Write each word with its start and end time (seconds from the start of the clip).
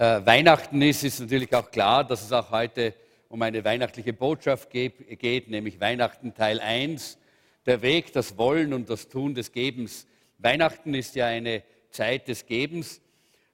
äh, 0.00 0.24
Weihnachten 0.24 0.80
ist, 0.80 1.04
ist 1.04 1.20
natürlich 1.20 1.54
auch 1.54 1.70
klar, 1.70 2.04
dass 2.04 2.22
es 2.22 2.32
auch 2.32 2.50
heute 2.50 2.94
um 3.28 3.42
eine 3.42 3.62
weihnachtliche 3.62 4.14
Botschaft 4.14 4.70
geht, 4.70 5.50
nämlich 5.50 5.78
Weihnachten 5.78 6.32
Teil 6.32 6.58
1, 6.58 7.18
der 7.66 7.82
Weg, 7.82 8.10
das 8.14 8.38
Wollen 8.38 8.72
und 8.72 8.88
das 8.88 9.08
Tun 9.08 9.34
des 9.34 9.52
Gebens. 9.52 10.06
Weihnachten 10.38 10.94
ist 10.94 11.16
ja 11.16 11.26
eine 11.26 11.62
Zeit 11.90 12.28
des 12.28 12.46
Gebens. 12.46 13.02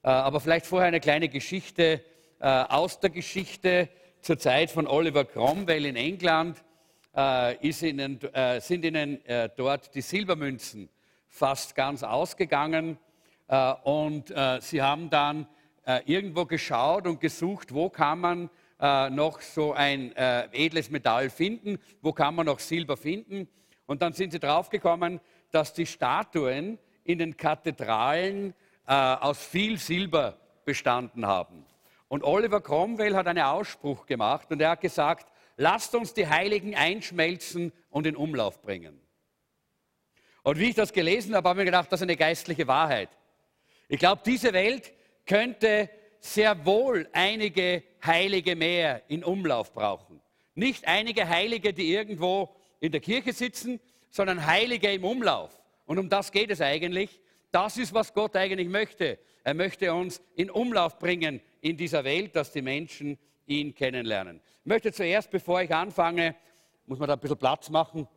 Äh, 0.05 0.11
aber 0.11 0.39
vielleicht 0.39 0.67
vorher 0.67 0.87
eine 0.87 1.01
kleine 1.01 1.29
Geschichte 1.29 2.01
äh, 2.39 2.47
aus 2.47 3.01
der 3.01 3.11
Geschichte 3.11 3.89
zur 4.21 4.39
Zeit 4.39 4.71
von 4.71 4.87
Oliver 4.87 5.25
Cromwell 5.25 5.85
in 5.85 5.97
England. 5.97 6.63
Äh, 7.17 7.57
ihnen, 7.57 8.21
sind 8.61 8.85
ihnen 8.85 9.19
dort 9.57 9.93
die 9.97 10.01
Silbermünzen 10.01 10.89
fast 11.27 11.75
ganz 11.75 12.05
ausgegangen. 12.05 12.99
Und 13.85 14.35
sie 14.61 14.83
haben 14.83 15.09
dann 15.09 15.47
irgendwo 16.05 16.45
geschaut 16.45 17.07
und 17.07 17.21
gesucht, 17.21 17.73
wo 17.73 17.89
kann 17.89 18.19
man 18.19 18.51
noch 19.15 19.41
so 19.41 19.73
ein 19.73 20.15
edles 20.17 20.91
Metall 20.91 21.31
finden, 21.31 21.79
wo 22.03 22.13
kann 22.13 22.35
man 22.35 22.47
noch 22.47 22.59
Silber 22.59 22.97
finden. 22.97 23.49
Und 23.87 24.03
dann 24.03 24.13
sind 24.13 24.33
sie 24.33 24.41
draufgekommen, 24.41 25.21
dass 25.53 25.73
die 25.73 25.87
Statuen 25.87 26.79
in 27.05 27.19
den 27.19 27.37
Kathedralen 27.37 28.55
äh, 28.87 28.93
aus 28.93 29.45
viel 29.45 29.79
Silber 29.79 30.39
bestanden 30.65 31.27
haben. 31.27 31.65
Und 32.09 32.23
Oliver 32.23 32.61
Cromwell 32.61 33.17
hat 33.17 33.27
einen 33.27 33.45
Ausspruch 33.45 34.07
gemacht 34.07 34.51
und 34.51 34.61
er 34.61 34.71
hat 34.71 34.81
gesagt, 34.81 35.33
lasst 35.57 35.95
uns 35.95 36.15
die 36.15 36.29
Heiligen 36.29 36.75
einschmelzen 36.75 37.73
und 37.91 38.07
in 38.07 38.17
Umlauf 38.17 38.61
bringen. 38.63 39.01
Und 40.43 40.59
wie 40.59 40.69
ich 40.69 40.75
das 40.77 40.93
gelesen 40.93 41.35
habe, 41.35 41.49
habe 41.49 41.61
ich 41.61 41.65
mir 41.65 41.71
gedacht, 41.71 41.91
das 41.91 42.01
ist 42.01 42.05
eine 42.05 42.17
geistliche 42.17 42.69
Wahrheit. 42.69 43.09
Ich 43.89 43.99
glaube, 43.99 44.23
diese 44.25 44.53
Welt 44.53 44.93
könnte 45.27 45.91
sehr 46.21 46.65
wohl 46.65 47.09
einige 47.13 47.83
Heilige 48.05 48.57
mehr 48.57 49.03
in 49.09 49.25
Umlauf 49.25 49.73
brauchen. 49.73 50.21
Nicht 50.55 50.87
einige 50.87 51.29
Heilige, 51.29 51.73
die 51.73 51.93
irgendwo 51.93 52.55
in 52.81 52.93
der 52.93 53.01
Kirche 53.01 53.33
sitzen, 53.33 53.81
sondern 54.11 54.47
Heilige 54.47 54.91
im 54.91 55.05
Umlauf. 55.05 55.61
Und 55.85 55.99
um 55.99 56.09
das 56.09 56.33
geht 56.33 56.51
es 56.51 56.61
eigentlich. 56.61 57.21
Das 57.53 57.77
ist, 57.77 57.93
was 57.93 58.13
Gott 58.13 58.35
eigentlich 58.37 58.69
möchte. 58.69 59.19
Er 59.45 59.55
möchte 59.55 59.93
uns 59.93 60.21
in 60.35 60.51
Umlauf 60.51 60.99
bringen 60.99 61.41
in 61.61 61.77
dieser 61.77 62.05
Welt, 62.05 62.35
dass 62.35 62.53
die 62.53 62.63
Menschen 62.63 63.19
ihn 63.47 63.75
kennenlernen. 63.75 64.41
Ich 64.61 64.67
möchte 64.67 64.93
zuerst, 64.93 65.31
bevor 65.31 65.63
ich 65.63 65.73
anfange, 65.73 66.35
muss 66.87 66.99
man 66.99 67.09
da 67.09 67.15
ein 67.15 67.21
bisschen 67.21 67.39
Platz 67.39 67.71
machen. 67.71 68.09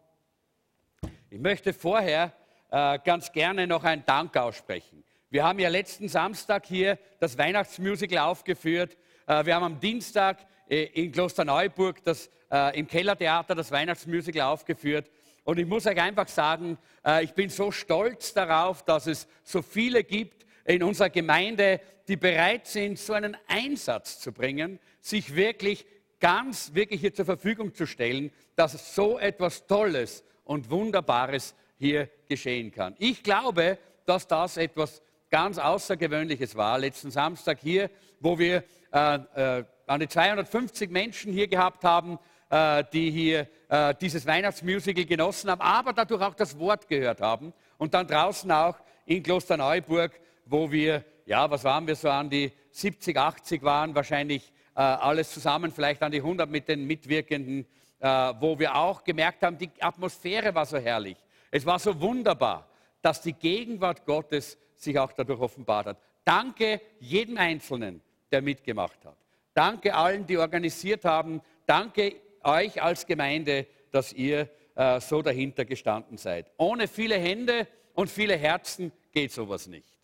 Ich 1.29 1.39
möchte 1.39 1.73
vorher 1.73 2.33
äh, 2.71 2.97
ganz 3.03 3.31
gerne 3.31 3.67
noch 3.67 3.83
einen 3.83 4.05
Dank 4.05 4.35
aussprechen. 4.37 5.03
Wir 5.31 5.43
haben 5.43 5.59
ja 5.59 5.69
letzten 5.69 6.09
Samstag 6.09 6.65
hier 6.65 6.97
das 7.19 7.37
Weihnachtsmusical 7.37 8.17
aufgeführt. 8.17 8.97
Äh, 9.27 9.45
wir 9.45 9.53
haben 9.53 9.63
am 9.63 9.79
Dienstag 9.79 10.39
äh, 10.67 10.85
in 10.85 11.11
Klosterneuburg 11.11 12.03
das, 12.03 12.31
äh, 12.51 12.79
im 12.79 12.87
Kellertheater 12.87 13.53
das 13.53 13.71
Weihnachtsmusical 13.71 14.41
aufgeführt. 14.41 15.11
Und 15.43 15.59
ich 15.59 15.67
muss 15.67 15.85
euch 15.85 15.99
einfach 15.99 16.27
sagen, 16.27 16.77
ich 17.23 17.33
bin 17.33 17.49
so 17.49 17.71
stolz 17.71 18.33
darauf, 18.35 18.83
dass 18.83 19.07
es 19.07 19.27
so 19.43 19.63
viele 19.63 20.03
gibt 20.03 20.45
in 20.65 20.83
unserer 20.83 21.09
Gemeinde, 21.09 21.79
die 22.07 22.17
bereit 22.17 22.67
sind, 22.67 22.99
so 22.99 23.13
einen 23.13 23.35
Einsatz 23.47 24.19
zu 24.19 24.31
bringen, 24.31 24.79
sich 25.01 25.35
wirklich 25.35 25.87
ganz, 26.19 26.75
wirklich 26.75 27.01
hier 27.01 27.15
zur 27.15 27.25
Verfügung 27.25 27.73
zu 27.73 27.87
stellen, 27.87 28.31
dass 28.55 28.93
so 28.93 29.17
etwas 29.17 29.65
Tolles 29.65 30.23
und 30.43 30.69
Wunderbares 30.69 31.55
hier 31.79 32.09
geschehen 32.27 32.71
kann. 32.71 32.95
Ich 32.99 33.23
glaube, 33.23 33.79
dass 34.05 34.27
das 34.27 34.57
etwas 34.57 35.01
ganz 35.29 35.57
Außergewöhnliches 35.57 36.55
war, 36.55 36.77
letzten 36.79 37.11
Samstag 37.11 37.59
hier, 37.59 37.89
wo 38.19 38.37
wir 38.39 38.63
äh, 38.91 39.15
äh, 39.15 39.63
an 39.87 39.99
die 39.99 40.07
250 40.07 40.89
Menschen 40.89 41.31
hier 41.31 41.47
gehabt 41.47 41.83
haben, 41.83 42.19
äh, 42.49 42.83
die 42.91 43.11
hier 43.11 43.47
äh, 43.69 43.93
dieses 44.01 44.25
Weihnachtsmusical 44.25 45.05
genossen 45.05 45.49
haben, 45.49 45.61
aber 45.61 45.93
dadurch 45.93 46.21
auch 46.21 46.33
das 46.33 46.57
Wort 46.57 46.87
gehört 46.87 47.21
haben. 47.21 47.53
Und 47.77 47.93
dann 47.93 48.07
draußen 48.07 48.51
auch 48.51 48.75
in 49.05 49.23
Klosterneuburg, 49.23 50.19
wo 50.45 50.71
wir, 50.71 51.03
ja, 51.25 51.49
was 51.49 51.63
waren 51.63 51.85
wir 51.85 51.95
so 51.95 52.09
an 52.09 52.29
die 52.29 52.51
70, 52.71 53.17
80 53.17 53.63
waren, 53.63 53.93
wahrscheinlich 53.95 54.51
äh, 54.75 54.81
alles 54.81 55.31
zusammen, 55.31 55.71
vielleicht 55.71 56.01
an 56.01 56.11
die 56.11 56.19
100 56.19 56.49
mit 56.49 56.67
den 56.67 56.85
Mitwirkenden, 56.85 57.65
wo 58.01 58.57
wir 58.57 58.75
auch 58.75 59.03
gemerkt 59.03 59.43
haben, 59.43 59.57
die 59.57 59.69
Atmosphäre 59.81 60.55
war 60.55 60.65
so 60.65 60.77
herrlich. 60.77 61.17
Es 61.51 61.65
war 61.65 61.79
so 61.79 61.99
wunderbar, 61.99 62.68
dass 63.01 63.21
die 63.21 63.33
Gegenwart 63.33 64.05
Gottes 64.05 64.57
sich 64.75 64.97
auch 64.97 65.11
dadurch 65.11 65.39
offenbart 65.39 65.87
hat. 65.87 65.97
Danke 66.23 66.81
jedem 66.99 67.37
Einzelnen, 67.37 68.01
der 68.31 68.41
mitgemacht 68.41 69.03
hat. 69.05 69.17
Danke 69.53 69.93
allen, 69.93 70.25
die 70.25 70.37
organisiert 70.37 71.05
haben. 71.05 71.41
Danke 71.65 72.15
euch 72.43 72.81
als 72.81 73.05
Gemeinde, 73.05 73.67
dass 73.91 74.13
ihr 74.13 74.49
äh, 74.75 74.99
so 75.01 75.21
dahinter 75.21 75.65
gestanden 75.65 76.17
seid. 76.17 76.51
Ohne 76.57 76.87
viele 76.87 77.17
Hände 77.17 77.67
und 77.93 78.09
viele 78.09 78.37
Herzen 78.37 78.91
geht 79.11 79.31
sowas 79.31 79.67
nicht. 79.67 79.99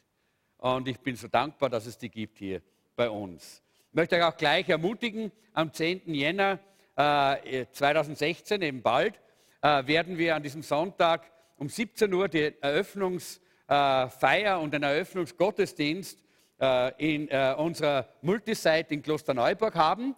Und 0.57 0.87
ich 0.87 0.99
bin 0.99 1.15
so 1.15 1.27
dankbar, 1.27 1.69
dass 1.69 1.85
es 1.85 1.97
die 1.97 2.09
gibt 2.09 2.39
hier 2.39 2.61
bei 2.95 3.09
uns. 3.09 3.61
Ich 3.89 3.93
möchte 3.93 4.15
euch 4.15 4.23
auch 4.23 4.35
gleich 4.35 4.67
ermutigen, 4.67 5.31
am 5.53 5.71
10. 5.71 6.13
Jänner 6.13 6.59
äh, 6.95 7.65
2016, 7.71 8.61
eben 8.61 8.81
bald, 8.81 9.19
äh, 9.61 9.85
werden 9.87 10.17
wir 10.17 10.35
an 10.35 10.43
diesem 10.43 10.63
Sonntag 10.63 11.31
um 11.57 11.69
17 11.69 12.13
Uhr 12.13 12.27
die 12.27 12.53
Eröffnungsfeier 12.61 14.57
äh, 14.57 14.61
und 14.61 14.73
den 14.73 14.83
Eröffnungsgottesdienst 14.83 16.19
äh, 16.59 17.15
in 17.15 17.29
äh, 17.29 17.55
unserer 17.57 18.07
Multisite 18.21 18.93
in 18.93 19.01
Klosterneuburg 19.01 19.75
haben. 19.75 20.15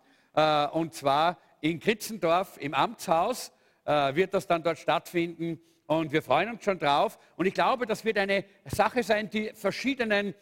und 0.73 0.93
zwar 0.93 1.39
in 1.61 1.79
Kritzendorf 1.79 2.57
im 2.59 2.75
Amtshaus 2.75 3.51
wird 3.85 4.35
das 4.35 4.45
dann 4.45 4.61
dort 4.61 4.77
stattfinden 4.77 5.59
und 5.87 6.11
wir 6.11 6.21
freuen 6.21 6.51
uns 6.51 6.63
schon 6.63 6.77
drauf. 6.77 7.17
Und 7.37 7.47
ich 7.47 7.55
glaube, 7.55 7.87
das 7.87 8.05
wird 8.05 8.19
eine 8.19 8.45
Sache 8.65 9.01
sein, 9.01 9.31
die 9.31 9.49
verschiedenen 9.55 10.35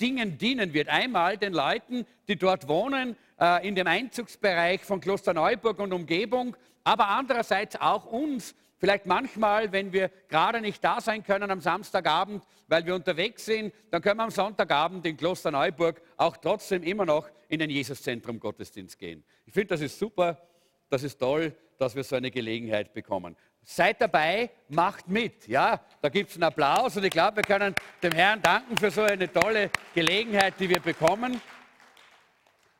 Dingen 0.00 0.38
dienen 0.38 0.72
wird. 0.72 0.88
Einmal 0.88 1.38
den 1.38 1.54
Leuten, 1.54 2.06
die 2.28 2.36
dort 2.36 2.68
wohnen, 2.68 3.16
in 3.62 3.74
dem 3.74 3.88
Einzugsbereich 3.88 4.82
von 4.82 5.00
Klosterneuburg 5.00 5.80
und 5.80 5.92
Umgebung, 5.92 6.56
aber 6.84 7.08
andererseits 7.08 7.80
auch 7.80 8.06
uns, 8.06 8.54
Vielleicht 8.80 9.04
manchmal, 9.04 9.72
wenn 9.72 9.92
wir 9.92 10.10
gerade 10.28 10.62
nicht 10.62 10.82
da 10.82 11.02
sein 11.02 11.22
können 11.22 11.50
am 11.50 11.60
Samstagabend, 11.60 12.42
weil 12.66 12.86
wir 12.86 12.94
unterwegs 12.94 13.44
sind, 13.44 13.74
dann 13.90 14.00
können 14.00 14.16
wir 14.18 14.24
am 14.24 14.30
Sonntagabend 14.30 15.04
in 15.04 15.18
Kloster 15.18 15.50
Neuburg 15.50 16.00
auch 16.16 16.38
trotzdem 16.38 16.82
immer 16.82 17.04
noch 17.04 17.28
in 17.48 17.58
den 17.58 17.68
Jesuszentrum 17.68 18.40
Gottesdienst 18.40 18.98
gehen. 18.98 19.22
Ich 19.44 19.52
finde, 19.52 19.68
das 19.74 19.82
ist 19.82 19.98
super, 19.98 20.40
das 20.88 21.02
ist 21.02 21.18
toll, 21.18 21.54
dass 21.76 21.94
wir 21.94 22.04
so 22.04 22.16
eine 22.16 22.30
Gelegenheit 22.30 22.94
bekommen. 22.94 23.36
Seid 23.62 24.00
dabei, 24.00 24.48
macht 24.68 25.08
mit. 25.08 25.46
Ja, 25.46 25.84
da 26.00 26.08
gibt 26.08 26.30
es 26.30 26.36
einen 26.36 26.44
Applaus 26.44 26.96
und 26.96 27.04
ich 27.04 27.10
glaube, 27.10 27.36
wir 27.36 27.42
können 27.42 27.74
dem 28.02 28.12
Herrn 28.12 28.40
danken 28.40 28.78
für 28.78 28.90
so 28.90 29.02
eine 29.02 29.30
tolle 29.30 29.70
Gelegenheit, 29.94 30.54
die 30.58 30.70
wir 30.70 30.80
bekommen. 30.80 31.38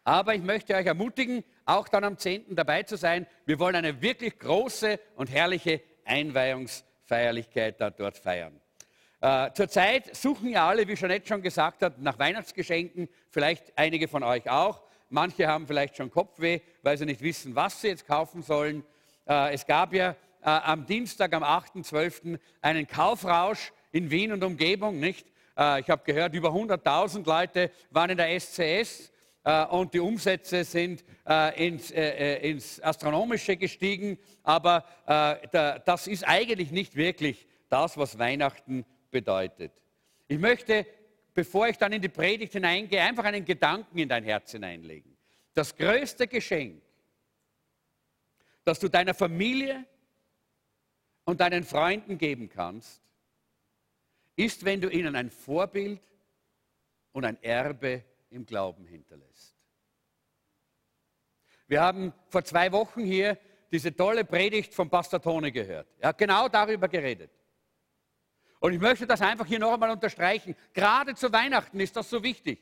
Aber 0.02 0.34
ich 0.34 0.42
möchte 0.42 0.74
euch 0.74 0.86
ermutigen, 0.86 1.44
auch 1.66 1.88
dann 1.88 2.04
am 2.04 2.16
10. 2.16 2.56
dabei 2.56 2.84
zu 2.84 2.96
sein. 2.96 3.26
Wir 3.44 3.58
wollen 3.58 3.76
eine 3.76 4.00
wirklich 4.00 4.38
große 4.38 4.98
und 5.14 5.30
herrliche 5.30 5.82
Einweihungsfeierlichkeit 6.04 7.80
da 7.80 7.90
dort 7.90 8.18
feiern. 8.18 8.60
Äh, 9.20 9.50
zurzeit 9.52 10.14
suchen 10.16 10.48
ja 10.48 10.66
alle, 10.68 10.88
wie 10.88 10.94
Jeanette 10.94 11.26
schon 11.28 11.42
gesagt 11.42 11.82
hat, 11.82 12.00
nach 12.00 12.18
Weihnachtsgeschenken, 12.18 13.08
vielleicht 13.28 13.72
einige 13.76 14.08
von 14.08 14.22
euch 14.22 14.48
auch. 14.48 14.82
Manche 15.10 15.46
haben 15.46 15.66
vielleicht 15.66 15.96
schon 15.96 16.10
Kopfweh, 16.10 16.60
weil 16.82 16.96
sie 16.96 17.04
nicht 17.04 17.20
wissen, 17.20 17.54
was 17.54 17.80
sie 17.80 17.88
jetzt 17.88 18.06
kaufen 18.06 18.42
sollen. 18.42 18.84
Äh, 19.28 19.52
es 19.52 19.66
gab 19.66 19.92
ja 19.92 20.10
äh, 20.10 20.14
am 20.44 20.86
Dienstag, 20.86 21.34
am 21.34 21.42
8.12. 21.42 22.38
einen 22.62 22.86
Kaufrausch 22.86 23.72
in 23.92 24.10
Wien 24.10 24.32
und 24.32 24.42
Umgebung, 24.42 24.98
nicht? 24.98 25.26
Äh, 25.58 25.80
ich 25.80 25.90
habe 25.90 26.02
gehört, 26.04 26.34
über 26.34 26.48
100.000 26.50 27.26
Leute 27.26 27.70
waren 27.90 28.10
in 28.10 28.16
der 28.16 28.40
SCS 28.40 29.09
und 29.70 29.94
die 29.94 30.00
Umsätze 30.00 30.64
sind 30.64 31.02
äh, 31.26 31.66
ins, 31.66 31.90
äh, 31.90 32.36
äh, 32.36 32.50
ins, 32.50 32.80
Astronomische 32.82 33.56
gestiegen. 33.56 34.18
Aber 34.42 34.84
äh, 35.06 35.48
da, 35.50 35.78
das 35.78 36.06
ist 36.06 36.24
eigentlich 36.28 36.70
nicht 36.70 36.94
wirklich 36.94 37.46
das, 37.68 37.96
was 37.96 38.18
Weihnachten 38.18 38.84
bedeutet. 39.10 39.72
Ich 40.28 40.38
möchte, 40.38 40.86
bevor 41.32 41.68
ich 41.68 41.78
dann 41.78 41.92
in 41.92 42.02
die 42.02 42.08
Predigt 42.08 42.52
hineingehe, 42.52 43.00
einfach 43.00 43.24
einen 43.24 43.44
Gedanken 43.44 43.98
in 43.98 44.08
dein 44.08 44.24
Herz 44.24 44.52
hineinlegen. 44.52 45.16
Das 45.54 45.74
größte 45.74 46.26
Geschenk, 46.26 46.82
das 48.64 48.78
du 48.78 48.88
deiner 48.88 49.14
Familie 49.14 49.84
und 51.24 51.40
deinen 51.40 51.64
Freunden 51.64 52.18
geben 52.18 52.48
kannst, 52.48 53.02
ist, 54.36 54.64
wenn 54.64 54.80
du 54.80 54.88
ihnen 54.88 55.16
ein 55.16 55.30
Vorbild 55.30 56.00
und 57.12 57.24
ein 57.24 57.42
Erbe 57.42 58.04
im 58.30 58.46
Glauben 58.46 58.86
hinterlässt. 58.86 59.54
Wir 61.66 61.82
haben 61.82 62.12
vor 62.28 62.42
zwei 62.44 62.72
Wochen 62.72 63.04
hier 63.04 63.38
diese 63.70 63.94
tolle 63.94 64.24
Predigt 64.24 64.74
von 64.74 64.90
Pastor 64.90 65.20
Tone 65.22 65.52
gehört. 65.52 65.86
Er 65.98 66.08
hat 66.08 66.18
genau 66.18 66.48
darüber 66.48 66.88
geredet. 66.88 67.30
Und 68.58 68.72
ich 68.72 68.80
möchte 68.80 69.06
das 69.06 69.22
einfach 69.22 69.46
hier 69.46 69.58
noch 69.58 69.72
einmal 69.72 69.90
unterstreichen. 69.90 70.54
Gerade 70.72 71.14
zu 71.14 71.32
Weihnachten 71.32 71.78
ist 71.80 71.96
das 71.96 72.10
so 72.10 72.22
wichtig. 72.22 72.60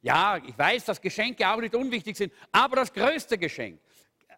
Ja, 0.00 0.36
ich 0.36 0.56
weiß, 0.56 0.84
dass 0.84 1.00
Geschenke 1.00 1.48
auch 1.48 1.58
nicht 1.58 1.74
unwichtig 1.74 2.16
sind, 2.16 2.32
aber 2.50 2.76
das 2.76 2.92
größte 2.92 3.38
Geschenk. 3.38 3.80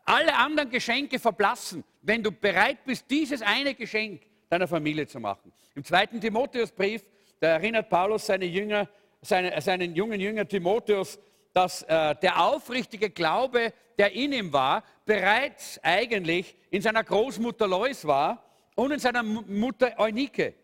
Alle 0.04 0.36
anderen 0.36 0.70
Geschenke 0.70 1.18
verblassen, 1.18 1.82
wenn 2.02 2.22
du 2.22 2.30
bereit 2.30 2.84
bist, 2.84 3.10
dieses 3.10 3.40
eine 3.40 3.74
Geschenk 3.74 4.22
deiner 4.50 4.68
Familie 4.68 5.06
zu 5.06 5.18
machen. 5.18 5.52
Im 5.74 5.82
zweiten 5.82 6.20
Timotheusbrief, 6.20 7.02
da 7.40 7.48
erinnert 7.48 7.88
Paulus 7.88 8.26
seine 8.26 8.44
Jünger, 8.44 8.88
seine, 9.24 9.60
seinen 9.60 9.94
jungen 9.94 10.20
Jünger 10.20 10.46
Timotheus, 10.46 11.18
dass 11.52 11.82
äh, 11.82 12.14
der 12.16 12.40
aufrichtige 12.40 13.10
Glaube, 13.10 13.72
der 13.98 14.12
in 14.12 14.32
ihm 14.32 14.52
war, 14.52 14.84
bereits 15.04 15.78
eigentlich 15.82 16.56
in 16.70 16.82
seiner 16.82 17.04
Großmutter 17.04 17.66
Lois 17.66 18.04
war 18.04 18.44
und 18.74 18.90
in 18.90 18.98
seiner 18.98 19.22
Mutter 19.22 19.98
Eunike. 19.98 20.54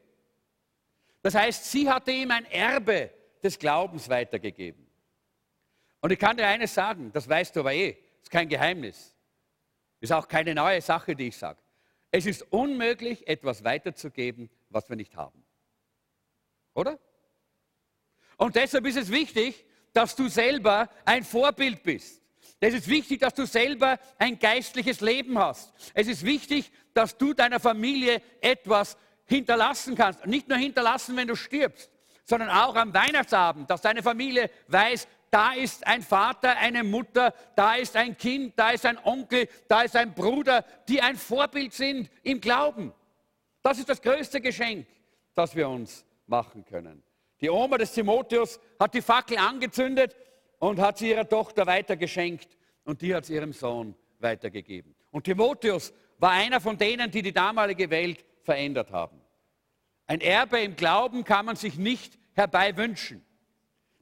Das 1.22 1.34
heißt, 1.34 1.70
sie 1.70 1.88
hatte 1.88 2.10
ihm 2.10 2.30
ein 2.30 2.44
Erbe 2.46 3.10
des 3.42 3.58
Glaubens 3.58 4.08
weitergegeben. 4.08 4.86
Und 6.00 6.10
ich 6.12 6.18
kann 6.18 6.36
dir 6.36 6.46
eines 6.46 6.74
sagen, 6.74 7.12
das 7.12 7.28
weißt 7.28 7.54
du 7.54 7.60
aber 7.60 7.74
eh, 7.74 7.96
ist 8.22 8.30
kein 8.30 8.48
Geheimnis. 8.48 9.14
Ist 10.00 10.12
auch 10.12 10.26
keine 10.26 10.54
neue 10.54 10.80
Sache, 10.80 11.14
die 11.14 11.28
ich 11.28 11.36
sage. 11.36 11.60
Es 12.10 12.26
ist 12.26 12.42
unmöglich, 12.50 13.28
etwas 13.28 13.62
weiterzugeben, 13.62 14.50
was 14.70 14.88
wir 14.88 14.96
nicht 14.96 15.14
haben. 15.14 15.44
Oder? 16.74 16.98
Und 18.40 18.56
deshalb 18.56 18.86
ist 18.86 18.96
es 18.96 19.10
wichtig, 19.10 19.66
dass 19.92 20.16
du 20.16 20.26
selber 20.28 20.88
ein 21.04 21.24
Vorbild 21.24 21.82
bist. 21.82 22.22
Es 22.58 22.72
ist 22.72 22.88
wichtig, 22.88 23.20
dass 23.20 23.34
du 23.34 23.44
selber 23.44 23.98
ein 24.16 24.38
geistliches 24.38 25.02
Leben 25.02 25.38
hast. 25.38 25.74
Es 25.92 26.08
ist 26.08 26.24
wichtig, 26.24 26.72
dass 26.94 27.18
du 27.18 27.34
deiner 27.34 27.60
Familie 27.60 28.22
etwas 28.40 28.96
hinterlassen 29.26 29.94
kannst. 29.94 30.24
Nicht 30.24 30.48
nur 30.48 30.56
hinterlassen, 30.56 31.18
wenn 31.18 31.28
du 31.28 31.36
stirbst, 31.36 31.90
sondern 32.24 32.48
auch 32.48 32.76
am 32.76 32.94
Weihnachtsabend, 32.94 33.68
dass 33.68 33.82
deine 33.82 34.02
Familie 34.02 34.50
weiß, 34.68 35.06
da 35.30 35.52
ist 35.52 35.86
ein 35.86 36.00
Vater, 36.00 36.56
eine 36.56 36.82
Mutter, 36.82 37.34
da 37.56 37.74
ist 37.74 37.94
ein 37.94 38.16
Kind, 38.16 38.58
da 38.58 38.70
ist 38.70 38.86
ein 38.86 38.96
Onkel, 39.04 39.48
da 39.68 39.82
ist 39.82 39.96
ein 39.96 40.14
Bruder, 40.14 40.64
die 40.88 41.02
ein 41.02 41.16
Vorbild 41.16 41.74
sind 41.74 42.08
im 42.22 42.40
Glauben. 42.40 42.94
Das 43.62 43.78
ist 43.78 43.90
das 43.90 44.00
größte 44.00 44.40
Geschenk, 44.40 44.86
das 45.34 45.54
wir 45.54 45.68
uns 45.68 46.06
machen 46.26 46.64
können. 46.64 47.02
Die 47.40 47.50
Oma 47.50 47.78
des 47.78 47.92
Timotheus 47.92 48.60
hat 48.78 48.94
die 48.94 49.02
Fackel 49.02 49.38
angezündet 49.38 50.16
und 50.58 50.78
hat 50.78 50.98
sie 50.98 51.10
ihrer 51.10 51.28
Tochter 51.28 51.66
weitergeschenkt 51.66 52.48
und 52.84 53.00
die 53.00 53.14
hat 53.14 53.24
es 53.24 53.30
ihrem 53.30 53.52
Sohn 53.52 53.94
weitergegeben. 54.18 54.94
Und 55.10 55.24
Timotheus 55.24 55.92
war 56.18 56.32
einer 56.32 56.60
von 56.60 56.76
denen, 56.76 57.10
die 57.10 57.22
die 57.22 57.32
damalige 57.32 57.88
Welt 57.90 58.24
verändert 58.42 58.92
haben. 58.92 59.20
Ein 60.06 60.20
Erbe 60.20 60.60
im 60.60 60.76
Glauben 60.76 61.24
kann 61.24 61.46
man 61.46 61.56
sich 61.56 61.76
nicht 61.76 62.18
herbeiwünschen. 62.34 63.24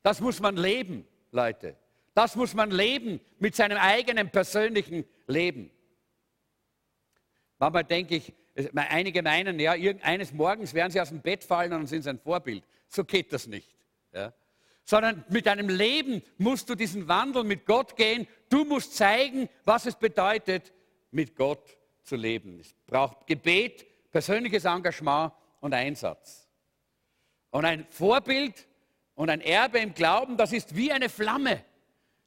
Das 0.03 0.21
muss 0.21 0.41
man 0.41 0.57
leben, 0.57 1.07
Leute. 1.31 1.77
Das 2.15 2.35
muss 2.35 2.55
man 2.55 2.71
leben 2.71 3.21
mit 3.39 3.55
seinem 3.55 3.79
eigenen 3.79 4.31
persönlichen 4.31 5.05
Leben. 5.27 5.71
Manchmal 7.59 7.85
denke 7.85 8.17
ich, 8.17 8.33
einige 8.75 9.23
meinen, 9.23 9.61
ja, 9.61 9.73
eines 10.03 10.33
Morgens 10.33 10.75
werden 10.75 10.91
sie 10.91 11.01
aus 11.01 11.11
dem 11.11 11.21
Bett 11.21 11.45
fallen 11.45 11.73
und 11.73 11.87
sind 11.87 12.03
sein 12.03 12.19
Vorbild. 12.19 12.65
So 12.89 13.05
geht 13.05 13.33
das 13.33 13.47
nicht. 13.47 13.75
Ja? 14.13 14.33
Sondern 14.85 15.25
mit 15.29 15.47
deinem 15.47 15.69
Leben 15.69 16.23
musst 16.39 16.69
du 16.71 16.75
diesen 16.75 17.09
Wandel 17.09 17.45
mit 17.45 17.67
Gott 17.67 17.97
gehen. 17.97 18.27
Du 18.49 18.65
musst 18.65 18.97
zeigen, 18.97 19.49
was 19.65 19.87
es 19.87 19.95
bedeutet, 19.95 20.73
mit 21.11 21.37
Gott 21.37 21.77
zu 22.03 22.17
leben. 22.17 22.59
Es 22.61 22.75
braucht 22.87 23.27
Gebet, 23.27 23.87
persönliches 24.11 24.65
Engagement 24.65 25.33
und 25.61 25.75
Einsatz. 25.75 26.49
Und 27.51 27.65
ein 27.65 27.87
Vorbild 27.91 28.67
und 29.15 29.31
ein 29.31 29.41
Erbe 29.41 29.79
im 29.79 29.95
Glauben, 29.95 30.37
das 30.37 30.53
ist 30.53 30.75
wie 30.75 30.91
eine 30.93 31.09
Flamme. 31.09 31.65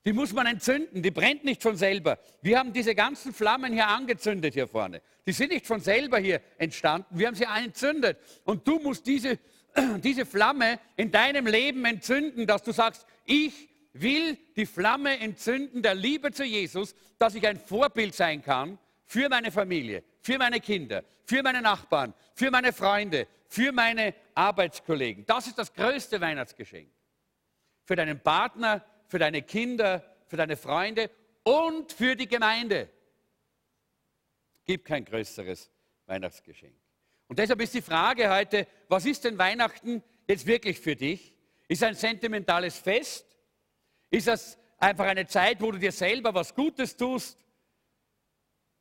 Die 0.04 0.14
muss 0.14 0.34
man 0.34 0.48
entzünden, 0.48 1.04
die 1.04 1.12
brennt 1.12 1.44
nicht 1.44 1.62
von 1.62 1.76
selber. 1.76 2.18
Wir 2.42 2.58
haben 2.58 2.74
diese 2.74 2.96
ganzen 2.96 3.34
Flammen 3.34 3.72
hier 3.72 3.88
angezündet 3.88 4.56
hier 4.56 4.68
vorne. 4.68 5.02
Die 5.28 5.32
sind 5.32 5.52
nicht 5.52 5.68
von 5.68 5.80
selber 5.80 6.18
hier 6.18 6.42
entstanden, 6.58 7.20
wir 7.20 7.28
haben 7.28 7.36
sie 7.36 7.46
entzündet. 7.46 8.18
Und 8.44 8.68
du 8.68 8.80
musst 8.80 9.06
diese, 9.06 9.38
diese 10.04 10.26
Flamme 10.26 10.80
in 10.96 11.12
deinem 11.12 11.48
Leben 11.48 11.86
entzünden, 11.86 12.48
dass 12.48 12.64
du 12.64 12.72
sagst, 12.72 13.06
ich 13.26 13.70
will 13.94 14.38
die 14.56 14.66
Flamme 14.66 15.20
entzünden 15.20 15.82
der 15.82 15.96
Liebe 15.96 16.32
zu 16.32 16.44
Jesus, 16.44 16.96
dass 17.20 17.36
ich 17.36 17.46
ein 17.48 17.60
Vorbild 17.60 18.16
sein 18.16 18.42
kann 18.42 18.78
für 19.06 19.28
meine 19.30 19.52
Familie, 19.52 20.04
für 20.22 20.38
meine 20.38 20.60
Kinder, 20.60 21.04
für 21.26 21.44
meine 21.44 21.62
Nachbarn, 21.62 22.14
für 22.34 22.52
meine 22.52 22.72
Freunde, 22.72 23.28
für 23.48 23.72
meine 23.72 24.14
Arbeitskollegen. 24.34 25.26
Das 25.26 25.48
ist 25.48 25.58
das 25.58 25.74
größte 25.74 26.22
Weihnachtsgeschenk. 26.22 26.90
Für 27.84 27.96
deinen 27.96 28.20
Partner, 28.22 28.86
für 29.08 29.20
deine 29.20 29.42
Kinder, 29.42 30.04
für 30.28 30.38
deine 30.38 30.56
Freunde 30.56 31.10
und 31.44 31.92
für 31.92 32.16
die 32.16 32.28
Gemeinde. 32.28 32.90
Gibt 34.64 34.86
kein 34.86 35.04
größeres 35.04 35.70
Weihnachtsgeschenk. 36.06 36.81
Und 37.32 37.40
deshalb 37.40 37.62
ist 37.62 37.74
die 37.74 37.82
Frage 37.82 38.30
heute, 38.30 38.68
was 38.90 39.06
ist 39.06 39.24
denn 39.24 39.38
Weihnachten 39.38 40.04
jetzt 40.28 40.46
wirklich 40.46 40.78
für 40.82 40.98
dich? 40.98 41.34
Ist 41.70 41.82
ein 41.82 41.96
sentimentales 41.96 42.78
Fest? 42.78 43.26
Ist 44.10 44.28
das 44.28 44.58
einfach 44.78 45.06
eine 45.06 45.26
Zeit, 45.26 45.62
wo 45.62 45.72
du 45.72 45.78
dir 45.78 45.94
selber 45.94 46.34
was 46.34 46.54
Gutes 46.54 46.98
tust? 46.98 47.38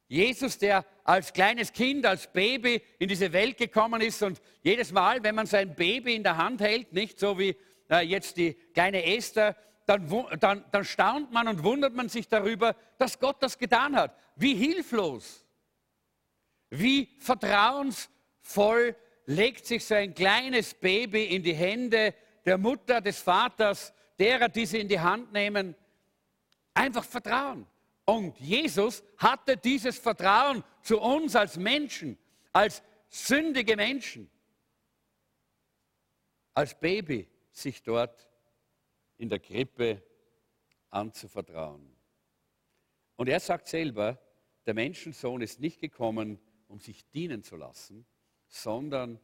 Jesus, 0.09 0.59
der 0.59 0.85
als 1.05 1.33
kleines 1.33 1.73
Kind, 1.73 2.05
als 2.05 2.27
Baby 2.27 2.83
in 2.99 3.09
diese 3.09 3.33
Welt 3.33 3.57
gekommen 3.57 4.01
ist 4.01 4.21
und 4.25 4.43
jedes 4.65 4.91
Mal, 4.91 5.23
wenn 5.23 5.37
man 5.37 5.47
sein 5.47 5.77
Baby 5.77 6.17
in 6.17 6.25
der 6.25 6.37
Hand 6.37 6.61
hält, 6.61 6.93
nicht 6.93 7.21
so 7.21 7.39
wie 7.39 7.55
äh, 7.89 8.01
jetzt 8.01 8.37
die 8.37 8.55
kleine 8.75 9.05
Esther, 9.05 9.55
dann, 9.87 10.09
dann, 10.41 10.65
dann 10.73 10.85
staunt 10.85 11.31
man 11.31 11.47
und 11.47 11.63
wundert 11.63 11.95
man 11.95 12.09
sich 12.09 12.27
darüber, 12.27 12.75
dass 12.99 13.21
Gott 13.21 13.41
das 13.45 13.57
getan 13.57 13.95
hat. 13.95 14.13
Wie 14.35 14.57
hilflos, 14.57 15.47
wie 16.71 17.17
vertrauensvoll 18.43 18.97
legt 19.27 19.67
sich 19.67 19.85
so 19.85 19.95
ein 19.95 20.15
kleines 20.15 20.75
Baby 20.75 21.25
in 21.25 21.43
die 21.43 21.55
Hände 21.55 22.15
der 22.45 22.59
Mutter, 22.59 23.01
des 23.01 23.19
Vaters, 23.19 23.93
derer, 24.19 24.49
die 24.49 24.67
sie 24.67 24.81
in 24.81 24.89
die 24.89 24.99
Hand 24.99 25.33
nehmen. 25.33 25.75
Einfach 26.75 27.05
Vertrauen. 27.05 27.67
Und 28.05 28.39
Jesus 28.41 29.05
hatte 29.19 29.57
dieses 29.57 29.99
Vertrauen 29.99 30.65
zu 30.83 31.01
uns 31.01 31.37
als 31.37 31.57
Menschen, 31.57 32.19
als 32.53 32.83
sündige 33.09 33.77
Menschen, 33.77 34.29
als 36.55 36.79
Baby 36.79 37.29
sich 37.53 37.83
dort 37.83 38.29
in 39.17 39.29
der 39.29 39.39
Krippe 39.39 40.03
anzuvertrauen. 40.89 41.95
Und 43.17 43.29
er 43.29 43.39
sagt 43.39 43.69
selber, 43.69 44.19
der 44.67 44.75
Menschensohn 44.75 45.41
ist 45.43 45.61
nicht 45.61 45.79
gekommen, 45.81 46.41
um 46.69 46.81
sich 46.81 47.09
dienen 47.11 47.43
zu 47.43 47.57
lassen, 47.57 48.07
sondern 48.51 49.19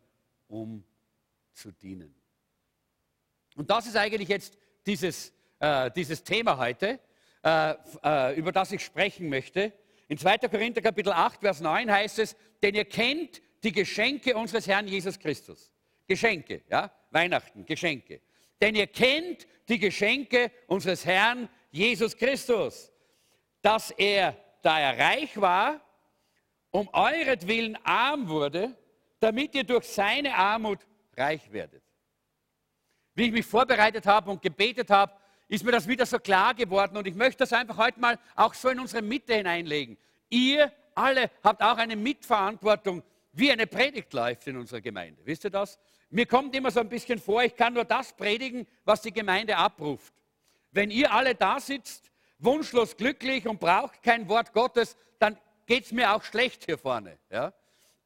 um 0.48 0.82
zu 1.52 1.70
dienen. 1.70 2.14
Und 3.56 3.70
das 3.70 3.86
ist 3.86 3.96
eigentlich 3.96 4.28
jetzt 4.28 4.56
dieses, 4.86 5.34
äh, 5.58 5.90
dieses 5.90 6.24
Thema 6.24 6.56
heute. 6.56 7.00
Äh, 7.46 7.76
äh, 8.02 8.34
über 8.34 8.50
das 8.50 8.72
ich 8.72 8.84
sprechen 8.84 9.28
möchte. 9.28 9.72
In 10.08 10.18
2. 10.18 10.38
Korinther 10.48 10.82
Kapitel 10.82 11.12
8, 11.12 11.38
Vers 11.42 11.60
9 11.60 11.88
heißt 11.88 12.18
es, 12.18 12.34
denn 12.60 12.74
ihr 12.74 12.84
kennt 12.84 13.40
die 13.62 13.70
Geschenke 13.70 14.34
unseres 14.34 14.66
Herrn 14.66 14.88
Jesus 14.88 15.16
Christus. 15.16 15.70
Geschenke, 16.08 16.62
ja, 16.68 16.90
Weihnachten, 17.12 17.64
Geschenke. 17.64 18.20
Denn 18.60 18.74
ihr 18.74 18.88
kennt 18.88 19.46
die 19.68 19.78
Geschenke 19.78 20.50
unseres 20.66 21.06
Herrn 21.06 21.48
Jesus 21.70 22.16
Christus, 22.16 22.92
dass 23.62 23.92
er, 23.92 24.36
da 24.62 24.80
er 24.80 24.98
reich 24.98 25.40
war, 25.40 25.80
um 26.72 26.88
euretwillen 26.92 27.78
arm 27.84 28.28
wurde, 28.28 28.76
damit 29.20 29.54
ihr 29.54 29.64
durch 29.64 29.84
seine 29.84 30.34
Armut 30.34 30.80
reich 31.16 31.50
werdet. 31.52 31.82
Wie 33.14 33.26
ich 33.26 33.32
mich 33.32 33.46
vorbereitet 33.46 34.06
habe 34.06 34.30
und 34.30 34.42
gebetet 34.42 34.90
habe, 34.90 35.12
ist 35.48 35.64
mir 35.64 35.72
das 35.72 35.86
wieder 35.86 36.04
so 36.04 36.18
klar 36.18 36.54
geworden 36.54 36.96
und 36.96 37.06
ich 37.06 37.14
möchte 37.14 37.38
das 37.38 37.52
einfach 37.52 37.78
heute 37.78 38.00
mal 38.00 38.18
auch 38.34 38.52
so 38.52 38.68
in 38.68 38.80
unsere 38.80 39.02
Mitte 39.02 39.34
hineinlegen. 39.34 39.96
Ihr 40.28 40.72
alle 40.94 41.30
habt 41.42 41.62
auch 41.62 41.78
eine 41.78 41.96
Mitverantwortung, 41.96 43.02
wie 43.32 43.52
eine 43.52 43.66
Predigt 43.66 44.12
läuft 44.12 44.46
in 44.48 44.56
unserer 44.56 44.80
Gemeinde. 44.80 45.20
Wisst 45.24 45.44
ihr 45.44 45.50
das? 45.50 45.78
Mir 46.10 46.26
kommt 46.26 46.54
immer 46.54 46.70
so 46.70 46.80
ein 46.80 46.88
bisschen 46.88 47.18
vor, 47.18 47.42
ich 47.42 47.54
kann 47.54 47.74
nur 47.74 47.84
das 47.84 48.12
predigen, 48.12 48.66
was 48.84 49.02
die 49.02 49.12
Gemeinde 49.12 49.56
abruft. 49.56 50.14
Wenn 50.72 50.90
ihr 50.90 51.12
alle 51.12 51.34
da 51.34 51.60
sitzt, 51.60 52.10
wunschlos 52.38 52.96
glücklich 52.96 53.46
und 53.46 53.60
braucht 53.60 54.02
kein 54.02 54.28
Wort 54.28 54.52
Gottes, 54.52 54.96
dann 55.18 55.38
geht 55.66 55.84
es 55.84 55.92
mir 55.92 56.14
auch 56.14 56.22
schlecht 56.22 56.64
hier 56.64 56.78
vorne. 56.78 57.18
Ja? 57.30 57.52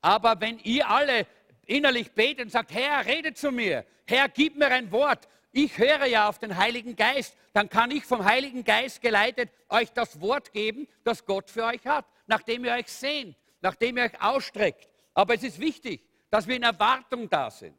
Aber 0.01 0.41
wenn 0.41 0.59
ihr 0.61 0.89
alle 0.89 1.27
innerlich 1.67 2.13
betet 2.13 2.47
und 2.47 2.51
sagt, 2.51 2.73
Herr, 2.73 3.05
rede 3.07 3.35
zu 3.35 3.51
mir, 3.51 3.85
Herr, 4.07 4.29
gib 4.29 4.57
mir 4.57 4.69
ein 4.69 4.91
Wort, 4.91 5.29
ich 5.53 5.77
höre 5.79 6.07
ja 6.07 6.29
auf 6.29 6.39
den 6.39 6.57
Heiligen 6.57 6.97
Geist, 6.97 7.37
dann 7.53 7.69
kann 7.69 7.91
ich 7.91 8.05
vom 8.05 8.25
Heiligen 8.25 8.65
Geist 8.65 9.01
geleitet 9.01 9.51
euch 9.69 9.93
das 9.93 10.21
Wort 10.21 10.53
geben, 10.53 10.87
das 11.05 11.25
Gott 11.25 11.51
für 11.51 11.65
euch 11.65 11.85
hat, 11.87 12.07
nachdem 12.27 12.65
ihr 12.65 12.73
euch 12.73 12.89
sehnt, 12.89 13.37
nachdem 13.61 13.97
ihr 13.97 14.05
euch 14.05 14.23
ausstreckt. 14.23 14.89
Aber 15.15 15.35
es 15.35 15.43
ist 15.43 15.59
wichtig, 15.59 16.07
dass 16.31 16.47
wir 16.47 16.57
in 16.57 16.63
Erwartung 16.63 17.29
da 17.29 17.51
sind 17.51 17.77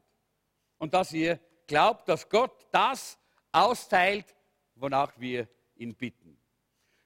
und 0.77 0.93
dass 0.93 1.13
ihr 1.13 1.39
glaubt, 1.67 2.07
dass 2.09 2.27
Gott 2.27 2.67
das 2.71 3.17
austeilt, 3.51 4.35
wonach 4.75 5.13
wir 5.17 5.47
ihn 5.75 5.95
bitten. 5.95 6.37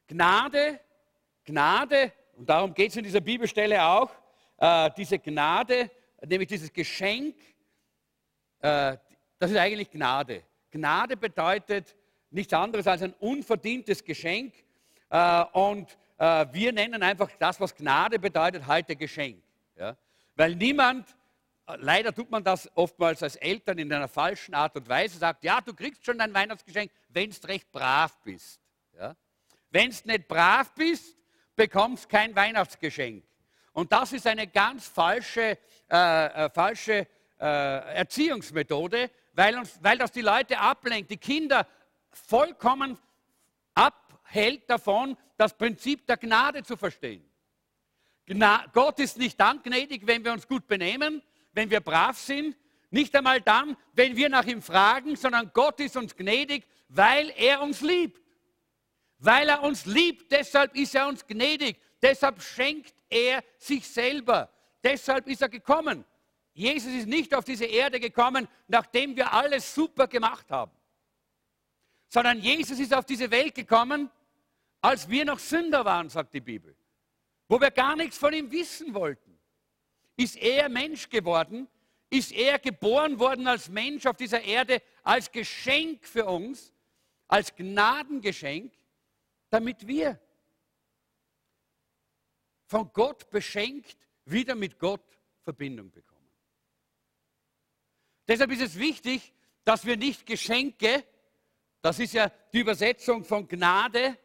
Gnade, 0.08 0.80
Gnade, 1.44 2.12
und 2.34 2.50
darum 2.50 2.74
geht 2.74 2.92
es 2.92 2.98
in 2.98 3.04
dieser 3.04 3.22
Bibelstelle 3.22 3.84
auch, 3.84 4.12
äh, 4.58 4.90
diese 4.98 5.20
Gnade, 5.20 5.92
nämlich 6.26 6.48
dieses 6.48 6.72
Geschenk, 6.72 7.36
äh, 8.60 8.98
das 9.38 9.52
ist 9.52 9.58
eigentlich 9.58 9.90
Gnade. 9.92 10.44
Gnade 10.72 11.18
bedeutet 11.18 11.96
nichts 12.30 12.54
anderes 12.54 12.88
als 12.88 13.02
ein 13.02 13.14
unverdientes 13.20 14.04
Geschenk. 14.04 14.54
Äh, 15.10 15.44
und 15.54 15.98
äh, 16.18 16.46
wir 16.52 16.72
nennen 16.72 17.02
einfach 17.04 17.30
das, 17.40 17.60
was 17.60 17.76
Gnade 17.76 18.20
bedeutet, 18.20 18.66
heute 18.68 18.96
Geschenk. 18.96 19.44
Ja? 19.76 19.96
Weil 20.36 20.56
niemand, 20.56 21.16
leider 21.78 22.14
tut 22.14 22.30
man 22.30 22.44
das 22.44 22.70
oftmals 22.76 23.24
als 23.24 23.36
Eltern 23.38 23.78
in 23.78 23.92
einer 23.92 24.08
falschen 24.08 24.54
Art 24.54 24.76
und 24.76 24.88
Weise, 24.88 25.18
sagt, 25.18 25.44
ja, 25.44 25.62
du 25.62 25.74
kriegst 25.74 26.06
schon 26.06 26.18
dein 26.18 26.34
Weihnachtsgeschenk, 26.34 26.92
wenn 27.10 27.30
du 27.30 27.48
recht 27.48 27.72
brav 27.72 28.18
bist. 28.22 28.60
Ja? 28.98 29.16
Wenn 29.72 29.90
du 29.90 29.98
nicht 30.06 30.28
brav 30.28 30.74
bist, 30.74 31.18
bekommst 31.56 32.10
kein 32.10 32.36
Weihnachtsgeschenk. 32.36 33.24
Und 33.76 33.92
das 33.92 34.14
ist 34.14 34.26
eine 34.26 34.48
ganz 34.48 34.88
falsche, 34.88 35.58
äh, 35.92 36.46
äh, 36.46 36.50
falsche 36.50 37.08
äh, 37.38 37.96
Erziehungsmethode, 37.98 39.12
weil, 39.34 39.58
uns, 39.58 39.78
weil 39.82 39.98
das 39.98 40.14
die 40.14 40.22
Leute 40.22 40.58
ablenkt, 40.58 41.12
die 41.12 41.18
Kinder 41.18 41.68
vollkommen 42.10 42.98
abhält 43.74 44.70
davon, 44.70 45.18
das 45.36 45.58
Prinzip 45.58 46.08
der 46.08 46.16
Gnade 46.16 46.64
zu 46.64 46.78
verstehen. 46.78 47.30
Gna 48.26 48.66
Gott 48.72 48.98
ist 49.02 49.18
nicht 49.18 49.38
dann 49.38 49.62
gnädig, 49.62 50.08
wenn 50.08 50.24
wir 50.24 50.32
uns 50.32 50.48
gut 50.48 50.66
benehmen, 50.68 51.22
wenn 51.52 51.70
wir 51.70 51.82
brav 51.82 52.18
sind, 52.18 52.56
nicht 52.92 53.14
einmal 53.14 53.42
dann, 53.42 53.76
wenn 53.92 54.16
wir 54.16 54.30
nach 54.30 54.46
ihm 54.46 54.62
fragen, 54.62 55.18
sondern 55.18 55.52
Gott 55.54 55.82
ist 55.82 55.98
uns 55.98 56.16
gnädig, 56.16 56.66
weil 56.88 57.30
er 57.36 57.62
uns 57.62 57.82
liebt. 57.82 58.24
Weil 59.18 59.50
er 59.50 59.64
uns 59.64 59.86
liebt, 59.86 60.32
deshalb 60.32 60.74
ist 60.78 60.96
er 60.96 61.10
uns 61.10 61.28
gnädig. 61.28 61.78
Deshalb 62.02 62.42
schenkt 62.42 62.95
er 63.10 63.44
sich 63.58 63.88
selber. 63.88 64.50
Deshalb 64.84 65.28
ist 65.28 65.42
er 65.42 65.50
gekommen. 65.50 66.06
Jesus 66.54 66.94
ist 66.94 67.08
nicht 67.08 67.34
auf 67.34 67.44
diese 67.44 67.66
Erde 67.66 68.00
gekommen, 68.00 68.48
nachdem 68.68 69.16
wir 69.16 69.34
alles 69.34 69.76
super 69.76 70.08
gemacht 70.08 70.50
haben, 70.50 70.72
sondern 72.08 72.40
Jesus 72.40 72.80
ist 72.80 72.94
auf 72.94 73.06
diese 73.06 73.30
Welt 73.30 73.54
gekommen, 73.56 74.10
als 74.82 75.10
wir 75.10 75.26
noch 75.26 75.40
Sünder 75.40 75.84
waren, 75.84 76.10
sagt 76.10 76.34
die 76.34 76.40
Bibel, 76.40 76.76
wo 77.50 77.60
wir 77.60 77.72
gar 77.72 77.96
nichts 77.96 78.18
von 78.18 78.34
ihm 78.34 78.52
wissen 78.52 78.94
wollten. 78.94 79.38
Ist 80.16 80.38
er 80.38 80.70
Mensch 80.70 81.10
geworden? 81.10 81.68
Ist 82.10 82.32
er 82.32 82.60
geboren 82.60 83.20
worden 83.20 83.48
als 83.48 83.68
Mensch 83.68 84.06
auf 84.06 84.16
dieser 84.16 84.42
Erde, 84.42 84.82
als 85.04 85.32
Geschenk 85.32 86.06
für 86.06 86.26
uns, 86.26 86.72
als 87.28 87.54
Gnadengeschenk, 87.56 88.72
damit 89.50 89.88
wir 89.88 90.20
von 92.66 92.92
Gott 92.94 93.30
beschenkt 93.30 93.98
wieder 94.26 94.56
mit 94.56 94.80
Gott 94.80 95.20
Verbindung 95.44 95.92
bekommen. 95.92 96.16
Deshalb 98.28 98.52
ist 98.52 98.62
es 98.62 98.80
wichtig, 98.80 99.34
dass 99.64 99.86
wir 99.86 99.98
nicht 99.98 100.26
Geschenke, 100.26 101.06
das 101.82 102.00
ist 102.00 102.14
ja 102.14 102.32
die 102.54 102.60
Übersetzung 102.60 103.24
von 103.24 103.48
Gnade, 103.48 104.18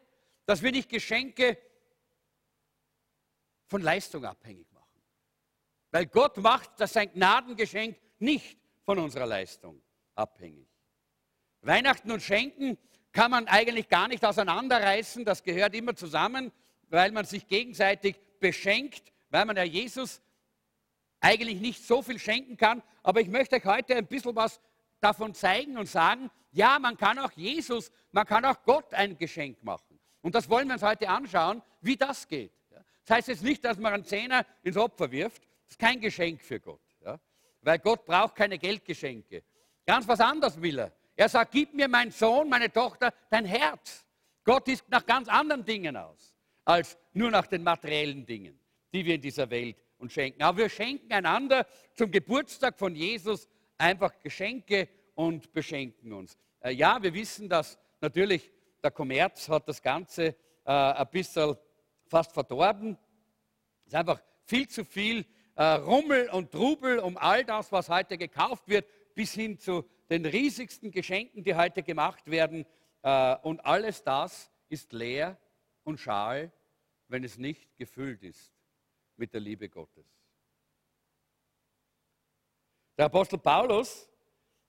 dass 0.45 0.61
wir 0.61 0.71
nicht 0.71 0.89
Geschenke 0.89 1.57
von 3.67 3.81
Leistung 3.81 4.25
abhängig 4.25 4.71
machen. 4.71 5.01
Weil 5.91 6.07
Gott 6.07 6.37
macht 6.37 6.79
das 6.79 6.93
sein 6.93 7.11
Gnadengeschenk 7.13 7.97
nicht 8.19 8.57
von 8.83 8.97
unserer 8.97 9.27
Leistung 9.27 9.81
abhängig. 10.15 10.67
Weihnachten 11.61 12.11
und 12.11 12.21
Schenken 12.21 12.77
kann 13.11 13.31
man 13.31 13.47
eigentlich 13.47 13.87
gar 13.87 14.07
nicht 14.07 14.25
auseinanderreißen, 14.25 15.25
das 15.25 15.43
gehört 15.43 15.75
immer 15.75 15.95
zusammen, 15.95 16.51
weil 16.89 17.11
man 17.11 17.25
sich 17.25 17.47
gegenseitig 17.47 18.19
beschenkt, 18.41 19.13
weil 19.29 19.45
man 19.45 19.55
ja 19.55 19.63
Jesus 19.63 20.21
eigentlich 21.21 21.61
nicht 21.61 21.85
so 21.85 22.01
viel 22.01 22.19
schenken 22.19 22.57
kann. 22.57 22.83
Aber 23.03 23.21
ich 23.21 23.29
möchte 23.29 23.55
euch 23.55 23.65
heute 23.65 23.95
ein 23.95 24.07
bisschen 24.07 24.35
was 24.35 24.59
davon 24.99 25.33
zeigen 25.33 25.77
und 25.77 25.87
sagen, 25.87 26.29
ja, 26.51 26.77
man 26.79 26.97
kann 26.97 27.17
auch 27.17 27.31
Jesus, 27.31 27.89
man 28.11 28.25
kann 28.25 28.43
auch 28.43 28.61
Gott 28.63 28.93
ein 28.93 29.17
Geschenk 29.17 29.63
machen. 29.63 29.97
Und 30.21 30.35
das 30.35 30.49
wollen 30.49 30.67
wir 30.67 30.73
uns 30.73 30.83
heute 30.83 31.07
anschauen, 31.07 31.61
wie 31.79 31.95
das 31.95 32.27
geht. 32.27 32.51
Das 33.05 33.17
heißt 33.17 33.29
jetzt 33.29 33.43
nicht, 33.43 33.63
dass 33.63 33.77
man 33.77 33.93
einen 33.93 34.05
Zehner 34.05 34.45
ins 34.61 34.77
Opfer 34.77 35.09
wirft. 35.11 35.43
Das 35.43 35.71
ist 35.71 35.79
kein 35.79 36.01
Geschenk 36.01 36.41
für 36.41 36.59
Gott. 36.59 36.81
Weil 37.61 37.79
Gott 37.79 38.05
braucht 38.05 38.35
keine 38.35 38.57
Geldgeschenke. 38.57 39.43
Ganz 39.85 40.07
was 40.07 40.19
anderes 40.19 40.61
will 40.61 40.79
er. 40.79 40.91
Er 41.15 41.29
sagt, 41.29 41.51
gib 41.51 41.73
mir 41.73 41.87
mein 41.87 42.11
Sohn, 42.11 42.49
meine 42.49 42.71
Tochter, 42.71 43.13
dein 43.29 43.45
Herz. 43.45 44.05
Gott 44.43 44.67
ist 44.67 44.87
nach 44.89 45.05
ganz 45.05 45.27
anderen 45.27 45.63
Dingen 45.63 45.95
aus, 45.95 46.30
als 46.65 46.97
nur 47.13 47.31
nach 47.31 47.47
den 47.47 47.63
materiellen 47.63 48.25
Dingen, 48.25 48.59
die 48.93 49.05
wir 49.05 49.15
in 49.15 49.21
dieser 49.21 49.49
Welt 49.49 49.83
und 49.97 50.11
schenken. 50.11 50.41
Aber 50.41 50.59
wir 50.59 50.69
schenken 50.69 51.11
einander 51.13 51.65
zum 51.93 52.11
Geburtstag 52.11 52.77
von 52.77 52.95
Jesus 52.95 53.47
einfach 53.77 54.17
Geschenke 54.19 54.89
und 55.15 55.51
beschenken 55.53 56.13
uns. 56.13 56.37
Äh, 56.59 56.71
ja, 56.71 57.01
wir 57.01 57.13
wissen, 57.13 57.49
dass 57.49 57.77
natürlich 57.99 58.51
der 58.83 58.91
Kommerz 58.91 59.47
hat 59.49 59.67
das 59.67 59.81
Ganze 59.81 60.35
äh, 60.65 60.71
ein 60.71 61.07
bisschen 61.11 61.55
fast 62.05 62.31
verdorben. 62.31 62.97
Es 63.85 63.93
ist 63.93 63.95
einfach 63.95 64.21
viel 64.45 64.67
zu 64.67 64.83
viel 64.83 65.25
äh, 65.55 65.63
Rummel 65.63 66.29
und 66.29 66.51
Trubel 66.51 66.99
um 66.99 67.17
all 67.17 67.43
das, 67.43 67.71
was 67.71 67.89
heute 67.89 68.17
gekauft 68.17 68.67
wird, 68.67 68.85
bis 69.13 69.33
hin 69.33 69.57
zu 69.57 69.85
den 70.09 70.25
riesigsten 70.25 70.91
Geschenken, 70.91 71.43
die 71.43 71.55
heute 71.55 71.83
gemacht 71.83 72.29
werden. 72.29 72.65
Und 73.41 73.65
alles 73.65 74.03
das 74.03 74.51
ist 74.69 74.93
leer 74.93 75.37
und 75.83 75.99
schal, 75.99 76.51
wenn 77.07 77.23
es 77.23 77.37
nicht 77.37 77.75
gefüllt 77.77 78.23
ist 78.23 78.53
mit 79.17 79.33
der 79.33 79.41
Liebe 79.41 79.69
Gottes. 79.69 80.05
Der 82.97 83.05
Apostel 83.05 83.37
Paulus 83.37 84.09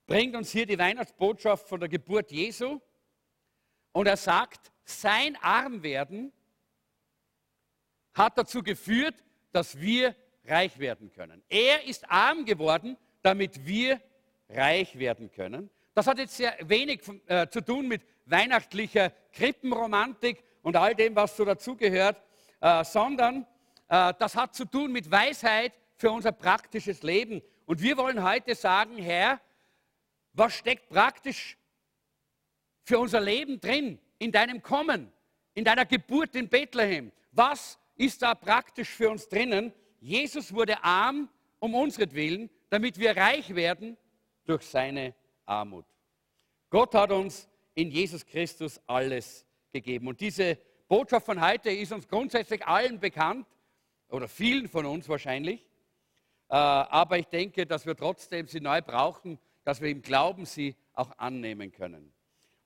bringt 0.05 0.35
uns 0.35 0.51
hier 0.51 0.65
die 0.65 0.77
Weihnachtsbotschaft 0.77 1.67
von 1.67 1.79
der 1.79 1.89
Geburt 1.89 2.31
Jesu 2.31 2.79
und 3.91 4.07
er 4.07 4.17
sagt, 4.17 4.71
sein 4.83 5.35
Armwerden 5.37 6.33
hat 8.13 8.37
dazu 8.37 8.61
geführt, 8.61 9.23
dass 9.51 9.79
wir 9.79 10.15
reich 10.45 10.77
werden 10.79 11.11
können. 11.11 11.43
Er 11.49 11.83
ist 11.85 12.09
arm 12.09 12.45
geworden, 12.45 12.97
damit 13.21 13.65
wir 13.65 14.01
reich 14.49 14.97
werden 14.99 15.31
können. 15.31 15.69
Das 15.93 16.07
hat 16.07 16.17
jetzt 16.17 16.35
sehr 16.35 16.57
wenig 16.61 17.01
äh, 17.27 17.47
zu 17.47 17.61
tun 17.61 17.87
mit 17.87 18.01
weihnachtlicher 18.25 19.11
Krippenromantik 19.31 20.43
und 20.63 20.75
all 20.75 20.95
dem, 20.95 21.15
was 21.15 21.37
so 21.37 21.45
dazugehört, 21.45 22.19
äh, 22.59 22.83
sondern 22.83 23.45
äh, 23.89 24.13
das 24.17 24.35
hat 24.35 24.55
zu 24.55 24.65
tun 24.65 24.91
mit 24.91 25.11
Weisheit 25.11 25.73
für 25.95 26.09
unser 26.09 26.31
praktisches 26.31 27.03
Leben. 27.03 27.41
Und 27.65 27.81
wir 27.81 27.95
wollen 27.97 28.23
heute 28.23 28.55
sagen, 28.55 28.97
Herr, 28.97 29.39
was 30.33 30.53
steckt 30.53 30.89
praktisch 30.89 31.57
für 32.83 32.97
unser 32.97 33.21
Leben 33.21 33.59
drin, 33.59 33.99
in 34.17 34.31
deinem 34.31 34.61
Kommen, 34.63 35.11
in 35.53 35.63
deiner 35.63 35.85
Geburt 35.85 36.35
in 36.35 36.49
Bethlehem? 36.49 37.11
Was 37.31 37.77
ist 37.95 38.21
da 38.21 38.33
praktisch 38.33 38.89
für 38.89 39.09
uns 39.09 39.27
drinnen? 39.29 39.71
Jesus 39.99 40.53
wurde 40.53 40.83
arm 40.83 41.29
um 41.59 41.75
unsretwillen, 41.75 42.49
damit 42.69 42.97
wir 42.97 43.15
reich 43.15 43.53
werden 43.53 43.97
durch 44.45 44.63
seine 44.63 45.13
Armut. 45.45 45.85
Gott 46.69 46.95
hat 46.95 47.11
uns 47.11 47.47
in 47.75 47.89
Jesus 47.91 48.25
Christus 48.25 48.81
alles 48.87 49.45
gegeben. 49.73 50.07
Und 50.07 50.21
diese 50.21 50.57
Botschaft 50.87 51.25
von 51.25 51.41
heute 51.41 51.69
ist 51.71 51.91
uns 51.91 52.07
grundsätzlich 52.07 52.65
allen 52.65 52.99
bekannt 52.99 53.47
oder 54.07 54.27
vielen 54.27 54.69
von 54.69 54.85
uns 54.85 55.09
wahrscheinlich. 55.09 55.61
Äh, 56.49 56.55
aber 56.55 57.17
ich 57.17 57.27
denke, 57.27 57.65
dass 57.65 57.85
wir 57.85 57.95
trotzdem 57.95 58.47
sie 58.47 58.61
neu 58.61 58.81
brauchen, 58.81 59.39
dass 59.63 59.81
wir 59.81 59.89
im 59.89 60.01
Glauben 60.01 60.45
sie 60.45 60.75
auch 60.93 61.11
annehmen 61.17 61.71
können. 61.71 62.13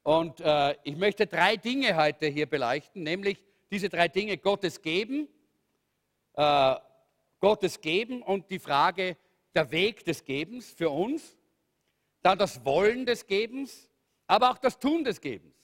Und 0.03 0.39
äh, 0.41 0.75
ich 0.83 0.95
möchte 0.95 1.25
drei 1.25 1.57
Dinge 1.57 1.95
heute 1.95 2.27
hier 2.27 2.45
beleuchten, 2.45 3.03
nämlich 3.03 3.43
diese 3.71 3.89
drei 3.89 4.07
Dinge 4.07 4.37
Gottes 4.37 4.81
geben, 4.81 5.27
äh, 6.33 6.75
Gottes 7.39 7.81
geben 7.81 8.21
und 8.21 8.49
die 8.49 8.59
Frage 8.59 9.17
der 9.53 9.71
Weg 9.71 10.03
des 10.05 10.23
Gebens 10.23 10.71
für 10.71 10.89
uns, 10.89 11.37
dann 12.21 12.37
das 12.37 12.63
Wollen 12.65 13.05
des 13.05 13.25
Gebens, 13.25 13.89
aber 14.27 14.51
auch 14.51 14.57
das 14.57 14.79
Tun 14.79 15.03
des 15.03 15.21
Gebens. 15.21 15.56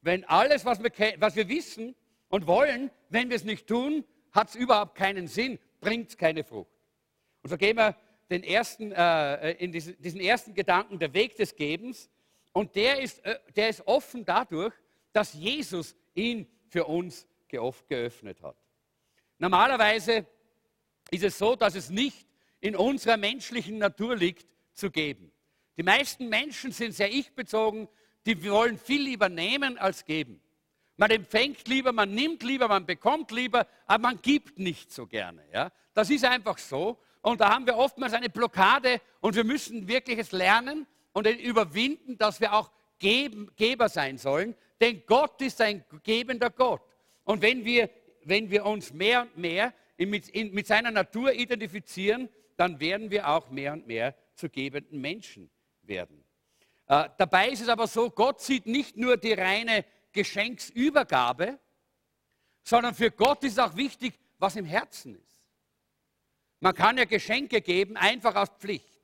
Wenn 0.00 0.24
alles, 0.24 0.64
was 0.64 0.82
wir, 0.82 0.90
was 1.18 1.36
wir 1.36 1.48
wissen 1.48 1.94
und 2.28 2.46
wollen, 2.46 2.90
wenn 3.08 3.28
wir 3.28 3.36
es 3.36 3.44
nicht 3.44 3.66
tun, 3.66 4.04
hat 4.32 4.48
es 4.48 4.54
überhaupt 4.54 4.94
keinen 4.94 5.26
Sinn, 5.26 5.58
bringt 5.80 6.10
es 6.10 6.16
keine 6.16 6.44
Frucht. 6.44 6.70
Und 7.42 7.50
so 7.50 7.56
gehen 7.56 7.76
wir 7.76 7.96
den 8.30 8.42
ersten, 8.42 8.92
äh, 8.92 9.52
in 9.52 9.72
diesen, 9.72 10.00
diesen, 10.00 10.20
ersten 10.20 10.54
Gedanken, 10.54 10.98
der 10.98 11.14
Weg 11.14 11.36
des 11.36 11.54
Gebens. 11.54 12.10
Und 12.52 12.74
der 12.74 13.00
ist, 13.00 13.24
äh, 13.24 13.38
der 13.54 13.68
ist 13.68 13.86
offen 13.86 14.24
dadurch, 14.24 14.74
dass 15.12 15.32
Jesus 15.32 15.94
ihn 16.14 16.46
für 16.68 16.84
uns 16.84 17.26
geöffnet 17.48 18.42
hat. 18.42 18.56
Normalerweise 19.38 20.26
ist 21.10 21.24
es 21.24 21.38
so, 21.38 21.54
dass 21.54 21.74
es 21.74 21.90
nicht 21.90 22.26
in 22.60 22.74
unserer 22.74 23.16
menschlichen 23.16 23.78
Natur 23.78 24.16
liegt, 24.16 24.46
zu 24.72 24.90
geben. 24.90 25.32
Die 25.78 25.82
meisten 25.82 26.28
Menschen 26.28 26.72
sind 26.72 26.92
sehr 26.92 27.10
ich-bezogen, 27.12 27.88
die 28.26 28.50
wollen 28.50 28.78
viel 28.78 29.02
lieber 29.02 29.28
nehmen 29.28 29.78
als 29.78 30.04
geben. 30.04 30.40
Man 30.96 31.10
empfängt 31.10 31.68
lieber, 31.68 31.92
man 31.92 32.12
nimmt 32.12 32.42
lieber, 32.42 32.68
man 32.68 32.86
bekommt 32.86 33.30
lieber, 33.30 33.66
aber 33.86 34.02
man 34.02 34.20
gibt 34.22 34.58
nicht 34.58 34.92
so 34.92 35.06
gerne. 35.06 35.42
Ja? 35.52 35.70
Das 35.94 36.10
ist 36.10 36.24
einfach 36.24 36.58
so. 36.58 36.98
Und 37.20 37.40
da 37.40 37.50
haben 37.50 37.66
wir 37.66 37.76
oftmals 37.76 38.12
eine 38.12 38.30
Blockade 38.30 39.00
und 39.20 39.36
wir 39.36 39.44
müssen 39.44 39.88
wirklich 39.88 40.18
es 40.18 40.32
lernen 40.32 40.86
und 41.12 41.26
überwinden, 41.26 42.16
dass 42.18 42.40
wir 42.40 42.52
auch 42.52 42.70
Geben, 42.98 43.50
Geber 43.56 43.88
sein 43.88 44.16
sollen. 44.16 44.54
Denn 44.80 45.02
Gott 45.06 45.40
ist 45.42 45.60
ein 45.60 45.84
gebender 46.02 46.50
Gott. 46.50 46.82
Und 47.24 47.42
wenn 47.42 47.64
wir, 47.64 47.90
wenn 48.24 48.50
wir 48.50 48.64
uns 48.64 48.92
mehr 48.92 49.22
und 49.22 49.36
mehr 49.36 49.74
mit, 49.98 50.28
in, 50.28 50.52
mit 50.52 50.66
seiner 50.66 50.90
Natur 50.90 51.32
identifizieren, 51.32 52.28
dann 52.56 52.80
werden 52.80 53.10
wir 53.10 53.28
auch 53.28 53.50
mehr 53.50 53.72
und 53.72 53.86
mehr 53.86 54.14
zu 54.34 54.48
gebenden 54.48 55.00
Menschen 55.00 55.50
werden. 55.82 56.25
Äh, 56.88 57.08
dabei 57.18 57.50
ist 57.50 57.62
es 57.62 57.68
aber 57.68 57.86
so, 57.86 58.10
Gott 58.10 58.40
sieht 58.40 58.66
nicht 58.66 58.96
nur 58.96 59.16
die 59.16 59.32
reine 59.32 59.84
Geschenksübergabe, 60.12 61.58
sondern 62.62 62.94
für 62.94 63.10
Gott 63.10 63.42
ist 63.44 63.58
auch 63.58 63.76
wichtig, 63.76 64.18
was 64.38 64.56
im 64.56 64.64
Herzen 64.64 65.16
ist. 65.16 65.42
Man 66.60 66.74
kann 66.74 66.96
ja 66.98 67.04
Geschenke 67.04 67.60
geben, 67.60 67.96
einfach 67.96 68.34
aus 68.34 68.48
Pflicht. 68.58 69.00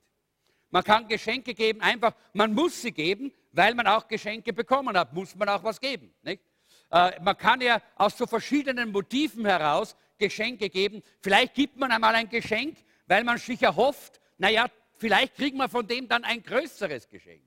Man 0.69 0.83
kann 0.83 1.07
Geschenke 1.07 1.53
geben, 1.53 1.81
einfach, 1.81 2.15
man 2.33 2.53
muss 2.53 2.81
sie 2.81 2.91
geben, 2.91 3.31
weil 3.51 3.75
man 3.75 3.85
auch 3.85 4.07
Geschenke 4.07 4.53
bekommen 4.53 4.97
hat, 4.97 5.13
muss 5.13 5.35
man 5.35 5.47
auch 5.49 5.63
was 5.63 5.79
geben. 5.79 6.13
Äh, 6.25 7.21
man 7.21 7.37
kann 7.37 7.61
ja 7.61 7.81
aus 7.95 8.17
so 8.17 8.25
verschiedenen 8.25 8.91
Motiven 8.91 9.45
heraus 9.45 9.95
Geschenke 10.17 10.69
geben. 10.69 11.03
Vielleicht 11.21 11.53
gibt 11.53 11.77
man 11.77 11.91
einmal 11.91 12.15
ein 12.15 12.29
Geschenk, 12.29 12.77
weil 13.07 13.23
man 13.23 13.37
sich 13.37 13.61
erhofft, 13.61 14.19
naja, 14.37 14.67
vielleicht 14.97 15.35
kriegt 15.35 15.55
man 15.55 15.69
von 15.69 15.85
dem 15.87 16.07
dann 16.07 16.23
ein 16.23 16.41
größeres 16.41 17.07
Geschenk. 17.07 17.43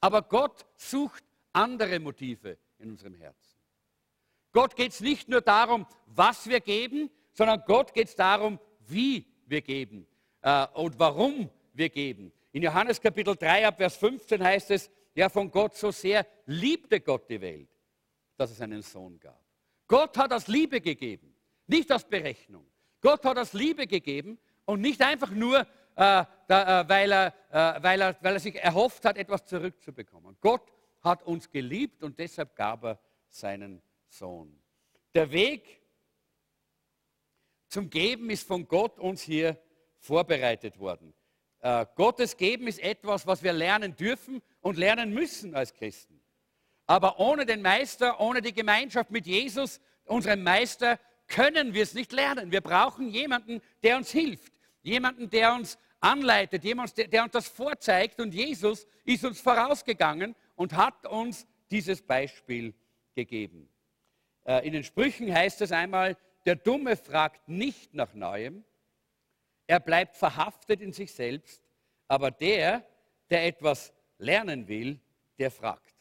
Aber 0.00 0.22
Gott 0.22 0.66
sucht 0.76 1.24
andere 1.52 1.98
Motive 1.98 2.58
in 2.78 2.90
unserem 2.90 3.14
Herzen. 3.14 3.58
Gott 4.52 4.76
geht 4.76 4.92
es 4.92 5.00
nicht 5.00 5.28
nur 5.28 5.40
darum, 5.40 5.86
was 6.06 6.48
wir 6.48 6.60
geben, 6.60 7.10
sondern 7.32 7.62
Gott 7.66 7.92
geht 7.92 8.08
es 8.08 8.16
darum, 8.16 8.58
wie 8.86 9.26
wir 9.46 9.62
geben 9.62 10.06
äh, 10.42 10.66
und 10.74 10.98
warum 10.98 11.50
wir 11.74 11.88
geben. 11.88 12.32
In 12.52 12.62
Johannes 12.62 13.00
Kapitel 13.00 13.36
3 13.36 13.66
ab 13.66 13.76
Vers 13.76 13.96
15 13.96 14.42
heißt 14.42 14.70
es, 14.70 14.90
ja 15.14 15.28
von 15.28 15.50
Gott 15.50 15.76
so 15.76 15.90
sehr 15.90 16.26
liebte 16.46 17.00
Gott 17.00 17.28
die 17.28 17.40
Welt, 17.40 17.68
dass 18.36 18.50
es 18.50 18.60
einen 18.60 18.82
Sohn 18.82 19.18
gab. 19.18 19.42
Gott 19.86 20.16
hat 20.16 20.30
das 20.30 20.48
Liebe 20.48 20.80
gegeben, 20.80 21.34
nicht 21.66 21.90
aus 21.92 22.04
Berechnung. 22.04 22.66
Gott 23.00 23.24
hat 23.24 23.36
das 23.36 23.52
Liebe 23.52 23.86
gegeben 23.86 24.38
und 24.64 24.80
nicht 24.80 25.02
einfach 25.02 25.30
nur, 25.30 25.66
äh, 25.98 26.24
da, 26.46 26.80
äh, 26.80 26.88
weil, 26.88 27.12
er, 27.12 27.34
äh, 27.50 27.82
weil, 27.82 28.00
er, 28.00 28.16
weil 28.20 28.34
er 28.34 28.40
sich 28.40 28.54
erhofft 28.54 29.04
hat, 29.04 29.16
etwas 29.16 29.44
zurückzubekommen. 29.46 30.36
Gott 30.40 30.62
hat 31.02 31.24
uns 31.24 31.50
geliebt 31.50 32.04
und 32.04 32.18
deshalb 32.20 32.54
gab 32.54 32.84
er 32.84 33.00
seinen 33.28 33.82
Sohn. 34.08 34.56
Der 35.14 35.32
Weg 35.32 35.82
zum 37.66 37.90
Geben 37.90 38.30
ist 38.30 38.46
von 38.46 38.68
Gott 38.68 39.00
uns 39.00 39.22
hier 39.22 39.58
vorbereitet 39.98 40.78
worden. 40.78 41.12
Äh, 41.58 41.84
Gottes 41.96 42.36
Geben 42.36 42.68
ist 42.68 42.78
etwas, 42.78 43.26
was 43.26 43.42
wir 43.42 43.52
lernen 43.52 43.96
dürfen 43.96 44.40
und 44.60 44.78
lernen 44.78 45.12
müssen 45.12 45.56
als 45.56 45.74
Christen. 45.74 46.20
Aber 46.86 47.18
ohne 47.18 47.44
den 47.44 47.60
Meister, 47.60 48.20
ohne 48.20 48.40
die 48.40 48.54
Gemeinschaft 48.54 49.10
mit 49.10 49.26
Jesus, 49.26 49.80
unserem 50.04 50.44
Meister, 50.44 51.00
können 51.26 51.74
wir 51.74 51.82
es 51.82 51.94
nicht 51.94 52.12
lernen. 52.12 52.52
Wir 52.52 52.60
brauchen 52.60 53.08
jemanden, 53.08 53.60
der 53.82 53.96
uns 53.96 54.12
hilft, 54.12 54.52
jemanden, 54.82 55.28
der 55.28 55.54
uns 55.54 55.76
anleitet, 56.00 56.64
jemanden, 56.64 57.10
der 57.10 57.24
uns 57.24 57.32
das 57.32 57.48
vorzeigt. 57.48 58.20
Und 58.20 58.34
Jesus 58.34 58.86
ist 59.04 59.24
uns 59.24 59.40
vorausgegangen 59.40 60.34
und 60.54 60.74
hat 60.74 61.06
uns 61.06 61.46
dieses 61.70 62.02
Beispiel 62.02 62.74
gegeben. 63.14 63.68
Äh, 64.44 64.66
in 64.66 64.72
den 64.72 64.84
Sprüchen 64.84 65.32
heißt 65.32 65.60
es 65.60 65.72
einmal, 65.72 66.16
der 66.46 66.56
Dumme 66.56 66.96
fragt 66.96 67.48
nicht 67.48 67.94
nach 67.94 68.14
Neuem, 68.14 68.64
er 69.66 69.80
bleibt 69.80 70.16
verhaftet 70.16 70.80
in 70.80 70.92
sich 70.92 71.12
selbst, 71.12 71.62
aber 72.06 72.30
der, 72.30 72.86
der 73.28 73.44
etwas 73.44 73.92
lernen 74.16 74.66
will, 74.66 74.98
der 75.38 75.50
fragt. 75.50 75.94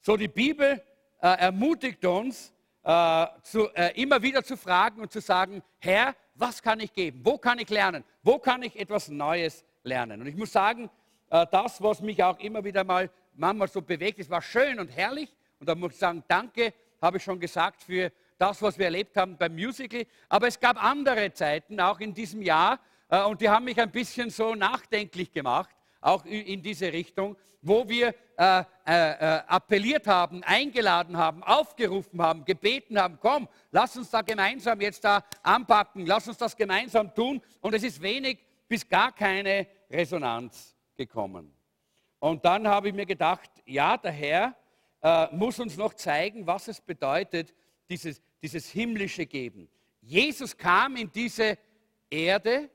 So, 0.00 0.16
die 0.16 0.28
Bibel 0.28 0.82
äh, 1.20 1.26
ermutigt 1.26 2.04
uns, 2.04 2.52
äh, 2.82 3.26
zu, 3.42 3.68
äh, 3.74 4.00
immer 4.00 4.22
wieder 4.22 4.42
zu 4.42 4.56
fragen 4.56 5.02
und 5.02 5.12
zu 5.12 5.20
sagen, 5.20 5.62
Herr, 5.78 6.14
was 6.34 6.62
kann 6.62 6.80
ich 6.80 6.92
geben? 6.92 7.20
Wo 7.22 7.38
kann 7.38 7.58
ich 7.58 7.68
lernen? 7.70 8.04
Wo 8.22 8.38
kann 8.38 8.62
ich 8.62 8.78
etwas 8.78 9.08
Neues 9.08 9.64
lernen? 9.82 10.20
Und 10.20 10.26
ich 10.26 10.36
muss 10.36 10.52
sagen, 10.52 10.90
äh, 11.30 11.46
das, 11.50 11.82
was 11.82 12.00
mich 12.00 12.22
auch 12.22 12.38
immer 12.40 12.64
wieder 12.64 12.84
mal 12.84 13.10
manchmal 13.36 13.68
so 13.68 13.80
bewegt, 13.82 14.18
es 14.18 14.30
war 14.30 14.42
schön 14.42 14.78
und 14.78 14.88
herrlich. 14.88 15.34
Und 15.60 15.68
da 15.68 15.74
muss 15.74 15.92
ich 15.92 15.98
sagen, 15.98 16.22
danke, 16.28 16.72
habe 17.00 17.18
ich 17.18 17.22
schon 17.22 17.38
gesagt, 17.38 17.82
für 17.82 18.10
das, 18.38 18.60
was 18.62 18.78
wir 18.78 18.86
erlebt 18.86 19.16
haben 19.16 19.36
beim 19.36 19.54
Musical. 19.54 20.04
Aber 20.28 20.48
es 20.48 20.58
gab 20.58 20.82
andere 20.82 21.32
Zeiten, 21.32 21.80
auch 21.80 22.00
in 22.00 22.12
diesem 22.12 22.42
Jahr, 22.42 22.80
äh, 23.08 23.22
und 23.22 23.40
die 23.40 23.48
haben 23.48 23.64
mich 23.64 23.80
ein 23.80 23.90
bisschen 23.90 24.30
so 24.30 24.54
nachdenklich 24.54 25.32
gemacht, 25.32 25.74
auch 26.04 26.24
in 26.26 26.62
diese 26.62 26.92
Richtung, 26.92 27.36
wo 27.62 27.88
wir 27.88 28.14
äh, 28.36 28.60
äh, 28.60 28.64
äh, 28.86 29.42
appelliert 29.46 30.06
haben, 30.06 30.42
eingeladen 30.42 31.16
haben, 31.16 31.42
aufgerufen 31.42 32.20
haben, 32.20 32.44
gebeten 32.44 33.00
haben, 33.00 33.18
komm, 33.20 33.48
lass 33.70 33.96
uns 33.96 34.10
da 34.10 34.20
gemeinsam 34.20 34.80
jetzt 34.82 35.02
da 35.02 35.24
anpacken, 35.42 36.04
lass 36.04 36.28
uns 36.28 36.36
das 36.36 36.54
gemeinsam 36.54 37.14
tun. 37.14 37.40
Und 37.60 37.74
es 37.74 37.82
ist 37.82 38.02
wenig 38.02 38.44
bis 38.68 38.86
gar 38.86 39.12
keine 39.12 39.66
Resonanz 39.90 40.76
gekommen. 40.94 41.54
Und 42.18 42.44
dann 42.44 42.68
habe 42.68 42.88
ich 42.88 42.94
mir 42.94 43.06
gedacht, 43.06 43.50
ja, 43.64 43.96
der 43.96 44.12
Herr 44.12 44.56
äh, 45.02 45.34
muss 45.34 45.58
uns 45.58 45.76
noch 45.76 45.94
zeigen, 45.94 46.46
was 46.46 46.68
es 46.68 46.80
bedeutet, 46.82 47.54
dieses, 47.88 48.20
dieses 48.42 48.68
himmlische 48.68 49.24
Geben. 49.24 49.70
Jesus 50.02 50.54
kam 50.54 50.96
in 50.96 51.10
diese 51.10 51.56
Erde, 52.10 52.68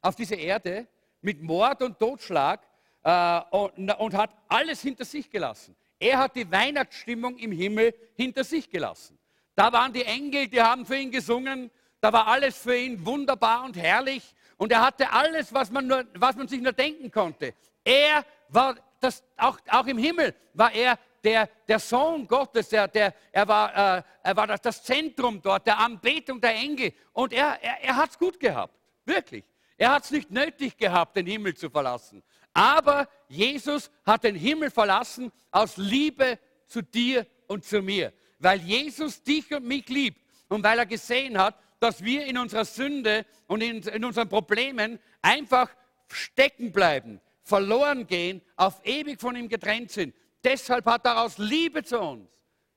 auf 0.00 0.14
diese 0.14 0.36
Erde 0.36 0.86
mit 1.22 1.42
Mord 1.42 1.82
und 1.82 1.98
Totschlag 1.98 2.60
äh, 3.02 3.40
und, 3.50 3.90
und 3.90 4.14
hat 4.14 4.30
alles 4.48 4.80
hinter 4.82 5.04
sich 5.04 5.30
gelassen. 5.30 5.76
Er 5.98 6.18
hat 6.18 6.34
die 6.34 6.50
Weihnachtsstimmung 6.50 7.36
im 7.38 7.52
Himmel 7.52 7.94
hinter 8.16 8.44
sich 8.44 8.70
gelassen. 8.70 9.18
Da 9.54 9.72
waren 9.72 9.92
die 9.92 10.04
Engel, 10.04 10.48
die 10.48 10.60
haben 10.60 10.86
für 10.86 10.96
ihn 10.96 11.10
gesungen. 11.10 11.70
Da 12.00 12.12
war 12.12 12.26
alles 12.26 12.56
für 12.56 12.76
ihn 12.76 13.04
wunderbar 13.04 13.64
und 13.64 13.76
herrlich. 13.76 14.34
Und 14.56 14.72
er 14.72 14.80
hatte 14.80 15.10
alles, 15.12 15.52
was 15.52 15.70
man, 15.70 15.86
nur, 15.86 16.04
was 16.14 16.36
man 16.36 16.48
sich 16.48 16.60
nur 16.60 16.72
denken 16.72 17.10
konnte. 17.10 17.54
Er 17.84 18.24
war, 18.48 18.76
das, 19.00 19.22
auch, 19.36 19.58
auch 19.68 19.86
im 19.86 19.98
Himmel 19.98 20.34
war 20.54 20.72
er 20.72 20.98
der, 21.22 21.48
der 21.68 21.78
Sohn 21.78 22.26
Gottes, 22.26 22.70
der, 22.70 22.88
der, 22.88 23.14
er 23.32 23.46
war, 23.46 23.98
äh, 23.98 24.02
er 24.22 24.36
war 24.36 24.46
das, 24.46 24.60
das, 24.62 24.82
Zentrum 24.82 25.40
dort, 25.42 25.66
der 25.66 25.78
Anbetung 25.78 26.40
der 26.40 26.54
Engel. 26.54 26.92
Und 27.12 27.32
er, 27.32 27.62
er, 27.62 27.82
er 27.82 27.96
hat 27.96 28.10
es 28.10 28.18
gut 28.18 28.40
gehabt, 28.40 28.74
wirklich. 29.04 29.44
Er 29.80 29.92
hat 29.92 30.04
es 30.04 30.10
nicht 30.10 30.30
nötig 30.30 30.76
gehabt, 30.76 31.16
den 31.16 31.24
Himmel 31.24 31.56
zu 31.56 31.70
verlassen. 31.70 32.22
Aber 32.52 33.08
Jesus 33.28 33.90
hat 34.04 34.24
den 34.24 34.34
Himmel 34.34 34.70
verlassen 34.70 35.32
aus 35.50 35.78
Liebe 35.78 36.38
zu 36.66 36.82
dir 36.82 37.26
und 37.46 37.64
zu 37.64 37.80
mir. 37.80 38.12
Weil 38.38 38.60
Jesus 38.60 39.22
dich 39.22 39.50
und 39.54 39.64
mich 39.64 39.88
liebt 39.88 40.20
und 40.50 40.62
weil 40.62 40.78
er 40.78 40.84
gesehen 40.84 41.38
hat, 41.38 41.58
dass 41.78 42.04
wir 42.04 42.26
in 42.26 42.36
unserer 42.36 42.66
Sünde 42.66 43.24
und 43.46 43.62
in, 43.62 43.80
in 43.80 44.04
unseren 44.04 44.28
Problemen 44.28 44.98
einfach 45.22 45.70
stecken 46.08 46.72
bleiben, 46.72 47.18
verloren 47.42 48.06
gehen, 48.06 48.42
auf 48.56 48.84
ewig 48.84 49.18
von 49.18 49.34
ihm 49.34 49.48
getrennt 49.48 49.92
sind. 49.92 50.14
Deshalb 50.44 50.84
hat 50.84 51.06
er 51.06 51.22
aus 51.22 51.38
Liebe 51.38 51.82
zu 51.82 51.98
uns 51.98 52.28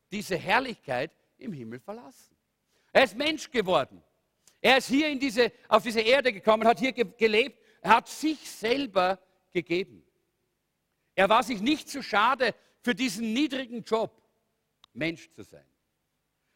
diese 0.10 0.38
Herrlichkeit 0.38 1.12
im 1.38 1.52
Himmel 1.52 1.82
verlassen. 1.82 2.34
Er 2.94 3.04
ist 3.04 3.18
Mensch 3.18 3.52
geworden. 3.52 4.02
Er 4.64 4.78
ist 4.78 4.88
hier 4.88 5.14
diese, 5.20 5.52
auf 5.68 5.84
diese 5.84 6.00
Erde 6.00 6.32
gekommen, 6.32 6.66
hat 6.66 6.80
hier 6.80 6.94
gelebt, 6.94 7.62
er 7.82 7.98
hat 7.98 8.08
sich 8.08 8.50
selber 8.50 9.20
gegeben. 9.52 10.06
Er 11.16 11.28
war 11.28 11.44
sich 11.44 11.60
nicht 11.60 11.90
zu 11.90 12.02
schade 12.02 12.56
für 12.82 12.96
diesen 12.96 13.34
niedrigen 13.34 13.84
Job, 13.84 14.24
Mensch 14.94 15.30
zu 15.32 15.44
sein. 15.44 15.66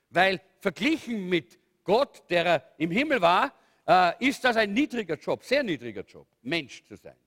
Weil 0.09 0.39
verglichen 0.61 1.27
mit 1.27 1.59
Gott, 1.83 2.23
der 2.29 2.45
er 2.45 2.73
im 2.77 2.91
Himmel 2.91 3.19
war, 3.19 3.53
äh, 3.85 4.25
ist 4.25 4.41
das 4.41 4.55
ein 4.55 4.73
niedriger 4.73 5.15
Job, 5.15 5.43
sehr 5.43 5.63
niedriger 5.63 6.03
Job, 6.03 6.27
Mensch 6.43 6.85
zu 6.85 6.95
sein. 6.95 7.17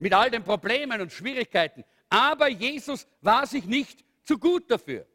Mit 0.00 0.12
all 0.12 0.32
den 0.32 0.42
Problemen 0.42 1.00
und 1.00 1.12
Schwierigkeiten. 1.12 1.84
Aber 2.08 2.48
Jesus 2.48 3.06
war 3.20 3.46
sich 3.46 3.66
nicht 3.66 4.04
zu 4.24 4.36
gut 4.36 4.68
dafür, 4.68 5.06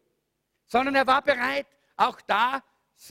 sondern 0.65 0.95
er 0.95 1.05
war 1.05 1.21
bereit, 1.21 1.67
auch 1.97 2.21
da 2.21 2.55
äh, 2.55 2.59
äh, 2.59 2.59
äh, 2.59 2.61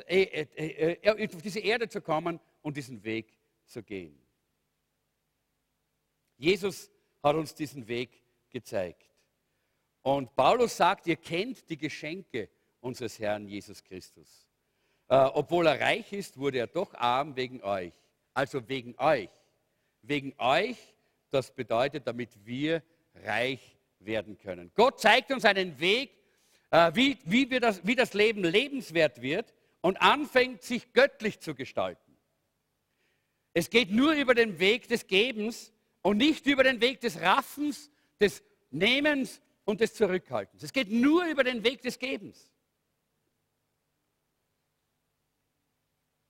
auf 0.01 1.43
diese 1.43 1.61
Erde 1.61 1.89
zu 1.89 2.01
kommen 2.01 2.41
und 2.63 2.77
diesen 2.77 3.03
Weg 3.03 3.37
zu 3.67 3.83
gehen. 3.83 4.19
Jesus 6.37 6.91
hat 7.23 7.37
uns 7.37 7.55
diesen 7.55 7.87
Weg 7.87 8.11
gezeigt. 8.51 9.09
Und 10.03 10.35
Paulus 10.35 10.77
sagt, 10.77 11.07
ihr 11.07 11.17
kennt 11.17 11.69
die 11.69 11.77
Geschenke 11.77 12.49
unseres 12.81 13.19
Herrn 13.19 13.47
Jesus 13.47 13.83
Christus. 13.85 14.49
Äh, 15.09 15.15
obwohl 15.35 15.67
er 15.67 15.81
reich 15.81 16.13
ist, 16.13 16.37
wurde 16.37 16.59
er 16.59 16.67
doch 16.67 16.93
arm 16.95 17.37
wegen 17.37 17.63
euch. 17.63 17.93
Also 18.35 18.69
wegen 18.69 18.99
euch. 18.99 19.31
Wegen 20.03 20.35
euch, 20.39 20.77
das 21.31 21.55
bedeutet, 21.55 22.07
damit 22.07 22.31
wir 22.45 22.83
reich 23.15 23.77
werden 24.01 24.37
können. 24.39 24.73
Gott 24.75 25.01
zeigt 25.01 25.31
uns 25.31 25.45
einen 25.45 25.79
Weg, 25.79 26.11
äh, 26.71 26.91
wie, 26.95 27.19
wie, 27.25 27.47
das, 27.61 27.87
wie 27.87 27.95
das 27.95 28.15
Leben 28.15 28.43
lebenswert 28.43 29.23
wird 29.23 29.55
und 29.83 30.01
anfängt, 30.01 30.63
sich 30.63 30.93
göttlich 30.95 31.41
zu 31.41 31.55
gestalten. 31.55 32.17
Es 33.53 33.69
geht 33.69 33.91
nur 33.91 34.13
über 34.13 34.35
den 34.35 34.59
Weg 34.59 34.89
des 34.89 35.07
Gebens 35.07 35.73
und 36.01 36.17
nicht 36.17 36.47
über 36.47 36.65
den 36.65 36.81
Weg 36.81 37.01
des 37.01 37.21
Raffens, 37.21 37.91
des 38.19 38.43
Nehmens 38.71 39.43
und 39.65 39.81
des 39.81 39.93
Zurückhaltens. 39.95 40.63
Es 40.63 40.73
geht 40.73 40.91
nur 40.91 41.27
über 41.27 41.45
den 41.45 41.63
Weg 41.63 41.83
des 41.83 41.99
Gebens. 41.99 42.51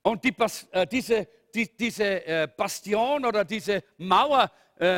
Und 0.01 0.23
die, 0.25 0.35
äh, 0.71 0.85
diese, 0.85 1.27
die, 1.55 1.77
diese 1.77 2.25
äh, 2.25 2.47
Bastion 2.57 3.23
oder 3.25 3.45
diese 3.45 3.83
Mauer, 3.97 4.51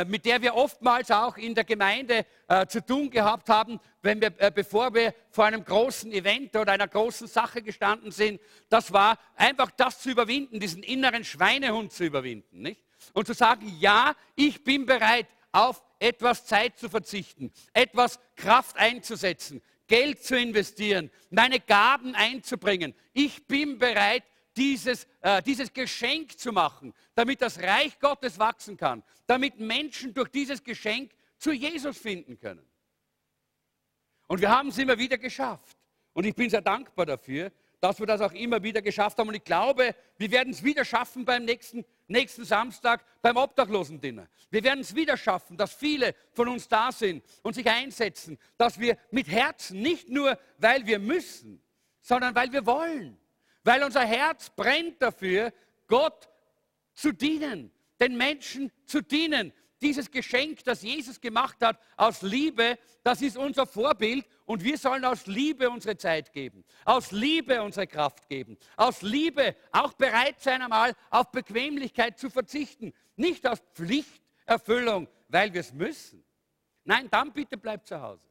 mit 0.06 0.26
der 0.26 0.41
wir 0.41 0.56
oftmals 0.56 1.12
auch 1.12 1.38
in 1.38 1.54
der 1.54 1.63
Gemeinde 1.63 2.26
äh, 2.48 2.65
zu 2.65 2.84
tun 2.84 3.10
gehabt 3.10 3.50
haben, 3.50 3.80
wenn 4.02 4.19
wir, 4.19 4.34
äh, 4.38 4.52
bevor 4.54 4.93
wir 4.93 5.13
vor 5.30 5.45
einem 5.45 5.63
großen 5.63 6.12
Event 6.12 6.56
oder 6.56 6.71
einer 6.71 6.88
großen 6.88 7.28
Sache 7.28 7.62
gestanden 7.62 8.12
sind, 8.12 8.41
das 8.69 8.91
war 8.91 9.19
einfach 9.36 9.69
das 9.71 10.00
zu 10.00 10.10
überwinden, 10.10 10.60
diesen 10.60 10.82
inneren 10.82 11.24
Schweinehund 11.24 11.91
zu 11.91 12.04
überwinden. 12.04 12.62
Nicht? 12.62 12.82
Und 13.13 13.28
zu 13.28 13.34
sagen, 13.34 13.71
ja, 13.80 14.15
ich 14.36 14.63
bin 14.63 14.86
bereit, 14.86 15.28
auf 15.52 15.84
etwas 16.00 16.45
Zeit 16.45 16.78
zu 16.78 16.89
verzichten, 16.89 17.52
etwas 17.71 18.19
Kraft 18.36 18.78
einzusetzen, 18.78 19.62
Geld 19.88 20.24
zu 20.24 20.38
investieren, 20.38 21.12
meine 21.30 21.60
Gaben 21.60 22.15
einzubringen. 22.15 22.93
Ich 23.13 23.45
bin 23.48 23.78
bereit, 23.78 24.24
dieses, 24.56 25.08
äh, 25.22 25.41
dieses 25.41 25.72
Geschenk 25.74 26.38
zu 26.38 26.52
machen, 26.52 26.94
damit 27.13 27.41
das 27.41 27.60
Reich 27.60 28.00
Gottes 28.00 28.39
wachsen 28.39 28.78
kann, 28.78 29.04
damit 29.28 29.60
Menschen 29.60 30.13
durch 30.13 30.30
dieses 30.30 30.63
Geschenk 30.63 31.12
zu 31.38 31.52
Jesus 31.52 31.98
finden 31.98 32.39
können. 32.39 32.65
Und 34.28 34.41
wir 34.41 34.50
haben 34.50 34.70
es 34.70 34.78
immer 34.78 34.98
wieder 34.98 35.18
geschafft. 35.18 35.78
Und 36.13 36.26
ich 36.26 36.34
bin 36.34 36.50
sehr 36.50 36.62
dankbar 36.62 37.06
dafür, 37.06 37.52
dass 37.80 38.00
wir 38.00 38.08
das 38.08 38.22
auch 38.22 38.32
immer 38.32 38.63
wieder 38.63 38.82
geschafft 38.82 39.18
haben. 39.18 39.28
Und 39.28 39.36
ich 39.36 39.44
glaube, 39.44 39.96
wir 40.18 40.32
werden 40.32 40.52
es 40.52 40.63
wieder 40.63 40.86
schaffen 40.86 41.26
beim 41.26 41.46
nächsten, 41.46 41.86
nächsten 42.08 42.46
Samstag 42.46 43.06
beim 43.22 43.38
Obdachlosendinner. 43.38 44.28
Wir 44.50 44.63
werden 44.63 44.80
es 44.80 44.96
wieder 44.96 45.18
schaffen, 45.18 45.58
dass 45.58 45.74
viele 45.74 46.15
von 46.32 46.48
uns 46.48 46.68
da 46.68 46.91
sind 46.91 47.24
und 47.44 47.54
sich 47.54 47.70
einsetzen, 47.70 48.39
dass 48.58 48.80
wir 48.80 48.98
mit 49.12 49.28
Herzen, 49.28 49.82
nicht 49.82 50.10
nur 50.10 50.39
weil 50.58 50.86
wir 50.88 51.00
müssen, 51.00 51.62
sondern 52.02 52.34
weil 52.34 52.52
wir 52.52 52.65
wollen, 52.65 53.18
weil 53.65 53.84
unser 53.84 54.06
Herz 54.06 54.49
brennt 54.51 55.01
dafür, 55.01 55.51
Gott 55.88 56.30
zu 56.93 57.12
dienen, 57.12 57.71
den 57.99 58.15
Menschen 58.15 58.71
zu 58.86 59.01
dienen. 59.01 59.51
Dieses 59.82 60.10
Geschenk, 60.10 60.63
das 60.63 60.84
Jesus 60.84 61.19
gemacht 61.19 61.58
hat 61.62 61.80
aus 61.97 62.21
Liebe, 62.21 62.78
das 63.04 63.21
ist 63.21 63.38
unser 63.38 63.65
Vorbild 63.65 64.25
und 64.45 64.63
wir 64.63 64.78
sollen 64.78 65.04
aus 65.04 65.28
Liebe 65.28 65.69
unsere 65.69 65.97
Zeit 65.97 66.32
geben, 66.32 66.63
aus 66.86 67.12
Liebe 67.12 67.62
unsere 67.62 67.86
Kraft 67.86 68.30
geben, 68.30 68.58
aus 68.78 69.01
Liebe 69.01 69.56
auch 69.71 69.93
bereit 69.93 70.39
sein, 70.39 70.62
einmal 70.62 70.93
auf 71.10 71.32
Bequemlichkeit 71.32 72.17
zu 72.17 72.30
verzichten, 72.30 72.93
nicht 73.15 73.45
aus 73.45 73.60
Pflichterfüllung, 73.73 75.10
weil 75.28 75.54
wir 75.54 75.62
es 75.62 75.73
müssen. 75.73 76.23
Nein, 76.86 77.10
dann 77.10 77.34
bitte 77.34 77.58
bleibt 77.58 77.88
zu 77.88 77.99
Hause. 77.99 78.30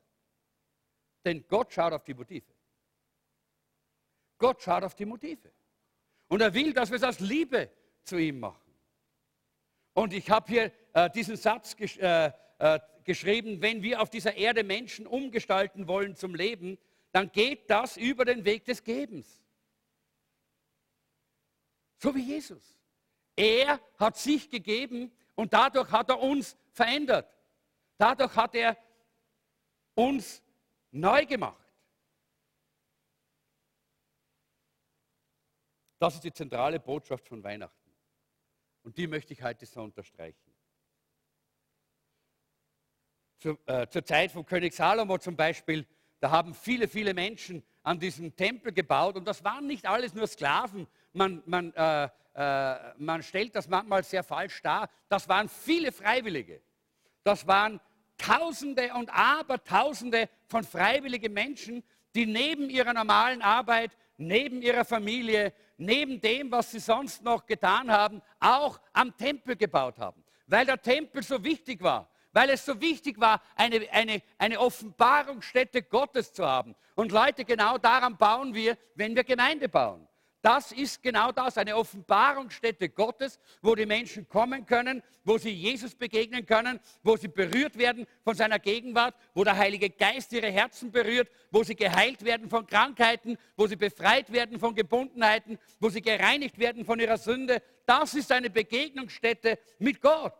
Denn 1.24 1.44
Gott 1.46 1.72
schaut 1.72 1.92
auf 1.92 2.04
die 2.04 2.14
Motive. 2.14 2.53
Gott 4.44 4.60
schaut 4.60 4.84
auf 4.84 4.94
die 4.94 5.06
Motive. 5.06 5.50
Und 6.28 6.42
er 6.42 6.52
will, 6.52 6.74
dass 6.74 6.90
wir 6.90 6.96
es 6.96 7.02
aus 7.02 7.18
Liebe 7.18 7.70
zu 8.02 8.18
ihm 8.18 8.40
machen. 8.40 8.74
Und 9.94 10.12
ich 10.12 10.28
habe 10.28 10.52
hier 10.52 10.72
äh, 10.92 11.08
diesen 11.08 11.36
Satz 11.36 11.74
gesch 11.74 11.96
äh, 11.96 12.30
äh, 12.58 12.78
geschrieben, 13.04 13.62
wenn 13.62 13.82
wir 13.82 14.02
auf 14.02 14.10
dieser 14.10 14.34
Erde 14.34 14.62
Menschen 14.62 15.06
umgestalten 15.06 15.88
wollen 15.88 16.14
zum 16.14 16.34
Leben, 16.34 16.76
dann 17.10 17.32
geht 17.32 17.70
das 17.70 17.96
über 17.96 18.26
den 18.26 18.44
Weg 18.44 18.66
des 18.66 18.84
Gebens. 18.84 19.42
So 21.96 22.14
wie 22.14 22.20
Jesus. 22.20 22.78
Er 23.36 23.80
hat 23.96 24.18
sich 24.18 24.50
gegeben 24.50 25.10
und 25.36 25.54
dadurch 25.54 25.90
hat 25.90 26.10
er 26.10 26.20
uns 26.20 26.54
verändert. 26.70 27.34
Dadurch 27.96 28.36
hat 28.36 28.54
er 28.54 28.76
uns 29.94 30.42
neu 30.90 31.24
gemacht. 31.24 31.63
Das 36.04 36.16
ist 36.16 36.24
die 36.24 36.34
zentrale 36.34 36.78
Botschaft 36.78 37.26
von 37.26 37.42
Weihnachten. 37.42 37.90
Und 38.82 38.94
die 38.98 39.06
möchte 39.06 39.32
ich 39.32 39.42
heute 39.42 39.64
so 39.64 39.80
unterstreichen. 39.80 40.52
Zur, 43.38 43.58
äh, 43.64 43.88
zur 43.88 44.04
Zeit 44.04 44.30
von 44.30 44.44
König 44.44 44.74
Salomo 44.74 45.16
zum 45.16 45.34
Beispiel, 45.34 45.86
da 46.20 46.30
haben 46.30 46.52
viele, 46.52 46.88
viele 46.88 47.14
Menschen 47.14 47.64
an 47.82 47.98
diesem 47.98 48.36
Tempel 48.36 48.70
gebaut 48.74 49.16
und 49.16 49.26
das 49.26 49.42
waren 49.44 49.66
nicht 49.66 49.86
alles 49.86 50.12
nur 50.12 50.26
Sklaven. 50.26 50.86
Man, 51.14 51.42
man, 51.46 51.72
äh, 51.72 52.10
äh, 52.34 52.94
man 52.98 53.22
stellt 53.22 53.56
das 53.56 53.66
manchmal 53.66 54.04
sehr 54.04 54.22
falsch 54.22 54.60
dar. 54.60 54.90
Das 55.08 55.26
waren 55.26 55.48
viele 55.48 55.90
Freiwillige. 55.90 56.60
Das 57.22 57.46
waren 57.46 57.80
Tausende 58.18 58.92
und 58.92 59.08
Abertausende 59.08 60.28
von 60.48 60.64
freiwilligen 60.64 61.32
Menschen, 61.32 61.82
die 62.14 62.26
neben 62.26 62.68
ihrer 62.68 62.92
normalen 62.92 63.40
Arbeit 63.40 63.96
neben 64.16 64.62
ihrer 64.62 64.84
Familie, 64.84 65.52
neben 65.76 66.20
dem, 66.20 66.50
was 66.50 66.70
sie 66.70 66.80
sonst 66.80 67.22
noch 67.22 67.46
getan 67.46 67.90
haben, 67.90 68.22
auch 68.40 68.80
am 68.92 69.16
Tempel 69.16 69.56
gebaut 69.56 69.98
haben. 69.98 70.22
Weil 70.46 70.66
der 70.66 70.80
Tempel 70.80 71.22
so 71.22 71.42
wichtig 71.42 71.82
war, 71.82 72.08
weil 72.32 72.50
es 72.50 72.64
so 72.64 72.80
wichtig 72.80 73.20
war, 73.20 73.40
eine, 73.56 73.88
eine, 73.90 74.22
eine 74.38 74.60
Offenbarungsstätte 74.60 75.82
Gottes 75.82 76.32
zu 76.32 76.44
haben. 76.44 76.74
Und 76.94 77.12
Leute, 77.12 77.44
genau 77.44 77.78
daran 77.78 78.16
bauen 78.16 78.54
wir, 78.54 78.76
wenn 78.94 79.14
wir 79.14 79.24
Gemeinde 79.24 79.68
bauen. 79.68 80.06
Das 80.44 80.72
ist 80.72 81.02
genau 81.02 81.32
das, 81.32 81.56
eine 81.56 81.74
Offenbarungsstätte 81.74 82.90
Gottes, 82.90 83.40
wo 83.62 83.74
die 83.74 83.86
Menschen 83.86 84.28
kommen 84.28 84.66
können, 84.66 85.02
wo 85.24 85.38
sie 85.38 85.48
Jesus 85.48 85.94
begegnen 85.94 86.44
können, 86.44 86.80
wo 87.02 87.16
sie 87.16 87.28
berührt 87.28 87.78
werden 87.78 88.06
von 88.22 88.34
seiner 88.34 88.58
Gegenwart, 88.58 89.14
wo 89.32 89.42
der 89.42 89.56
Heilige 89.56 89.88
Geist 89.88 90.34
ihre 90.34 90.50
Herzen 90.50 90.92
berührt, 90.92 91.30
wo 91.50 91.62
sie 91.62 91.74
geheilt 91.74 92.22
werden 92.26 92.50
von 92.50 92.66
Krankheiten, 92.66 93.38
wo 93.56 93.66
sie 93.66 93.76
befreit 93.76 94.30
werden 94.30 94.60
von 94.60 94.74
Gebundenheiten, 94.74 95.58
wo 95.80 95.88
sie 95.88 96.02
gereinigt 96.02 96.58
werden 96.58 96.84
von 96.84 97.00
ihrer 97.00 97.16
Sünde. 97.16 97.62
Das 97.86 98.12
ist 98.12 98.30
eine 98.30 98.50
Begegnungsstätte 98.50 99.58
mit 99.78 100.02
Gott. 100.02 100.34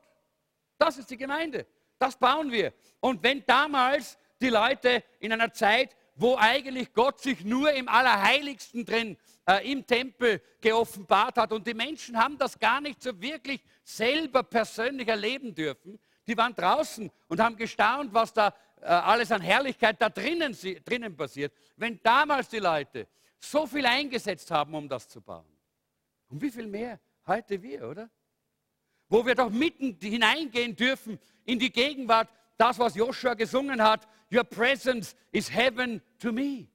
Das 0.76 0.98
ist 0.98 1.10
die 1.10 1.16
Gemeinde. 1.16 1.64
Das 1.98 2.18
bauen 2.18 2.52
wir. 2.52 2.74
Und 3.00 3.22
wenn 3.22 3.42
damals 3.46 4.18
die 4.38 4.50
Leute 4.50 5.02
in 5.20 5.32
einer 5.32 5.54
Zeit, 5.54 5.96
wo 6.16 6.36
eigentlich 6.36 6.92
Gott 6.92 7.20
sich 7.20 7.44
nur 7.44 7.72
im 7.72 7.88
Allerheiligsten 7.88 8.84
drin 8.84 9.16
äh, 9.46 9.70
im 9.70 9.86
Tempel 9.86 10.40
geoffenbart 10.60 11.36
hat. 11.36 11.52
Und 11.52 11.66
die 11.66 11.74
Menschen 11.74 12.16
haben 12.16 12.38
das 12.38 12.58
gar 12.58 12.80
nicht 12.80 13.02
so 13.02 13.20
wirklich 13.20 13.62
selber 13.82 14.42
persönlich 14.42 15.08
erleben 15.08 15.54
dürfen. 15.54 15.98
Die 16.26 16.36
waren 16.36 16.54
draußen 16.54 17.10
und 17.28 17.40
haben 17.40 17.56
gestaunt, 17.56 18.14
was 18.14 18.32
da 18.32 18.54
äh, 18.80 18.86
alles 18.86 19.30
an 19.32 19.40
Herrlichkeit 19.40 20.00
da 20.00 20.08
drinnen, 20.08 20.56
drinnen 20.84 21.16
passiert. 21.16 21.52
Wenn 21.76 22.00
damals 22.02 22.48
die 22.48 22.58
Leute 22.58 23.08
so 23.38 23.66
viel 23.66 23.84
eingesetzt 23.84 24.50
haben, 24.50 24.74
um 24.74 24.88
das 24.88 25.08
zu 25.08 25.20
bauen. 25.20 25.44
Und 26.28 26.40
wie 26.40 26.50
viel 26.50 26.66
mehr 26.66 26.98
heute 27.26 27.60
wir, 27.62 27.88
oder? 27.88 28.10
Wo 29.08 29.24
wir 29.24 29.34
doch 29.34 29.50
mitten 29.50 29.98
hineingehen 30.00 30.74
dürfen 30.74 31.18
in 31.44 31.58
die 31.58 31.70
Gegenwart, 31.70 32.28
das, 32.56 32.78
was 32.78 32.94
Joshua 32.94 33.34
gesungen 33.34 33.82
hat, 33.82 34.06
Your 34.30 34.44
presence 34.44 35.14
is 35.32 35.48
heaven 35.48 36.02
to 36.18 36.32
me. 36.32 36.68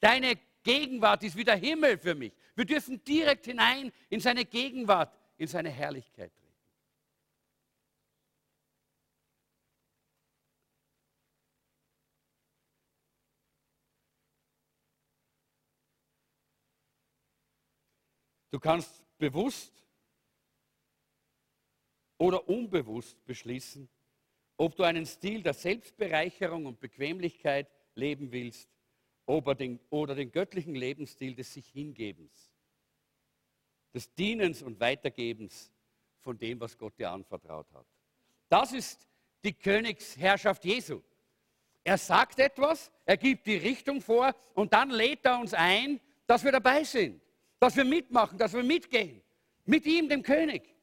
Deine 0.00 0.36
Gegenwart 0.64 1.22
ist 1.22 1.36
wie 1.36 1.44
der 1.44 1.56
Himmel 1.56 1.98
für 1.98 2.14
mich. 2.14 2.32
Wir 2.56 2.64
dürfen 2.64 3.02
direkt 3.04 3.46
hinein 3.46 3.92
in 4.10 4.20
seine 4.20 4.44
Gegenwart, 4.44 5.16
in 5.36 5.46
seine 5.46 5.70
Herrlichkeit 5.70 6.34
treten. 6.34 6.42
Du 18.50 18.60
kannst 18.60 19.02
bewusst 19.18 19.72
oder 22.18 22.46
unbewusst 22.48 23.24
beschließen, 23.24 23.88
ob 24.56 24.76
du 24.76 24.82
einen 24.82 25.06
Stil 25.06 25.42
der 25.42 25.54
Selbstbereicherung 25.54 26.66
und 26.66 26.80
Bequemlichkeit 26.80 27.68
leben 27.94 28.32
willst 28.32 28.68
oder 29.26 29.54
den, 29.54 29.80
oder 29.90 30.14
den 30.14 30.30
göttlichen 30.30 30.74
Lebensstil 30.74 31.34
des 31.34 31.52
sich 31.52 31.68
Hingebens, 31.68 32.52
des 33.94 34.12
Dienens 34.14 34.62
und 34.62 34.80
Weitergebens 34.80 35.72
von 36.20 36.38
dem, 36.38 36.60
was 36.60 36.76
Gott 36.76 36.98
dir 36.98 37.10
anvertraut 37.10 37.70
hat. 37.72 37.86
Das 38.48 38.72
ist 38.72 39.08
die 39.44 39.54
Königsherrschaft 39.54 40.64
Jesu. 40.64 41.00
Er 41.84 41.98
sagt 41.98 42.38
etwas, 42.38 42.92
er 43.04 43.16
gibt 43.16 43.46
die 43.46 43.56
Richtung 43.56 44.00
vor 44.00 44.34
und 44.54 44.72
dann 44.72 44.90
lädt 44.90 45.24
er 45.24 45.38
uns 45.38 45.52
ein, 45.52 46.00
dass 46.26 46.44
wir 46.44 46.52
dabei 46.52 46.84
sind, 46.84 47.20
dass 47.58 47.76
wir 47.76 47.84
mitmachen, 47.84 48.38
dass 48.38 48.52
wir 48.52 48.62
mitgehen. 48.62 49.20
Mit 49.64 49.86
ihm, 49.86 50.08
dem 50.08 50.22
König. 50.22 50.74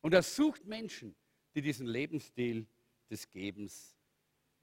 Und 0.00 0.14
er 0.14 0.22
sucht 0.22 0.64
Menschen, 0.64 1.14
die 1.56 1.62
diesen 1.62 1.86
Lebensstil 1.86 2.66
des 3.10 3.28
Gebens 3.30 3.96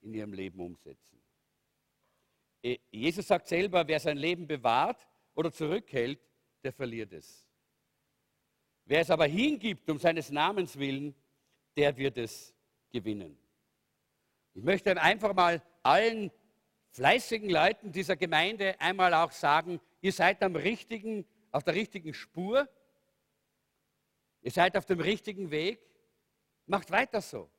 in 0.02 0.14
ihrem 0.14 0.32
Leben 0.32 0.60
umsetzen. 0.60 1.20
Äh, 2.62 2.78
Jesus 2.92 3.28
sagt 3.28 3.48
selber, 3.48 3.88
wer 3.88 4.00
sein 4.00 4.18
Leben 4.18 4.46
bewahrt 4.46 5.08
oder 5.34 5.52
zurückhält, 5.52 6.20
der 6.64 6.72
verliert 6.72 7.12
es. 7.12 7.50
Wer 8.86 9.02
es 9.02 9.10
aber 9.10 9.26
hingibt 9.26 9.90
um 9.90 9.98
seines 9.98 10.30
Namens 10.30 10.78
willen, 10.78 11.16
der 11.76 11.98
wird 11.98 12.18
es 12.18 12.54
gewinnen. 12.92 13.38
Ich 14.54 14.64
möchte 14.64 15.02
einfach 15.02 15.34
mal 15.34 15.64
allen 15.82 16.30
fleißigen 16.90 17.50
Leuten 17.50 17.92
dieser 17.92 18.16
Gemeinde 18.16 18.80
einmal 18.80 19.16
auch 19.16 19.32
sagen, 19.32 19.82
ihr 20.02 20.12
seid 20.12 20.44
am 20.44 20.56
richtigen, 20.56 21.26
auf 21.52 21.64
der 21.64 21.74
richtigen 21.74 22.14
Spur, 22.14 22.70
ihr 24.44 24.52
seid 24.52 24.78
auf 24.78 24.86
dem 24.86 25.00
richtigen 25.00 25.50
Weg, 25.50 25.80
macht 26.65 26.91
weiter 26.91 27.21
so. 27.21 27.49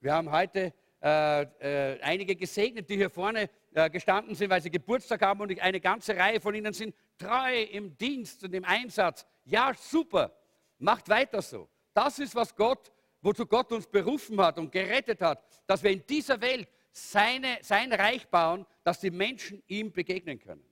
Wir 0.00 0.14
haben 0.14 0.30
heute 0.30 0.72
äh, 1.02 1.42
äh, 1.42 2.00
einige 2.02 2.36
gesegnet, 2.36 2.88
die 2.88 2.96
hier 2.96 3.10
vorne 3.10 3.48
äh, 3.72 3.88
gestanden 3.88 4.34
sind, 4.34 4.50
weil 4.50 4.60
sie 4.60 4.70
Geburtstag 4.70 5.22
haben 5.22 5.40
und 5.40 5.60
eine 5.60 5.80
ganze 5.80 6.16
Reihe 6.16 6.40
von 6.40 6.54
ihnen 6.54 6.72
sind 6.72 6.94
treu 7.16 7.62
im 7.62 7.96
Dienst 7.96 8.44
und 8.44 8.54
im 8.54 8.64
Einsatz. 8.64 9.26
Ja, 9.44 9.72
super, 9.74 10.34
macht 10.78 11.08
weiter 11.08 11.40
so. 11.42 11.68
Das 11.94 12.18
ist, 12.18 12.34
was 12.34 12.54
Gott, 12.54 12.92
wozu 13.22 13.46
Gott 13.46 13.72
uns 13.72 13.86
berufen 13.86 14.40
hat 14.40 14.58
und 14.58 14.70
gerettet 14.72 15.20
hat, 15.20 15.42
dass 15.66 15.82
wir 15.82 15.90
in 15.90 16.04
dieser 16.06 16.40
Welt 16.40 16.68
seine, 16.92 17.58
sein 17.62 17.92
Reich 17.92 18.28
bauen, 18.28 18.66
dass 18.82 19.00
die 19.00 19.10
Menschen 19.10 19.62
ihm 19.66 19.92
begegnen 19.92 20.38
können 20.38 20.64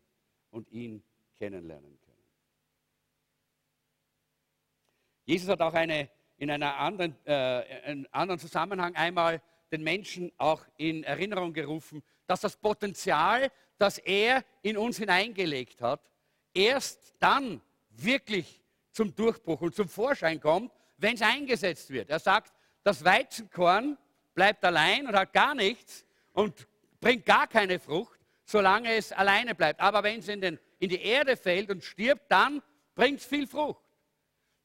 und 0.51 0.71
ihn 0.71 1.03
kennenlernen 1.39 1.99
können. 2.01 2.09
Jesus 5.25 5.49
hat 5.49 5.61
auch 5.61 5.75
eine, 5.75 6.11
in 6.39 6.51
einem 6.51 6.69
anderen, 6.69 7.15
äh, 7.27 7.33
einem 7.85 8.07
anderen 8.11 8.39
Zusammenhang 8.39 8.95
einmal 8.95 9.43
den 9.71 9.83
Menschen 9.83 10.33
auch 10.39 10.63
in 10.77 11.05
Erinnerung 11.05 11.53
gerufen, 11.53 12.03
dass 12.27 12.41
das 12.41 12.57
Potenzial, 12.57 13.51
das 13.77 13.99
er 13.99 14.45
in 14.63 14.77
uns 14.77 14.99
hineingelegt 14.99 15.83
hat, 15.83 16.01
erst 16.55 17.15
dann 17.19 17.61
wirklich 17.91 18.63
zum 18.93 19.15
Durchbruch 19.15 19.61
und 19.61 19.75
zum 19.75 19.89
Vorschein 19.89 20.41
kommt, 20.41 20.73
wenn 20.97 21.15
es 21.15 21.23
eingesetzt 21.23 21.91
wird. 21.91 22.11
Er 22.11 22.19
sagt, 22.19 22.53
das 22.83 23.05
Weizenkorn 23.05 23.99
bleibt 24.35 24.65
allein 24.65 25.07
und 25.07 25.15
hat 25.15 25.33
gar 25.33 25.55
nichts 25.55 26.05
und 26.33 26.67
bringt 27.01 27.27
gar 27.27 27.47
keine 27.47 27.79
Frucht, 27.79 28.19
solange 28.45 28.95
es 28.95 29.13
alleine 29.13 29.55
bleibt. 29.55 29.81
Aber 29.81 30.03
wenn 30.03 30.21
es 30.21 30.29
in, 30.29 30.41
den, 30.41 30.59
in 30.79 30.89
die 30.89 31.03
Erde 31.03 31.37
fällt 31.37 31.71
und 31.71 31.85
stirbt, 31.85 32.31
dann 32.31 32.63
bringt 32.95 33.21
es 33.21 33.27
viel 33.27 33.47
Frucht. 33.47 33.83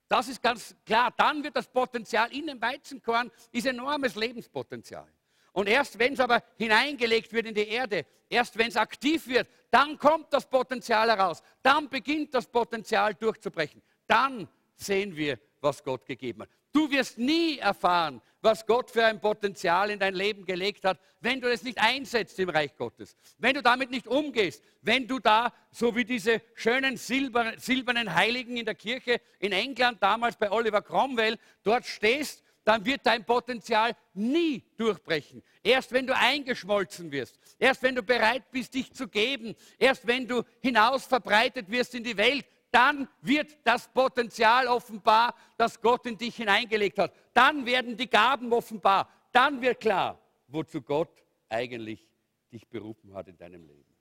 Das 0.08 0.28
ist 0.28 0.42
ganz 0.42 0.76
klar. 0.86 1.13
Dann 1.18 1.44
wird 1.44 1.56
das 1.56 1.68
Potenzial 1.68 2.32
in 2.32 2.48
dem 2.48 2.62
Weizenkorn, 2.62 3.32
ist 3.52 3.66
enormes 3.66 4.16
Lebenspotenzial. 4.16 5.08
Und 5.54 5.68
erst 5.68 5.98
wenn 6.00 6.13
es 6.13 6.20
aber 6.20 6.44
hineingelegt 6.58 7.32
wird 7.32 7.46
in 7.46 7.54
die 7.54 7.68
Erde, 7.68 8.06
erst 8.28 8.58
wenn 8.58 8.68
es 8.70 8.78
aktiv 8.78 9.28
wird, 9.28 9.48
dann 9.70 9.98
kommt 9.98 10.34
das 10.34 10.50
Potenzial 10.50 11.10
heraus. 11.10 11.42
Dann 11.62 11.89
beginnt 11.89 12.34
das 12.34 12.48
Potenzial 12.48 13.13
durchzubrechen. 13.13 13.82
Dann 14.08 14.48
sehen 14.76 15.16
wir, 15.16 15.39
was 15.62 15.84
Gott 15.84 16.06
gegeben 16.06 16.42
hat. 16.42 16.50
Du 16.72 16.89
wirst 16.89 17.18
nie 17.20 17.60
erfahren, 17.60 18.22
was 18.44 18.66
Gott 18.66 18.92
für 18.92 19.06
ein 19.06 19.22
Potenzial 19.22 19.90
in 19.90 20.00
dein 20.00 20.14
Leben 20.14 20.46
gelegt 20.46 20.84
hat, 20.84 21.00
wenn 21.22 21.40
du 21.40 21.50
es 21.50 21.64
nicht 21.64 21.80
einsetzt 21.80 22.38
im 22.40 22.50
Reich 22.50 22.76
Gottes, 22.76 23.16
wenn 23.38 23.56
du 23.56 23.64
damit 23.64 23.90
nicht 23.90 24.08
umgehst, 24.08 24.62
wenn 24.82 25.08
du 25.08 25.20
da, 25.20 25.54
so 25.72 25.96
wie 25.96 26.04
diese 26.04 26.42
schönen 26.54 26.98
silber, 26.98 27.54
silbernen 27.58 28.14
Heiligen 28.14 28.58
in 28.58 28.66
der 28.66 28.76
Kirche 28.76 29.22
in 29.40 29.54
England, 29.54 30.04
damals 30.04 30.36
bei 30.36 30.52
Oliver 30.52 30.82
Cromwell, 30.82 31.38
dort 31.64 31.86
stehst, 31.86 32.44
dann 32.66 32.86
wird 32.86 33.06
dein 33.06 33.26
Potenzial 33.26 33.96
nie 34.14 34.64
durchbrechen. 34.78 35.44
Erst 35.64 35.92
wenn 35.92 36.08
du 36.08 36.16
eingeschmolzen 36.16 37.12
wirst, 37.12 37.40
erst 37.60 37.82
wenn 37.84 37.96
du 37.96 38.04
bereit 38.04 38.52
bist, 38.52 38.74
dich 38.74 38.92
zu 38.94 39.08
geben, 39.08 39.56
erst 39.78 40.06
wenn 40.06 40.28
du 40.28 40.44
hinaus 40.62 41.06
verbreitet 41.06 41.70
wirst 41.70 41.96
in 41.96 42.04
die 42.04 42.18
Welt, 42.18 42.46
dann 42.74 43.08
wird 43.22 43.56
das 43.64 43.88
Potenzial 43.88 44.68
offenbar, 44.68 45.36
das 45.58 45.80
Gott 45.80 46.08
in 46.08 46.18
dich 46.18 46.36
hineingelegt 46.36 46.98
hat. 46.98 47.14
Dann 47.34 47.66
werden 47.66 47.96
die 47.96 48.10
Gaben 48.10 48.52
offenbar. 48.52 49.10
Dann 49.32 49.62
wird 49.62 49.80
klar, 49.80 50.20
wozu 50.48 50.82
Gott 50.82 51.24
eigentlich 51.50 52.08
dich 52.52 52.68
berufen 52.68 53.14
hat 53.14 53.28
in 53.28 53.38
deinem 53.38 53.68
Leben. 53.68 53.94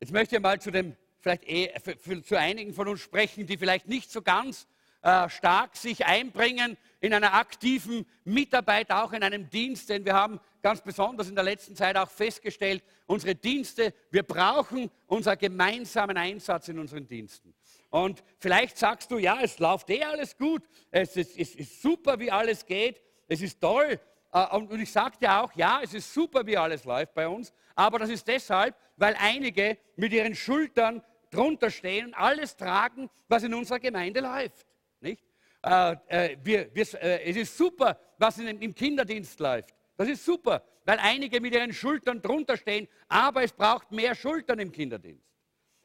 Jetzt 0.00 0.12
möchte 0.12 0.36
ich 0.36 0.42
mal 0.42 0.60
zu 0.60 0.70
dem, 0.70 0.96
vielleicht 1.18 1.44
eh, 1.48 1.78
für, 1.80 1.96
für, 1.96 2.22
zu 2.22 2.38
einigen 2.38 2.74
von 2.74 2.88
uns 2.88 3.00
sprechen, 3.00 3.46
die 3.46 3.56
vielleicht 3.56 3.86
nicht 3.88 4.10
so 4.10 4.22
ganz 4.22 4.66
äh, 5.02 5.28
stark 5.30 5.76
sich 5.76 6.04
einbringen 6.04 6.76
in 7.00 7.14
einer 7.14 7.34
aktiven 7.34 8.06
Mitarbeit, 8.24 8.90
auch 8.90 9.12
in 9.12 9.22
einem 9.22 9.48
Dienst, 9.48 9.88
denn 9.88 10.04
wir 10.04 10.14
haben 10.14 10.40
ganz 10.62 10.80
besonders 10.80 11.28
in 11.28 11.34
der 11.34 11.44
letzten 11.44 11.74
Zeit 11.74 11.96
auch 11.96 12.10
festgestellt, 12.10 12.82
unsere 13.06 13.34
Dienste, 13.34 13.94
wir 14.10 14.22
brauchen 14.22 14.90
unseren 15.06 15.38
gemeinsamen 15.38 16.16
Einsatz 16.16 16.68
in 16.68 16.78
unseren 16.78 17.06
Diensten. 17.06 17.54
Und 17.90 18.22
vielleicht 18.38 18.78
sagst 18.78 19.10
du, 19.10 19.18
ja, 19.18 19.38
es 19.42 19.58
läuft 19.58 19.90
eh 19.90 20.04
alles 20.04 20.36
gut, 20.36 20.62
es 20.90 21.16
ist, 21.16 21.36
es 21.38 21.54
ist 21.54 21.82
super, 21.82 22.18
wie 22.18 22.30
alles 22.30 22.64
geht, 22.64 23.00
es 23.26 23.42
ist 23.42 23.60
toll. 23.60 23.98
Äh, 24.32 24.56
und 24.56 24.80
ich 24.80 24.92
dir 24.92 25.40
auch, 25.40 25.52
ja, 25.54 25.80
es 25.82 25.94
ist 25.94 26.12
super, 26.12 26.46
wie 26.46 26.56
alles 26.56 26.84
läuft 26.84 27.14
bei 27.14 27.26
uns, 27.26 27.52
aber 27.74 27.98
das 27.98 28.10
ist 28.10 28.26
deshalb, 28.28 28.76
weil 28.96 29.16
einige 29.18 29.78
mit 29.96 30.12
ihren 30.12 30.34
Schultern 30.34 31.02
drunter 31.30 31.70
stehen 31.70 32.06
und 32.06 32.14
alles 32.14 32.56
tragen, 32.56 33.08
was 33.28 33.42
in 33.42 33.54
unserer 33.54 33.78
Gemeinde 33.78 34.20
läuft. 34.20 34.66
Nicht? 35.00 35.24
Äh, 35.62 35.96
äh, 36.08 36.36
wir, 36.42 36.74
wir, 36.74 37.02
äh, 37.02 37.30
es 37.30 37.36
ist 37.36 37.56
super, 37.56 37.98
was 38.18 38.38
in, 38.38 38.60
im 38.60 38.74
Kinderdienst 38.74 39.38
läuft. 39.40 39.74
Das 40.00 40.08
ist 40.08 40.24
super, 40.24 40.62
weil 40.86 40.98
einige 40.98 41.42
mit 41.42 41.54
ihren 41.54 41.74
Schultern 41.74 42.22
drunter 42.22 42.56
stehen, 42.56 42.88
aber 43.06 43.42
es 43.42 43.52
braucht 43.52 43.92
mehr 43.92 44.14
Schultern 44.14 44.58
im 44.58 44.72
Kinderdienst. 44.72 45.26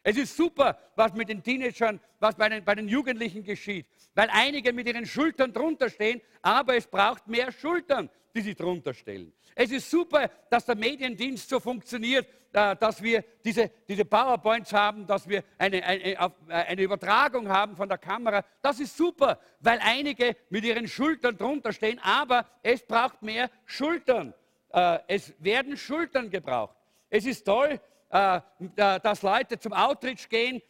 Es 0.04 0.16
ist 0.16 0.38
super, 0.38 0.80
was 0.96 1.14
mit 1.14 1.28
den 1.28 1.44
Teenagern, 1.44 2.00
was 2.22 2.34
bei 2.34 2.48
den, 2.48 2.64
bei 2.64 2.76
den 2.76 2.88
Jugendlichen 2.88 3.44
geschieht, 3.44 3.86
weil 4.14 4.30
einige 4.32 4.72
mit 4.72 4.88
ihren 4.88 5.06
Schultern 5.06 5.52
drunter 5.52 5.90
stehen, 5.90 6.22
aber 6.42 6.78
es 6.78 6.88
braucht 6.88 7.28
mehr 7.28 7.52
Schultern, 7.52 8.10
die 8.36 8.42
sie 8.42 8.54
drunter 8.54 8.94
stellen. 8.94 9.32
Es 9.56 9.72
ist 9.72 9.90
super, 9.90 10.30
dass 10.50 10.66
der 10.66 10.76
Mediendienst 10.76 11.48
so 11.48 11.62
funktioniert, 11.62 12.28
äh, 12.52 12.76
dass 12.76 13.02
wir 13.02 13.24
diese, 13.44 13.72
diese 13.88 14.04
PowerPoints 14.04 14.74
haben, 14.74 15.08
dass 15.08 15.28
wir 15.28 15.44
eine, 15.58 15.82
eine, 15.82 16.34
eine 16.50 16.82
Übertragung 16.82 17.48
haben 17.48 17.76
von 17.78 17.88
der 17.88 17.98
Kamera. 17.98 18.44
Das 18.62 18.80
ist 18.82 18.96
super, 18.98 19.40
weil 19.62 19.80
einige 19.82 20.36
mit 20.50 20.66
ihren 20.66 20.88
Schultern 20.88 21.38
drunter 21.38 21.72
stehen, 21.72 22.00
aber 22.04 22.46
es 22.62 22.86
braucht 22.86 23.22
mehr 23.22 23.50
Schultern. 23.64 24.34
Äh, 24.74 25.00
es 25.08 25.34
werden 25.40 25.78
Schultern 25.78 26.30
gebraucht. 26.30 26.76
Es 27.10 27.26
ist 27.26 27.46
toll, 27.46 27.80
äh, 28.10 28.42
dass 28.76 29.22
Leute 29.22 29.58
zum 29.58 29.74
Outreach 29.74 30.30
gehen 30.30 30.62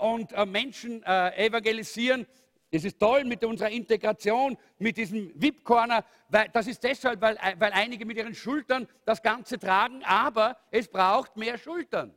und 0.00 0.30
Menschen 0.52 1.02
evangelisieren 1.02 2.26
es 2.74 2.84
ist 2.84 2.98
toll 2.98 3.24
mit 3.24 3.44
unserer 3.44 3.68
Integration, 3.68 4.56
mit 4.78 4.96
diesem 4.96 5.30
VIP-Corner. 5.34 6.04
Das 6.54 6.66
ist 6.66 6.82
deshalb, 6.82 7.20
weil, 7.20 7.36
weil 7.58 7.72
einige 7.72 8.06
mit 8.06 8.16
ihren 8.16 8.34
Schultern 8.34 8.88
das 9.04 9.22
Ganze 9.22 9.58
tragen, 9.58 10.02
aber 10.04 10.56
es 10.70 10.88
braucht 10.88 11.36
mehr 11.36 11.58
Schultern. 11.58 12.14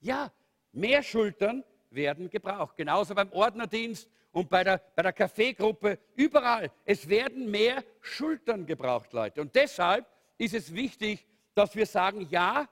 Ja, 0.00 0.32
mehr 0.72 1.02
Schultern 1.02 1.64
werden 1.90 2.30
gebraucht. 2.30 2.78
Genauso 2.78 3.14
beim 3.14 3.30
Ordnerdienst 3.30 4.08
und 4.32 4.48
bei 4.48 4.64
der, 4.64 4.78
bei 4.94 5.02
der 5.02 5.12
Kaffeegruppe, 5.12 5.98
überall. 6.14 6.72
Es 6.86 7.06
werden 7.06 7.50
mehr 7.50 7.84
Schultern 8.00 8.64
gebraucht, 8.64 9.12
Leute. 9.12 9.42
Und 9.42 9.54
deshalb 9.54 10.06
ist 10.38 10.54
es 10.54 10.74
wichtig, 10.74 11.26
dass 11.54 11.76
wir 11.76 11.84
sagen, 11.84 12.26
ja, 12.30 12.66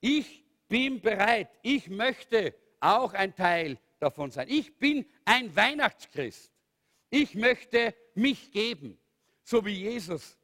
ich 0.00 0.42
bin 0.68 1.02
bereit, 1.02 1.50
ich 1.60 1.90
möchte 1.90 2.54
auch 2.80 3.12
ein 3.12 3.34
Teil 3.34 3.78
davon 4.02 4.30
sein. 4.30 4.48
Ich 4.48 4.76
bin 4.78 5.06
ein 5.24 5.54
Weihnachtschrist. 5.54 6.52
Ich 7.08 7.34
möchte 7.34 7.94
mich 8.14 8.50
geben, 8.50 8.98
so 9.44 9.64
wie 9.64 9.74
Jesus 9.74 10.36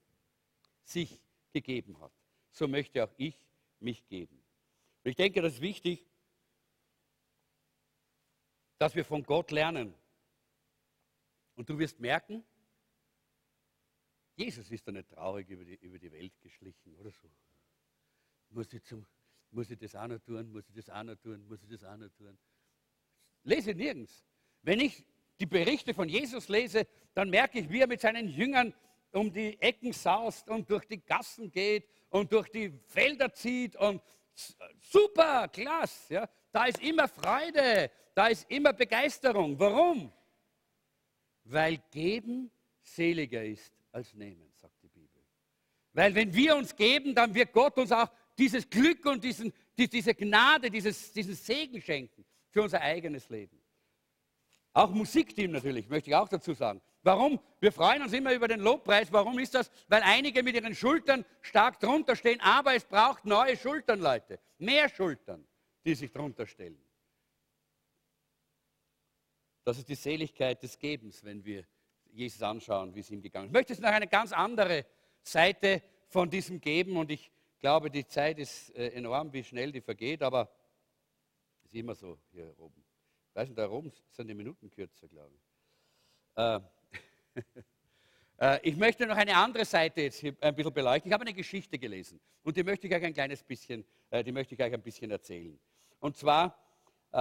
sich 0.85 1.21
gegeben 1.53 1.99
hat. 2.01 2.13
So 2.51 2.69
möchte 2.69 3.03
auch 3.03 3.13
ich 3.17 3.37
mich 3.81 4.07
geben. 4.07 4.37
Und 5.03 5.11
ich 5.11 5.17
denke, 5.17 5.43
das 5.43 5.55
ist 5.55 5.61
wichtig, 5.61 6.07
dass 8.79 8.95
wir 8.95 9.05
von 9.05 9.23
Gott 9.25 9.51
lernen. 9.51 9.93
Und 11.57 11.69
du 11.69 11.79
wirst 11.79 11.99
merken, 11.99 12.45
Jesus 14.37 14.71
ist 14.71 14.87
da 14.87 14.93
nicht 14.93 15.09
traurig 15.09 15.49
über 15.49 15.65
die, 15.65 15.75
über 15.77 15.99
die 15.99 16.13
Welt 16.13 16.41
geschlichen 16.41 16.95
oder 16.95 17.11
so. 17.11 17.29
Muss 18.51 18.73
ich, 18.73 18.85
zum, 18.85 19.05
muss 19.51 19.69
ich 19.69 19.79
das 19.79 19.97
auch 19.97 20.07
noch 20.07 20.21
tun, 20.21 20.53
muss 20.53 20.69
ich 20.69 20.75
das 20.77 20.89
auch 20.91 21.03
noch 21.03 21.17
tun, 21.17 21.45
muss 21.49 21.61
ich 21.63 21.69
das 21.69 21.83
auch 21.83 21.97
noch 21.97 22.11
tun. 22.11 22.39
Lese 23.45 23.75
nirgends. 23.75 24.25
Wenn 24.63 24.81
ich 24.81 25.05
die 25.41 25.47
Berichte 25.47 25.95
von 25.95 26.09
Jesus 26.09 26.49
lese, 26.49 26.87
dann 27.15 27.31
merke 27.31 27.61
ich, 27.61 27.71
wie 27.71 27.81
er 27.81 27.87
mit 27.87 28.01
seinen 28.01 28.29
Jüngern 28.29 28.75
um 29.13 29.33
die 29.33 29.61
Ecken 29.61 29.93
saust 29.93 30.49
und 30.49 30.69
durch 30.71 30.85
die 30.87 31.01
Gassen 31.01 31.51
geht 31.51 31.89
und 32.11 32.33
durch 32.33 32.49
die 32.51 32.73
Felder 32.87 33.33
zieht 33.33 33.77
und 33.77 34.03
super, 34.81 35.49
klasse. 35.49 36.15
Ja? 36.15 36.29
Da 36.53 36.67
ist 36.67 36.83
immer 36.83 37.09
Freude, 37.09 37.91
da 38.15 38.27
ist 38.29 38.51
immer 38.51 38.73
Begeisterung. 38.73 39.59
Warum? 39.59 40.13
Weil 41.45 41.79
geben 41.91 42.51
seliger 42.83 43.45
ist 43.45 43.73
als 43.93 44.13
nehmen, 44.15 44.51
sagt 44.55 44.83
die 44.83 44.89
Bibel. 44.89 45.23
Weil 45.93 46.15
wenn 46.15 46.33
wir 46.35 46.57
uns 46.57 46.75
geben, 46.75 47.15
dann 47.15 47.35
wird 47.35 47.53
Gott 47.53 47.79
uns 47.79 47.93
auch 47.93 48.11
dieses 48.37 48.69
Glück 48.69 49.05
und 49.07 49.25
diesen, 49.25 49.53
diese 49.77 50.15
Gnade, 50.15 50.71
dieses, 50.71 51.13
diesen 51.13 51.35
Segen 51.35 51.81
schenken 51.81 52.25
für 52.59 52.65
unser 52.65 52.81
eigenes 52.81 53.29
Leben. 53.29 53.57
Auch 54.73 54.91
Musikteam 54.91 55.53
natürlich, 55.53 55.89
möchte 55.89 56.11
ich 56.11 56.17
auch 56.17 56.29
dazu 56.29 56.55
sagen. 56.55 56.81
Warum? 57.05 57.39
Wir 57.61 57.71
freuen 57.71 58.03
uns 58.03 58.13
immer 58.13 58.35
über 58.35 58.49
den 58.49 58.59
Lobpreis. 58.59 59.13
Warum 59.13 59.39
ist 59.39 59.55
das? 59.55 59.71
Weil 59.87 60.03
einige 60.03 60.43
mit 60.43 60.57
ihren 60.57 60.75
Schultern 60.75 61.25
stark 61.41 61.79
drunter 61.79 62.17
stehen, 62.17 62.41
aber 62.41 62.75
es 62.75 62.85
braucht 62.85 63.25
neue 63.25 63.57
Schultern, 63.57 64.01
Leute. 64.01 64.41
Mehr 64.59 64.89
Schultern, 64.89 65.47
die 65.85 65.95
sich 65.95 66.11
drunter 66.11 66.47
stellen. 66.47 66.83
Das 69.65 69.79
ist 69.79 69.89
die 69.89 69.95
Seligkeit 69.95 70.61
des 70.61 70.77
Gebens, 70.81 71.23
wenn 71.23 71.45
wir 71.45 71.65
Jesus 72.11 72.43
anschauen, 72.43 72.93
wie 72.93 73.01
es 73.01 73.11
ihm 73.11 73.23
gegangen 73.23 73.47
ist. 73.47 73.51
Ich 73.51 73.55
möchte 73.55 73.73
jetzt 73.75 73.83
noch 73.83 73.91
eine 73.91 74.09
ganz 74.09 74.33
andere 74.33 74.85
Seite 75.23 75.81
von 76.09 76.29
diesem 76.29 76.61
Geben 76.61 76.97
und 76.97 77.13
ich 77.13 77.31
glaube, 77.61 77.89
die 77.89 78.05
Zeit 78.05 78.41
ist 78.41 78.75
äh, 78.75 78.89
enorm, 78.89 79.33
wie 79.33 79.45
schnell 79.45 79.71
die 79.71 79.81
vergeht, 79.81 80.25
aber 80.25 80.51
ist 81.71 81.79
immer 81.79 81.95
so 81.95 82.19
hier 82.33 82.53
oben. 82.59 82.85
Ich 83.31 83.37
weiß 83.37 83.49
nicht, 83.49 83.59
da 83.59 83.71
oben 83.71 83.93
sind 84.11 84.29
die 84.29 84.35
Minuten 84.35 84.71
kürzer, 84.71 85.09
glaube 85.09 85.35
ich. 85.37 85.43
Äh, 86.37 86.61
Äh, 88.39 88.61
ich 88.63 88.77
möchte 88.77 89.07
noch 89.07 89.17
eine 89.17 89.37
andere 89.37 89.65
Seite 89.65 90.03
jetzt 90.03 90.21
hier 90.21 90.37
ein 90.41 90.55
bisschen 90.55 90.73
beleuchten. 90.73 91.11
Ich 91.11 91.13
habe 91.13 91.23
eine 91.23 91.35
Geschichte 91.35 91.79
gelesen 91.79 92.21
und 92.45 92.57
die 92.57 92.63
möchte 92.63 92.87
ich 92.87 92.95
euch 92.95 93.03
ein 93.03 93.13
kleines 93.13 93.43
bisschen, 93.43 93.85
äh, 94.11 94.23
die 94.23 94.33
möchte 94.33 94.55
ich 94.55 94.63
euch 94.63 94.73
ein 94.73 94.83
bisschen 94.83 95.11
erzählen. 95.11 95.59
Und 95.99 96.17
zwar 96.17 96.57
äh, 97.11 97.17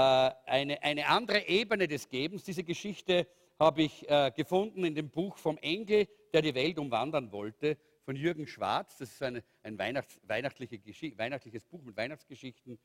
eine, 0.46 0.82
eine 0.84 1.08
andere 1.08 1.48
Ebene 1.48 1.88
des 1.88 2.08
Gebens. 2.08 2.44
Diese 2.44 2.64
Geschichte 2.64 3.28
habe 3.60 3.82
ich 3.82 4.06
gefunden 4.36 4.84
in 4.84 4.94
dem 4.94 5.10
Buch 5.10 5.36
vom 5.36 5.58
Engel, 5.58 6.08
der 6.32 6.44
die 6.44 6.54
Welt 6.54 6.78
umwandern 6.78 7.32
wollte, 7.32 7.76
von 8.04 8.16
Jürgen 8.16 8.46
Schwarz. 8.46 8.98
Das 9.00 9.12
ist 9.12 9.24
eine, 9.24 9.44
ein 9.64 9.80
Weihnachts, 9.80 10.20
weihnachtliche 10.28 10.80
weihnachtliches 11.18 11.66
Buch 11.66 11.82
mit 11.82 11.98
Weihnachtsgeschichten 11.98 12.78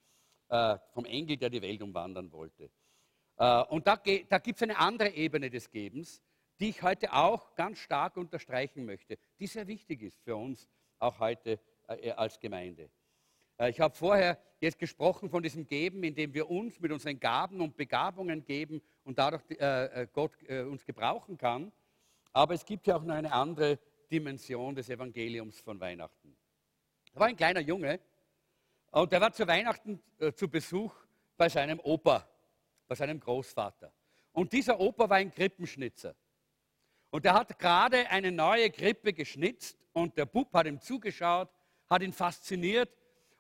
vom 0.93 1.05
Engel, 1.07 1.39
der 1.39 1.49
die 1.49 1.63
Welt 1.63 1.81
umwandern 1.81 2.31
wollte. 2.31 2.71
Und 3.71 3.87
da, 3.87 3.97
da 3.97 4.39
gibt 4.39 4.57
es 4.57 4.63
eine 4.63 4.79
andere 4.79 5.09
Ebene 5.09 5.49
des 5.49 5.71
Gebens 5.71 6.21
die 6.63 6.69
ich 6.69 6.83
heute 6.83 7.13
auch 7.13 7.57
ganz 7.57 7.79
stark 7.79 8.17
unterstreichen 8.17 8.85
möchte, 8.85 9.19
die 9.41 9.49
sehr 9.49 9.67
wichtig 9.67 10.01
ist 10.03 10.23
für 10.23 10.37
uns, 10.37 10.69
auch 11.01 11.19
heute 11.19 11.59
äh, 11.89 12.13
als 12.13 12.39
Gemeinde. 12.39 12.89
Äh, 13.59 13.71
ich 13.71 13.81
habe 13.81 13.93
vorher 13.97 14.39
jetzt 14.61 14.79
gesprochen 14.79 15.29
von 15.29 15.43
diesem 15.43 15.67
Geben, 15.67 16.05
indem 16.05 16.33
wir 16.33 16.49
uns 16.49 16.79
mit 16.79 16.93
unseren 16.93 17.19
Gaben 17.19 17.61
und 17.61 17.77
Begabungen 17.77 18.45
geben 18.45 18.81
und 19.03 19.19
dadurch 19.19 19.43
äh, 19.59 20.07
Gott 20.13 20.41
uns 20.45 20.85
gebrauchen 20.85 21.37
kann. 21.37 21.73
Aber 22.33 22.55
es 22.55 22.65
gibt 22.65 22.87
ja 22.87 22.95
auch 22.95 23.03
noch 23.03 23.17
eine 23.17 23.33
andere 23.33 23.81
Dimension 24.11 24.77
des 24.77 24.89
Evangeliums 24.89 25.61
von 25.61 25.81
Weihnachten. 25.81 26.37
Da 27.13 27.21
war 27.21 27.27
ein 27.27 27.37
kleiner 27.37 27.61
Junge 27.61 27.99
und 28.93 29.11
der 29.11 29.21
war 29.21 29.33
zu 29.33 29.47
Weihnachten 29.47 30.01
zu 30.37 30.49
Besuch 30.49 30.95
bei 31.37 31.49
seinem 31.49 31.81
Opa, 31.81 32.27
bei 32.87 32.95
seinem 32.95 33.19
Großvater. 33.19 33.93
Und 34.33 34.53
dieser 34.53 34.79
Opa 34.79 35.09
war 35.09 35.17
ein 35.17 35.33
Krippenschnitzer. 35.33 36.15
Und 37.11 37.27
er 37.27 37.35
hat 37.35 37.59
gerade 37.59 38.09
eine 38.11 38.33
neue 38.33 38.71
Krippe 38.71 39.13
geschnitzt 39.13 39.77
und 39.93 40.17
der 40.17 40.27
Bub 40.27 40.53
hat 40.55 40.67
ihm 40.67 40.81
zugeschaut, 40.81 41.51
hat 41.89 42.03
ihn 42.03 42.13
fasziniert. 42.13 42.91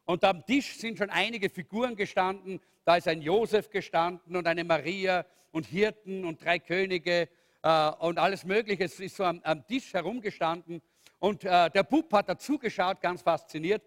Und 0.04 0.24
am 0.24 0.44
Tisch 0.44 0.76
sind 0.76 0.98
schon 0.98 1.10
einige 1.10 1.48
Figuren 1.48 1.96
gestanden. 1.96 2.60
Da 2.84 2.96
ist 2.96 3.08
ein 3.08 3.22
Josef 3.22 3.70
gestanden 3.70 4.36
und 4.36 4.46
eine 4.46 4.64
Maria 4.64 5.24
und 5.52 5.66
Hirten 5.66 6.24
und 6.24 6.44
drei 6.44 6.58
Könige 6.58 7.28
äh, 7.62 7.90
und 8.00 8.18
alles 8.18 8.44
Mögliche. 8.44 8.84
Es 8.84 9.00
ist 9.00 9.16
so 9.16 9.24
am, 9.24 9.40
am 9.44 9.66
Tisch 9.66 9.94
herumgestanden. 9.94 10.82
Und 11.18 11.44
äh, 11.44 11.70
der 11.70 11.84
Bub 11.84 12.12
hat 12.12 12.28
dazugeschaut, 12.28 13.00
ganz 13.00 13.22
fasziniert. 13.22 13.82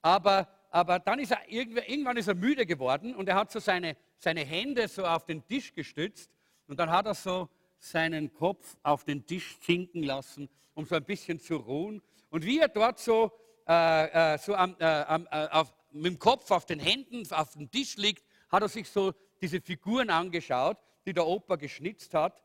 Aber, 0.00 0.48
aber 0.76 0.98
dann 0.98 1.18
ist 1.20 1.30
er 1.30 1.40
irgendwann 1.48 2.18
ist 2.18 2.28
er 2.28 2.34
müde 2.34 2.66
geworden 2.66 3.14
und 3.14 3.30
er 3.30 3.36
hat 3.36 3.50
so 3.50 3.60
seine, 3.60 3.96
seine 4.18 4.44
Hände 4.44 4.88
so 4.88 5.06
auf 5.06 5.24
den 5.24 5.42
Tisch 5.46 5.72
gestützt. 5.72 6.30
Und 6.66 6.78
dann 6.78 6.90
hat 6.90 7.06
er 7.06 7.14
so 7.14 7.48
seinen 7.78 8.34
Kopf 8.34 8.76
auf 8.82 9.04
den 9.04 9.24
Tisch 9.24 9.56
sinken 9.62 10.02
lassen, 10.02 10.50
um 10.74 10.84
so 10.84 10.96
ein 10.96 11.04
bisschen 11.04 11.40
zu 11.40 11.56
ruhen. 11.56 12.02
Und 12.28 12.44
wie 12.44 12.58
er 12.58 12.68
dort 12.68 12.98
so, 12.98 13.32
äh, 13.66 14.34
äh 14.34 14.38
so 14.38 14.54
am, 14.54 14.76
äh, 14.78 15.00
äh, 15.00 15.48
auf, 15.48 15.72
mit 15.92 16.12
dem 16.12 16.18
Kopf 16.18 16.50
auf 16.50 16.66
den 16.66 16.78
Händen 16.78 17.26
auf 17.32 17.54
dem 17.54 17.70
Tisch 17.70 17.96
liegt, 17.96 18.22
hat 18.50 18.60
er 18.60 18.68
sich 18.68 18.86
so 18.90 19.14
diese 19.40 19.62
Figuren 19.62 20.10
angeschaut, 20.10 20.76
die 21.06 21.14
der 21.14 21.26
Opa 21.26 21.56
geschnitzt 21.56 22.12
hat. 22.12 22.42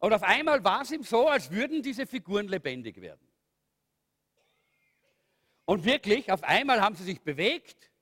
Und 0.00 0.12
auf 0.12 0.24
einmal 0.24 0.64
war 0.64 0.82
es 0.82 0.90
ihm 0.90 1.04
so, 1.04 1.28
als 1.28 1.52
würden 1.52 1.84
diese 1.84 2.04
Figuren 2.04 2.48
lebendig 2.48 3.00
werden. 3.00 3.29
Und 5.70 5.84
wirklich, 5.84 6.32
auf 6.32 6.42
einmal 6.42 6.80
haben 6.80 6.96
sie 6.96 7.04
sich 7.04 7.20
bewegt 7.20 7.92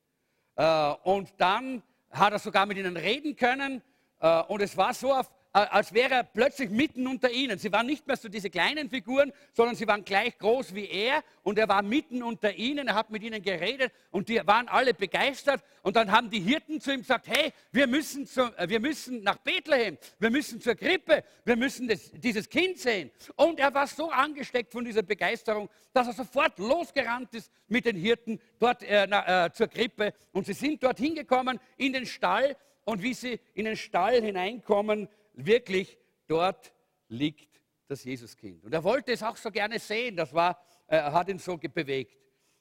äh, 0.55 0.91
und 1.03 1.29
dann 1.37 1.83
hat 2.09 2.33
er 2.33 2.39
sogar 2.39 2.65
mit 2.65 2.79
ihnen 2.79 2.97
reden 2.97 3.35
können. 3.35 3.83
Äh, 4.19 4.41
und 4.45 4.63
es 4.63 4.75
war 4.75 4.91
so 4.95 5.13
auf, 5.13 5.29
als 5.51 5.93
wäre 5.93 6.13
er 6.13 6.23
plötzlich 6.23 6.69
mitten 6.69 7.07
unter 7.07 7.31
ihnen. 7.31 7.57
Sie 7.57 7.71
waren 7.71 7.87
nicht 7.87 8.05
mehr 8.05 8.17
so 8.17 8.29
diese 8.29 8.49
kleinen 8.51 8.89
Figuren, 8.89 9.33
sondern 9.53 9.75
sie 9.75 9.87
waren 9.87 10.05
gleich 10.05 10.37
groß 10.37 10.75
wie 10.75 10.85
er 10.85 11.23
und 11.41 11.57
er 11.57 11.67
war 11.67 11.81
mitten 11.81 12.21
unter 12.21 12.53
ihnen, 12.53 12.87
er 12.87 12.93
hat 12.95 13.09
mit 13.09 13.23
ihnen 13.23 13.41
geredet 13.41 13.91
und 14.11 14.29
die 14.29 14.39
waren 14.45 14.67
alle 14.67 14.93
begeistert. 14.93 15.63
Und 15.81 15.95
dann 15.95 16.11
haben 16.11 16.29
die 16.29 16.39
Hirten 16.39 16.79
zu 16.79 16.93
ihm 16.93 16.99
gesagt, 16.99 17.27
hey, 17.27 17.51
wir 17.71 17.87
müssen, 17.87 18.27
zu, 18.27 18.41
äh, 18.57 18.69
wir 18.69 18.79
müssen 18.79 19.23
nach 19.23 19.37
Bethlehem, 19.37 19.97
wir 20.19 20.29
müssen 20.29 20.61
zur 20.61 20.75
Krippe, 20.75 21.23
wir 21.45 21.55
müssen 21.55 21.87
das, 21.87 22.11
dieses 22.11 22.47
Kind 22.47 22.77
sehen. 22.77 23.09
Und 23.35 23.59
er 23.59 23.73
war 23.73 23.87
so 23.87 24.11
angesteckt 24.11 24.71
von 24.71 24.85
dieser 24.85 25.01
Begeisterung, 25.01 25.69
dass 25.93 26.07
er 26.07 26.13
sofort 26.13 26.59
losgerannt 26.59 27.33
ist 27.33 27.51
mit 27.67 27.85
den 27.85 27.95
Hirten 27.95 28.39
dort 28.59 28.83
äh, 28.83 29.07
na, 29.09 29.45
äh, 29.45 29.51
zur 29.51 29.67
Krippe. 29.67 30.13
Und 30.31 30.45
sie 30.45 30.53
sind 30.53 30.83
dort 30.83 30.99
hingekommen 30.99 31.59
in 31.77 31.93
den 31.93 32.05
Stall. 32.05 32.55
Und 32.85 33.03
wie 33.03 33.13
sie 33.13 33.39
in 33.53 33.65
den 33.65 33.77
Stall 33.77 34.21
hineinkommen, 34.21 35.07
wirklich 35.45 35.97
dort 36.27 36.73
liegt 37.07 37.61
das 37.87 38.03
Jesuskind. 38.03 38.63
Und 38.63 38.73
er 38.73 38.83
wollte 38.83 39.11
es 39.11 39.23
auch 39.23 39.37
so 39.37 39.51
gerne 39.51 39.79
sehen, 39.79 40.15
das 40.15 40.33
war, 40.33 40.63
äh, 40.87 41.01
hat 41.01 41.29
ihn 41.29 41.39
so 41.39 41.57
bewegt. 41.57 42.17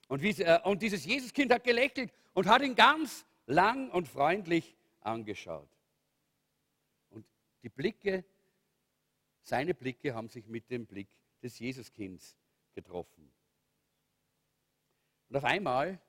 Und, 0.08 0.22
wie, 0.22 0.30
äh, 0.42 0.60
und 0.64 0.80
dieses 0.80 1.04
Jesuskind 1.04 1.52
hat 1.52 1.64
gelächelt 1.64 2.12
und 2.32 2.46
hat 2.46 2.62
ihn 2.62 2.74
ganz 2.74 3.26
lang 3.46 3.90
und 3.90 4.08
freundlich 4.08 4.74
angeschaut. 5.00 5.68
Und 7.10 7.26
die 7.62 7.68
Blicke, 7.68 8.24
seine 9.42 9.74
Blicke 9.74 10.14
haben 10.14 10.28
sich 10.28 10.46
mit 10.46 10.70
dem 10.70 10.86
Blick 10.86 11.08
des 11.42 11.58
Jesuskinds 11.58 12.36
getroffen. 12.74 13.30
Und 15.28 15.36
auf 15.36 15.44
einmal 15.44 16.00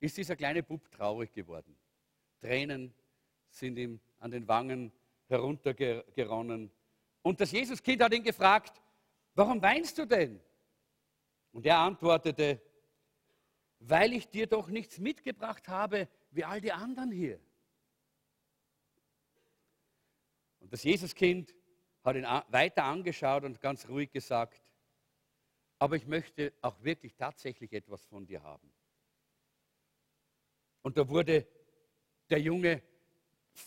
ist 0.00 0.16
dieser 0.16 0.36
kleine 0.36 0.62
Bub 0.62 0.90
traurig 0.90 1.32
geworden. 1.32 1.76
Tränen 2.40 2.94
sind 3.50 3.78
ihm 3.78 4.00
an 4.18 4.30
den 4.30 4.46
Wangen 4.48 4.92
heruntergeronnen. 5.28 6.70
Und 7.22 7.40
das 7.40 7.52
Jesuskind 7.52 8.02
hat 8.02 8.14
ihn 8.14 8.22
gefragt, 8.22 8.80
warum 9.34 9.60
weinst 9.62 9.98
du 9.98 10.06
denn? 10.06 10.40
Und 11.52 11.66
er 11.66 11.78
antwortete, 11.78 12.60
weil 13.80 14.12
ich 14.12 14.28
dir 14.28 14.46
doch 14.46 14.68
nichts 14.68 14.98
mitgebracht 14.98 15.68
habe 15.68 16.08
wie 16.30 16.44
all 16.44 16.60
die 16.60 16.72
anderen 16.72 17.10
hier. 17.10 17.40
Und 20.60 20.72
das 20.72 20.82
Jesuskind 20.82 21.54
hat 22.04 22.16
ihn 22.16 22.26
weiter 22.48 22.84
angeschaut 22.84 23.44
und 23.44 23.60
ganz 23.60 23.88
ruhig 23.88 24.10
gesagt, 24.10 24.62
aber 25.78 25.96
ich 25.96 26.06
möchte 26.06 26.52
auch 26.60 26.82
wirklich 26.82 27.14
tatsächlich 27.14 27.72
etwas 27.72 28.04
von 28.06 28.26
dir 28.26 28.42
haben. 28.42 28.72
Und 30.82 30.96
da 30.96 31.08
wurde 31.08 31.46
der 32.30 32.40
Junge 32.40 32.82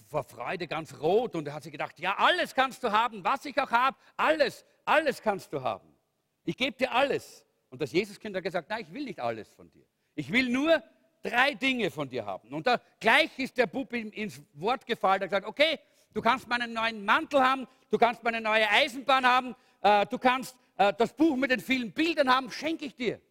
vor 0.09 0.23
Freude 0.23 0.67
ganz 0.67 0.99
rot 0.99 1.35
und 1.35 1.47
er 1.47 1.53
hat 1.53 1.63
sich 1.63 1.71
gedacht, 1.71 1.99
ja, 1.99 2.15
alles 2.17 2.53
kannst 2.53 2.83
du 2.83 2.91
haben, 2.91 3.23
was 3.23 3.45
ich 3.45 3.59
auch 3.59 3.71
habe, 3.71 3.97
alles, 4.17 4.65
alles 4.85 5.21
kannst 5.21 5.51
du 5.53 5.61
haben. 5.61 5.95
Ich 6.43 6.57
gebe 6.57 6.77
dir 6.77 6.91
alles. 6.91 7.45
Und 7.69 7.81
das 7.81 7.91
Jesuskind 7.91 8.35
hat 8.35 8.43
gesagt, 8.43 8.69
nein, 8.69 8.85
ich 8.87 8.93
will 8.93 9.05
nicht 9.05 9.19
alles 9.19 9.49
von 9.49 9.69
dir. 9.71 9.85
Ich 10.15 10.31
will 10.31 10.49
nur 10.49 10.83
drei 11.21 11.53
Dinge 11.53 11.89
von 11.91 12.09
dir 12.09 12.25
haben. 12.25 12.53
Und 12.53 12.67
da 12.67 12.81
gleich 12.99 13.37
ist 13.37 13.57
der 13.57 13.67
Bub 13.67 13.93
ins 13.93 14.41
Wort 14.53 14.85
gefallen, 14.85 15.21
er 15.21 15.25
hat 15.25 15.29
gesagt, 15.29 15.47
okay, 15.47 15.79
du 16.13 16.21
kannst 16.21 16.47
meinen 16.47 16.73
neuen 16.73 17.05
Mantel 17.05 17.41
haben, 17.41 17.67
du 17.89 17.97
kannst 17.97 18.23
meine 18.23 18.41
neue 18.41 18.69
Eisenbahn 18.69 19.25
haben, 19.25 19.55
äh, 19.81 20.05
du 20.07 20.17
kannst 20.17 20.57
äh, 20.77 20.93
das 20.93 21.13
Buch 21.13 21.35
mit 21.35 21.51
den 21.51 21.59
vielen 21.59 21.91
Bildern 21.91 22.29
haben, 22.29 22.51
schenke 22.51 22.85
ich 22.85 22.95
dir. 22.95 23.21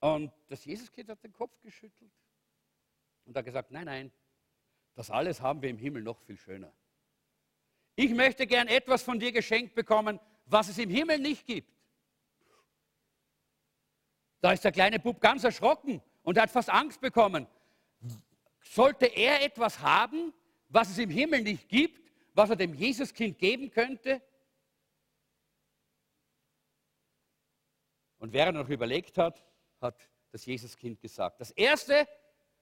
Und 0.00 0.30
das 0.48 0.64
Jesuskind 0.64 1.08
hat 1.08 1.22
den 1.24 1.32
Kopf 1.32 1.58
geschüttelt 1.62 2.12
und 3.24 3.36
hat 3.36 3.44
gesagt, 3.44 3.70
nein, 3.70 3.86
nein, 3.86 4.12
das 4.94 5.10
alles 5.10 5.40
haben 5.40 5.62
wir 5.62 5.70
im 5.70 5.78
Himmel 5.78 6.02
noch 6.02 6.20
viel 6.20 6.36
schöner. 6.36 6.72
Ich 7.96 8.10
möchte 8.10 8.46
gern 8.46 8.68
etwas 8.68 9.02
von 9.02 9.18
dir 9.18 9.32
geschenkt 9.32 9.74
bekommen, 9.74 10.18
was 10.46 10.68
es 10.68 10.78
im 10.78 10.90
Himmel 10.90 11.18
nicht 11.18 11.46
gibt. 11.46 11.72
Da 14.40 14.52
ist 14.52 14.64
der 14.64 14.72
kleine 14.72 14.98
Bub 14.98 15.20
ganz 15.20 15.44
erschrocken 15.44 16.02
und 16.22 16.38
hat 16.38 16.50
fast 16.50 16.70
Angst 16.70 17.00
bekommen. 17.00 17.46
sollte 18.60 19.06
er 19.06 19.42
etwas 19.42 19.80
haben, 19.80 20.32
was 20.68 20.90
es 20.90 20.98
im 20.98 21.10
Himmel 21.10 21.42
nicht 21.42 21.68
gibt, 21.68 22.10
was 22.34 22.50
er 22.50 22.56
dem 22.56 22.74
Jesuskind 22.74 23.38
geben 23.38 23.70
könnte? 23.70 24.20
Und 28.18 28.32
während 28.32 28.56
er 28.56 28.62
noch 28.62 28.70
überlegt 28.70 29.18
hat, 29.18 29.44
hat 29.80 30.08
das 30.32 30.46
Jesuskind 30.46 31.00
gesagt, 31.00 31.40
das 31.40 31.50
Erste, 31.52 32.08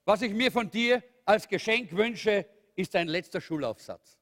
was 0.05 0.23
ich 0.23 0.33
mir 0.33 0.53
von 0.53 0.71
dir 0.71 1.03
als 1.25 1.49
Geschenk 1.49 1.93
wünsche, 1.93 2.47
ist 2.75 2.95
ein 2.97 3.09
letzter 3.09 3.41
Schulaufsatz. 3.41 4.19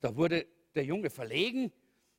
Da 0.00 0.14
wurde 0.14 0.46
der 0.74 0.84
Junge 0.84 1.10
verlegen 1.10 1.72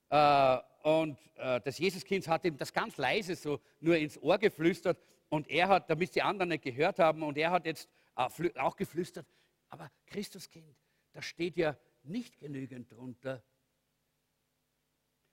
äh, 0.10 0.57
und 0.84 1.18
äh, 1.36 1.62
das 1.62 1.78
Jesuskind 1.78 2.28
hat 2.28 2.45
ihm 2.45 2.57
das 2.57 2.74
ganz 2.74 2.97
leise 2.97 3.36
so 3.36 3.60
nur 3.80 3.97
ins 3.97 4.18
Ohr 4.18 4.38
geflüstert 4.38 5.01
und 5.30 5.49
er 5.49 5.68
hat, 5.68 5.89
damit 5.89 6.16
die 6.16 6.22
anderen 6.22 6.49
nicht 6.49 6.64
gehört 6.64 6.99
haben, 6.99 7.24
und 7.24 7.38
er 7.38 7.51
hat 7.51 7.66
jetzt 7.66 7.88
auch 8.16 8.76
geflüstert, 8.76 9.26
aber 9.70 9.89
Christuskind, 10.07 10.76
da 11.14 11.22
steht 11.22 11.55
ja 11.55 11.78
nicht 12.03 12.38
genügend 12.38 12.91
drunter. 12.91 13.43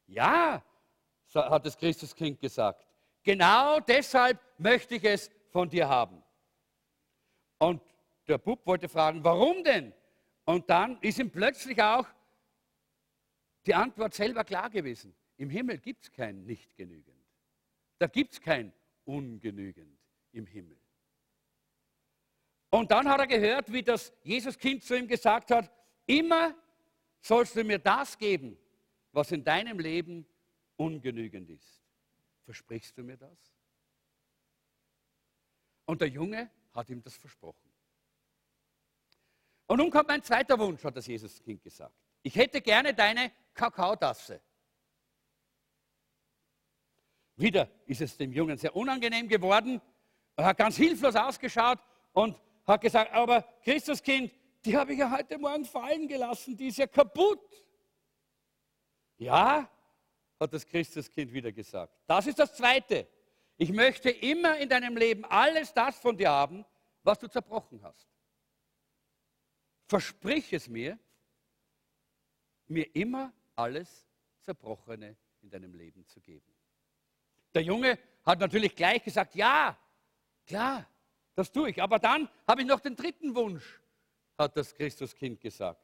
Ja, 0.07 0.65
hat 1.35 1.67
das 1.67 1.77
Christuskind 1.77 2.41
gesagt. 2.41 2.87
Genau 3.23 3.81
deshalb 3.81 4.39
möchte 4.59 4.95
ich 4.95 5.05
es 5.05 5.31
von 5.51 5.69
dir 5.69 5.89
haben. 5.89 6.23
Und 7.59 7.83
der 8.29 8.39
Bub 8.39 8.67
wollte 8.67 8.89
fragen, 8.89 9.23
warum 9.23 9.63
denn? 9.63 9.93
Und 10.45 10.69
dann 10.71 11.01
ist 11.01 11.19
ihm 11.19 11.31
plötzlich 11.31 11.83
auch 11.83 12.07
die 13.67 13.75
Antwort 13.75 14.15
selber 14.15 14.45
klar 14.45 14.71
gewesen. 14.71 15.15
Im 15.37 15.51
Himmel 15.51 15.79
gibt 15.79 16.05
es 16.05 16.13
kein 16.13 16.45
nicht 16.45 16.75
genügend. 16.77 17.17
Da 17.99 18.07
gibt 18.07 18.35
es 18.35 18.41
kein 18.41 18.73
ungenügend 19.05 19.99
im 20.33 20.47
Himmel. 20.47 20.79
Und 22.71 22.91
dann 22.91 23.09
hat 23.09 23.21
er 23.21 23.27
gehört, 23.27 23.73
wie 23.73 23.83
das 23.83 24.13
Jesuskind 24.23 24.83
zu 24.83 24.97
ihm 24.97 25.09
gesagt 25.09 25.51
hat, 25.51 25.71
immer 26.07 26.55
sollst 27.21 27.57
du 27.57 27.65
mir 27.65 27.79
das 27.79 28.19
geben, 28.19 28.59
was 29.13 29.33
in 29.33 29.43
deinem 29.43 29.79
Leben 29.79 30.27
ungenügend 30.77 31.51
ist. 31.51 31.83
Versprichst 32.45 32.97
du 32.99 33.03
mir 33.03 33.17
das? 33.17 33.57
Und 35.87 36.01
der 36.01 36.09
Junge 36.09 36.51
hat 36.73 36.91
ihm 36.91 37.03
das 37.03 37.17
versprochen. 37.17 37.66
Und 39.67 39.79
nun 39.79 39.91
kommt 39.91 40.09
mein 40.09 40.23
zweiter 40.23 40.59
Wunsch, 40.59 40.83
hat 40.85 40.97
das 40.97 41.07
Jesuskind 41.07 41.63
gesagt. 41.63 41.95
Ich 42.23 42.35
hätte 42.37 42.61
gerne 42.61 42.95
deine 42.95 43.33
Kakaotasse. 43.55 44.41
Wieder 47.37 47.69
ist 47.87 48.01
es 48.01 48.17
dem 48.17 48.33
Jungen 48.33 48.57
sehr 48.57 48.75
unangenehm 48.75 49.29
geworden. 49.29 49.81
Er 50.37 50.47
hat 50.47 50.57
ganz 50.57 50.77
hilflos 50.77 51.15
ausgeschaut 51.15 51.79
und 52.13 52.41
hat 52.67 52.81
gesagt, 52.81 53.13
aber 53.13 53.43
Christuskind, 53.63 54.33
die 54.65 54.77
habe 54.77 54.93
ich 54.93 54.99
ja 54.99 55.11
heute 55.11 55.39
Morgen 55.39 55.65
fallen 55.65 56.09
gelassen, 56.09 56.57
die 56.57 56.69
ist 56.69 56.79
ja 56.79 56.87
kaputt. 56.87 57.41
Ja, 59.19 59.71
hat 60.39 60.53
das 60.53 60.67
Christuskind 60.67 61.33
wieder 61.33 61.53
gesagt. 61.53 61.93
Das 62.07 62.27
ist 62.27 62.39
das 62.39 62.55
Zweite. 62.55 63.07
Ich 63.57 63.73
möchte 63.73 64.11
immer 64.11 64.59
in 64.59 64.69
deinem 64.69 64.97
Leben 64.97 65.25
alles 65.25 65.73
das 65.73 65.99
von 65.99 66.17
dir 66.17 66.31
haben, 66.31 66.65
was 67.03 67.19
du 67.19 67.29
zerbrochen 67.29 67.83
hast. 67.83 68.16
Versprich 69.87 70.53
es 70.53 70.69
mir, 70.69 70.99
mir 72.67 72.95
immer 72.95 73.33
alles 73.55 74.07
Zerbrochene 74.41 75.17
in 75.43 75.51
deinem 75.51 75.75
Leben 75.75 76.07
zu 76.07 76.21
geben. 76.21 76.53
Der 77.55 77.63
Junge 77.63 77.99
hat 78.25 78.41
natürlich 78.41 78.75
gleich 78.75 79.03
gesagt, 79.03 79.35
ja, 79.35 79.79
klar, 80.45 80.87
das 81.35 81.53
tue 81.53 81.71
ich. 81.71 81.83
Aber 81.83 81.99
dann 81.99 82.29
habe 82.47 82.63
ich 82.63 82.67
noch 82.67 82.81
den 82.81 82.97
dritten 82.97 83.35
Wunsch, 83.35 83.81
hat 84.37 84.57
das 84.57 84.75
Christuskind 84.75 85.41
gesagt. 85.41 85.81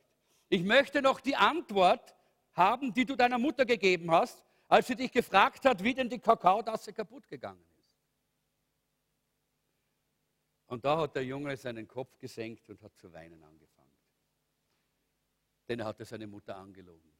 Ich 0.48 0.64
möchte 0.64 1.00
noch 1.00 1.20
die 1.20 1.36
Antwort 1.36 2.14
haben, 2.52 2.92
die 2.92 3.06
du 3.06 3.16
deiner 3.16 3.38
Mutter 3.38 3.64
gegeben 3.64 4.10
hast, 4.10 4.42
als 4.68 4.86
sie 4.86 4.96
dich 4.96 5.12
gefragt 5.12 5.64
hat, 5.64 5.82
wie 5.82 5.94
denn 5.94 6.08
die 6.08 6.18
Kakaotasse 6.18 6.92
kaputt 6.92 7.28
gegangen 7.28 7.64
ist. 7.64 7.72
Und 10.66 10.84
da 10.84 10.98
hat 10.98 11.14
der 11.14 11.24
Junge 11.24 11.56
seinen 11.56 11.86
Kopf 11.86 12.18
gesenkt 12.18 12.68
und 12.70 12.82
hat 12.82 12.96
zu 12.96 13.12
weinen 13.12 13.42
angefangen. 13.42 13.71
Denn 15.68 15.80
er 15.80 15.86
hatte 15.86 16.04
seine 16.04 16.26
Mutter 16.26 16.56
angelogen. 16.56 17.12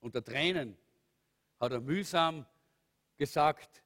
Unter 0.00 0.22
Tränen 0.22 0.76
hat 1.58 1.72
er 1.72 1.80
mühsam 1.80 2.46
gesagt, 3.16 3.82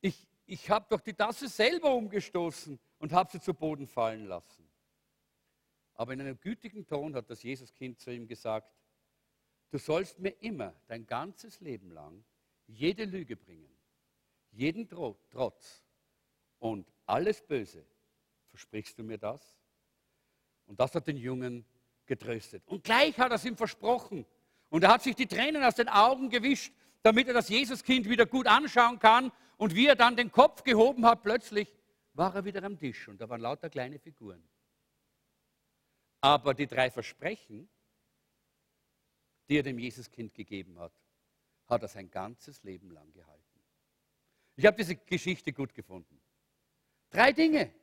ich, 0.00 0.28
ich 0.46 0.68
habe 0.68 0.86
doch 0.90 1.00
die 1.00 1.14
Tasse 1.14 1.48
selber 1.48 1.94
umgestoßen 1.94 2.78
und 2.98 3.12
habe 3.12 3.30
sie 3.30 3.40
zu 3.40 3.54
Boden 3.54 3.86
fallen 3.86 4.26
lassen. 4.26 4.68
Aber 5.94 6.12
in 6.12 6.20
einem 6.20 6.38
gütigen 6.40 6.86
Ton 6.86 7.14
hat 7.14 7.30
das 7.30 7.42
Jesuskind 7.42 8.00
zu 8.00 8.10
ihm 8.12 8.26
gesagt, 8.26 8.72
du 9.70 9.78
sollst 9.78 10.18
mir 10.18 10.30
immer 10.40 10.74
dein 10.88 11.06
ganzes 11.06 11.60
Leben 11.60 11.90
lang 11.90 12.24
jede 12.66 13.04
Lüge 13.04 13.36
bringen, 13.36 13.74
jeden 14.50 14.88
Trotz 14.88 15.84
und 16.58 16.92
alles 17.06 17.42
Böse. 17.42 17.86
Versprichst 18.50 18.98
du 18.98 19.04
mir 19.04 19.18
das? 19.18 19.61
Und 20.72 20.80
das 20.80 20.94
hat 20.94 21.06
den 21.06 21.18
Jungen 21.18 21.66
getröstet. 22.06 22.62
Und 22.64 22.82
gleich 22.82 23.18
hat 23.18 23.30
er 23.30 23.34
es 23.34 23.44
ihm 23.44 23.58
versprochen. 23.58 24.24
Und 24.70 24.84
er 24.84 24.88
hat 24.88 25.02
sich 25.02 25.14
die 25.14 25.26
Tränen 25.26 25.62
aus 25.62 25.74
den 25.74 25.90
Augen 25.90 26.30
gewischt, 26.30 26.72
damit 27.02 27.28
er 27.28 27.34
das 27.34 27.50
Jesuskind 27.50 28.08
wieder 28.08 28.24
gut 28.24 28.46
anschauen 28.46 28.98
kann. 28.98 29.30
Und 29.58 29.74
wie 29.74 29.86
er 29.86 29.96
dann 29.96 30.16
den 30.16 30.32
Kopf 30.32 30.62
gehoben 30.62 31.04
hat, 31.04 31.22
plötzlich 31.22 31.76
war 32.14 32.34
er 32.34 32.46
wieder 32.46 32.62
am 32.64 32.78
Tisch 32.78 33.06
und 33.06 33.20
da 33.20 33.28
waren 33.28 33.42
lauter 33.42 33.68
kleine 33.68 33.98
Figuren. 33.98 34.42
Aber 36.22 36.54
die 36.54 36.66
drei 36.66 36.90
Versprechen, 36.90 37.68
die 39.50 39.58
er 39.58 39.62
dem 39.62 39.78
Jesuskind 39.78 40.32
gegeben 40.32 40.78
hat, 40.78 40.94
hat 41.66 41.82
er 41.82 41.88
sein 41.88 42.10
ganzes 42.10 42.62
Leben 42.62 42.90
lang 42.92 43.12
gehalten. 43.12 43.60
Ich 44.56 44.64
habe 44.64 44.78
diese 44.78 44.96
Geschichte 44.96 45.52
gut 45.52 45.74
gefunden. 45.74 46.18
Drei 47.10 47.34
Dinge. 47.34 47.74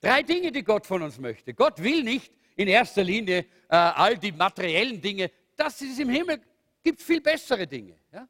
Drei 0.00 0.22
Dinge, 0.22 0.50
die 0.52 0.62
Gott 0.62 0.86
von 0.86 1.02
uns 1.02 1.18
möchte. 1.18 1.54
Gott 1.54 1.82
will 1.82 2.02
nicht 2.02 2.32
in 2.56 2.68
erster 2.68 3.04
Linie 3.04 3.46
äh, 3.68 3.76
all 3.76 4.16
die 4.18 4.32
materiellen 4.32 5.00
Dinge 5.00 5.30
das 5.60 5.82
ist 5.82 6.00
im 6.00 6.08
Himmel, 6.08 6.40
gibt 6.82 7.02
viel 7.02 7.20
bessere 7.20 7.66
Dinge. 7.66 7.98
Ja? 8.12 8.26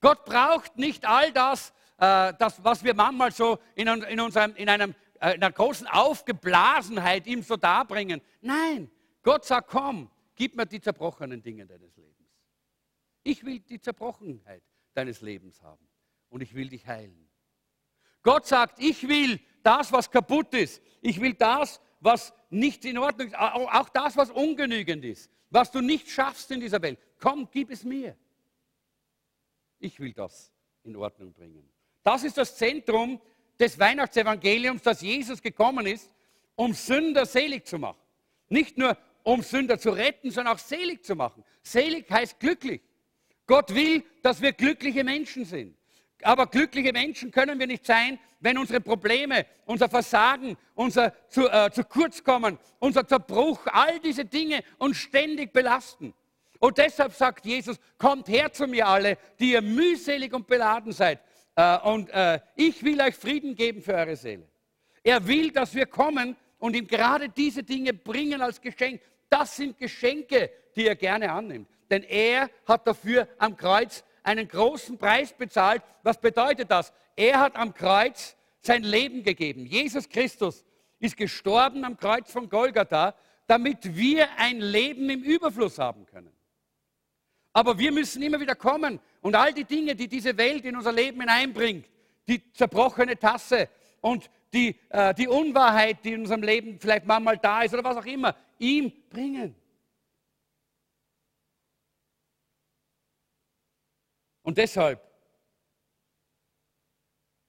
Gott 0.00 0.24
braucht 0.24 0.76
nicht 0.76 1.04
all 1.04 1.32
das, 1.32 1.72
äh, 1.98 2.34
das, 2.36 2.62
was 2.64 2.82
wir 2.82 2.94
manchmal 2.94 3.30
so 3.30 3.60
in, 3.76 3.86
in, 3.86 4.20
unserem, 4.20 4.54
in, 4.56 4.68
einem, 4.68 4.94
äh, 5.20 5.36
in 5.36 5.42
einer 5.42 5.52
großen 5.52 5.86
Aufgeblasenheit 5.86 7.28
ihm 7.28 7.44
so 7.44 7.56
darbringen. 7.56 8.20
Nein, 8.40 8.90
Gott 9.22 9.44
sagt, 9.44 9.68
komm, 9.68 10.10
gib 10.34 10.56
mir 10.56 10.66
die 10.66 10.80
zerbrochenen 10.80 11.40
Dinge 11.40 11.64
deines 11.64 11.96
Lebens. 11.96 12.28
Ich 13.22 13.44
will 13.44 13.60
die 13.60 13.80
Zerbrochenheit 13.80 14.64
deines 14.94 15.20
Lebens 15.20 15.62
haben 15.62 15.86
und 16.28 16.40
ich 16.40 16.56
will 16.56 16.68
dich 16.68 16.88
heilen. 16.88 17.28
Gott 18.24 18.46
sagt, 18.46 18.80
ich 18.80 19.06
will 19.06 19.38
das, 19.62 19.92
was 19.92 20.10
kaputt 20.10 20.54
ist. 20.54 20.82
Ich 21.00 21.20
will 21.20 21.34
das, 21.34 21.80
was 22.00 22.32
nicht 22.50 22.84
in 22.84 22.98
Ordnung 22.98 23.28
ist. 23.28 23.36
Auch 23.36 23.88
das, 23.88 24.16
was 24.16 24.30
ungenügend 24.30 25.04
ist 25.04 25.30
was 25.52 25.70
du 25.70 25.80
nicht 25.80 26.10
schaffst 26.10 26.50
in 26.50 26.60
dieser 26.60 26.80
Welt. 26.80 26.98
Komm, 27.20 27.48
gib 27.50 27.70
es 27.70 27.84
mir. 27.84 28.16
Ich 29.78 30.00
will 30.00 30.12
das 30.12 30.52
in 30.82 30.96
Ordnung 30.96 31.32
bringen. 31.32 31.68
Das 32.02 32.24
ist 32.24 32.38
das 32.38 32.56
Zentrum 32.56 33.20
des 33.60 33.78
Weihnachtsevangeliums, 33.78 34.82
dass 34.82 35.02
Jesus 35.02 35.42
gekommen 35.42 35.86
ist, 35.86 36.10
um 36.56 36.72
Sünder 36.72 37.26
selig 37.26 37.66
zu 37.66 37.78
machen. 37.78 38.00
Nicht 38.48 38.78
nur 38.78 38.96
um 39.22 39.42
Sünder 39.42 39.78
zu 39.78 39.90
retten, 39.90 40.30
sondern 40.30 40.54
auch 40.54 40.58
selig 40.58 41.04
zu 41.04 41.14
machen. 41.14 41.44
Selig 41.62 42.10
heißt 42.10 42.40
glücklich. 42.40 42.80
Gott 43.46 43.74
will, 43.74 44.02
dass 44.22 44.40
wir 44.40 44.52
glückliche 44.52 45.04
Menschen 45.04 45.44
sind. 45.44 45.76
Aber 46.22 46.46
glückliche 46.46 46.92
Menschen 46.92 47.30
können 47.30 47.58
wir 47.58 47.66
nicht 47.66 47.86
sein, 47.86 48.18
wenn 48.40 48.58
unsere 48.58 48.80
Probleme, 48.80 49.46
unser 49.66 49.88
Versagen, 49.88 50.56
unser 50.74 51.12
zu, 51.28 51.48
äh, 51.48 51.70
zu 51.70 51.84
kurzkommen, 51.84 52.58
unser 52.78 53.06
Zerbruch, 53.06 53.60
all 53.66 54.00
diese 54.00 54.24
Dinge 54.24 54.62
uns 54.78 54.96
ständig 54.96 55.52
belasten. 55.52 56.12
Und 56.58 56.78
deshalb 56.78 57.12
sagt 57.12 57.46
Jesus, 57.46 57.78
kommt 57.98 58.28
her 58.28 58.52
zu 58.52 58.66
mir 58.66 58.86
alle, 58.86 59.18
die 59.38 59.52
ihr 59.52 59.62
mühselig 59.62 60.32
und 60.32 60.46
beladen 60.46 60.92
seid. 60.92 61.20
Äh, 61.56 61.78
und 61.78 62.10
äh, 62.10 62.40
ich 62.56 62.82
will 62.84 63.00
euch 63.00 63.14
Frieden 63.14 63.54
geben 63.54 63.82
für 63.82 63.94
eure 63.94 64.16
Seele. 64.16 64.48
Er 65.02 65.26
will, 65.26 65.50
dass 65.50 65.74
wir 65.74 65.86
kommen 65.86 66.36
und 66.58 66.76
ihm 66.76 66.86
gerade 66.86 67.28
diese 67.28 67.62
Dinge 67.62 67.92
bringen 67.92 68.40
als 68.40 68.60
Geschenk. 68.60 69.00
Das 69.28 69.56
sind 69.56 69.78
Geschenke, 69.78 70.50
die 70.76 70.86
er 70.86 70.96
gerne 70.96 71.32
annimmt. 71.32 71.68
Denn 71.90 72.04
er 72.04 72.48
hat 72.66 72.86
dafür 72.86 73.28
am 73.38 73.56
Kreuz 73.56 74.04
einen 74.22 74.48
großen 74.48 74.98
Preis 74.98 75.32
bezahlt. 75.32 75.82
Was 76.02 76.20
bedeutet 76.20 76.70
das? 76.70 76.92
Er 77.16 77.40
hat 77.40 77.56
am 77.56 77.74
Kreuz 77.74 78.36
sein 78.60 78.82
Leben 78.82 79.22
gegeben. 79.22 79.66
Jesus 79.66 80.08
Christus 80.08 80.64
ist 80.98 81.16
gestorben 81.16 81.84
am 81.84 81.96
Kreuz 81.96 82.30
von 82.30 82.48
Golgatha, 82.48 83.14
damit 83.46 83.96
wir 83.96 84.28
ein 84.38 84.60
Leben 84.60 85.10
im 85.10 85.22
Überfluss 85.22 85.78
haben 85.78 86.06
können. 86.06 86.32
Aber 87.52 87.78
wir 87.78 87.92
müssen 87.92 88.22
immer 88.22 88.40
wieder 88.40 88.54
kommen 88.54 89.00
und 89.20 89.34
all 89.34 89.52
die 89.52 89.64
Dinge, 89.64 89.94
die 89.94 90.08
diese 90.08 90.36
Welt 90.36 90.64
in 90.64 90.76
unser 90.76 90.92
Leben 90.92 91.20
hineinbringt, 91.20 91.86
die 92.26 92.52
zerbrochene 92.52 93.18
Tasse, 93.18 93.68
und 94.02 94.28
die, 94.52 94.76
äh, 94.90 95.14
die 95.14 95.28
Unwahrheit, 95.28 96.04
die 96.04 96.12
in 96.12 96.20
unserem 96.20 96.42
Leben 96.42 96.78
vielleicht 96.78 97.06
manchmal 97.06 97.38
da 97.38 97.62
ist 97.62 97.72
oder 97.72 97.84
was 97.84 97.96
auch 97.96 98.04
immer, 98.04 98.36
ihm 98.58 98.92
bringen. 99.08 99.54
Und 104.42 104.58
deshalb 104.58 105.00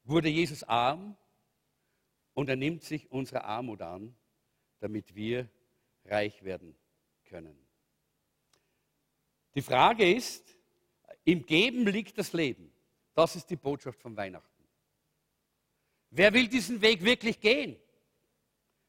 wurde 0.04 0.30
Jesus 0.30 0.64
arm 0.64 1.16
und 2.34 2.50
er 2.50 2.56
nimmt 2.56 2.84
sich 2.84 3.12
unsere 3.12 3.44
Armut 3.44 3.82
an, 3.82 4.16
damit 4.80 5.16
wir 5.16 5.50
reich 6.06 6.44
werden 6.44 6.76
können. 7.26 7.58
Die 9.56 9.62
Frage 9.62 10.12
ist, 10.14 10.56
im 11.24 11.46
Geben 11.46 11.86
liegt 11.86 12.18
das 12.18 12.34
Leben. 12.34 12.72
Das 13.14 13.36
ist 13.36 13.50
die 13.50 13.56
Botschaft 13.56 14.02
von 14.02 14.16
Weihnachten. 14.18 14.50
Wer 16.10 16.34
will 16.34 16.48
diesen 16.48 16.82
Weg 16.82 17.04
wirklich 17.04 17.40
gehen? 17.40 17.76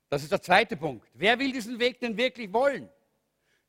Das 0.09 0.23
ist 0.23 0.33
der 0.33 0.43
zweite 0.43 0.77
Punkt. 0.77 1.09
Wer 1.15 1.39
will 1.39 1.53
diesen 1.53 1.79
Weg 1.79 2.01
denn 2.01 2.17
wirklich 2.17 2.53
wollen? 2.53 2.89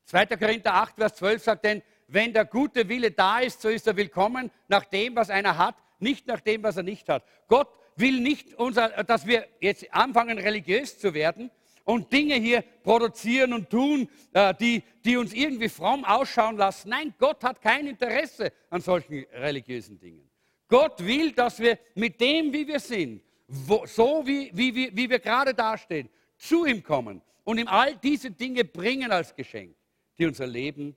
2. 0.04 0.26
Korinther 0.36 0.74
8, 0.74 0.96
Vers 0.96 1.14
12 1.16 1.42
sagt 1.42 1.64
denn, 1.64 1.82
wenn 2.08 2.32
der 2.32 2.44
gute 2.44 2.88
Wille 2.88 3.10
da 3.10 3.40
ist, 3.40 3.60
so 3.60 3.68
ist 3.68 3.86
er 3.86 3.96
willkommen 3.96 4.50
nach 4.68 4.84
dem, 4.84 5.16
was 5.16 5.30
einer 5.30 5.58
hat, 5.58 5.76
nicht 5.98 6.26
nach 6.26 6.40
dem, 6.40 6.62
was 6.62 6.76
er 6.76 6.82
nicht 6.82 7.08
hat. 7.08 7.24
Gott 7.48 7.68
will 7.96 8.20
nicht, 8.20 8.54
unser, 8.54 8.88
dass 9.04 9.26
wir 9.26 9.46
jetzt 9.60 9.92
anfangen, 9.92 10.38
religiös 10.38 10.98
zu 10.98 11.14
werden 11.14 11.50
und 11.84 12.12
Dinge 12.12 12.34
hier 12.34 12.62
produzieren 12.82 13.52
und 13.52 13.70
tun, 13.70 14.08
äh, 14.32 14.54
die, 14.54 14.82
die 15.04 15.16
uns 15.16 15.32
irgendwie 15.32 15.68
fromm 15.68 16.04
ausschauen 16.04 16.56
lassen. 16.56 16.90
Nein, 16.90 17.14
Gott 17.18 17.42
hat 17.42 17.62
kein 17.62 17.86
Interesse 17.86 18.52
an 18.70 18.80
solchen 18.80 19.24
religiösen 19.32 19.98
Dingen. 19.98 20.28
Gott 20.68 21.04
will, 21.04 21.32
dass 21.32 21.60
wir 21.60 21.78
mit 21.94 22.20
dem, 22.20 22.52
wie 22.52 22.66
wir 22.66 22.80
sind, 22.80 23.22
wo, 23.46 23.86
so 23.86 24.22
wie, 24.26 24.50
wie, 24.52 24.74
wie, 24.74 24.96
wie 24.96 25.08
wir 25.08 25.20
gerade 25.20 25.54
dastehen, 25.54 26.08
zu 26.36 26.66
ihm 26.66 26.82
kommen 26.82 27.22
und 27.44 27.58
ihm 27.58 27.68
all 27.68 27.96
diese 27.96 28.30
Dinge 28.30 28.64
bringen 28.64 29.12
als 29.12 29.34
Geschenk, 29.34 29.76
die 30.18 30.26
unser 30.26 30.46
Leben, 30.46 30.96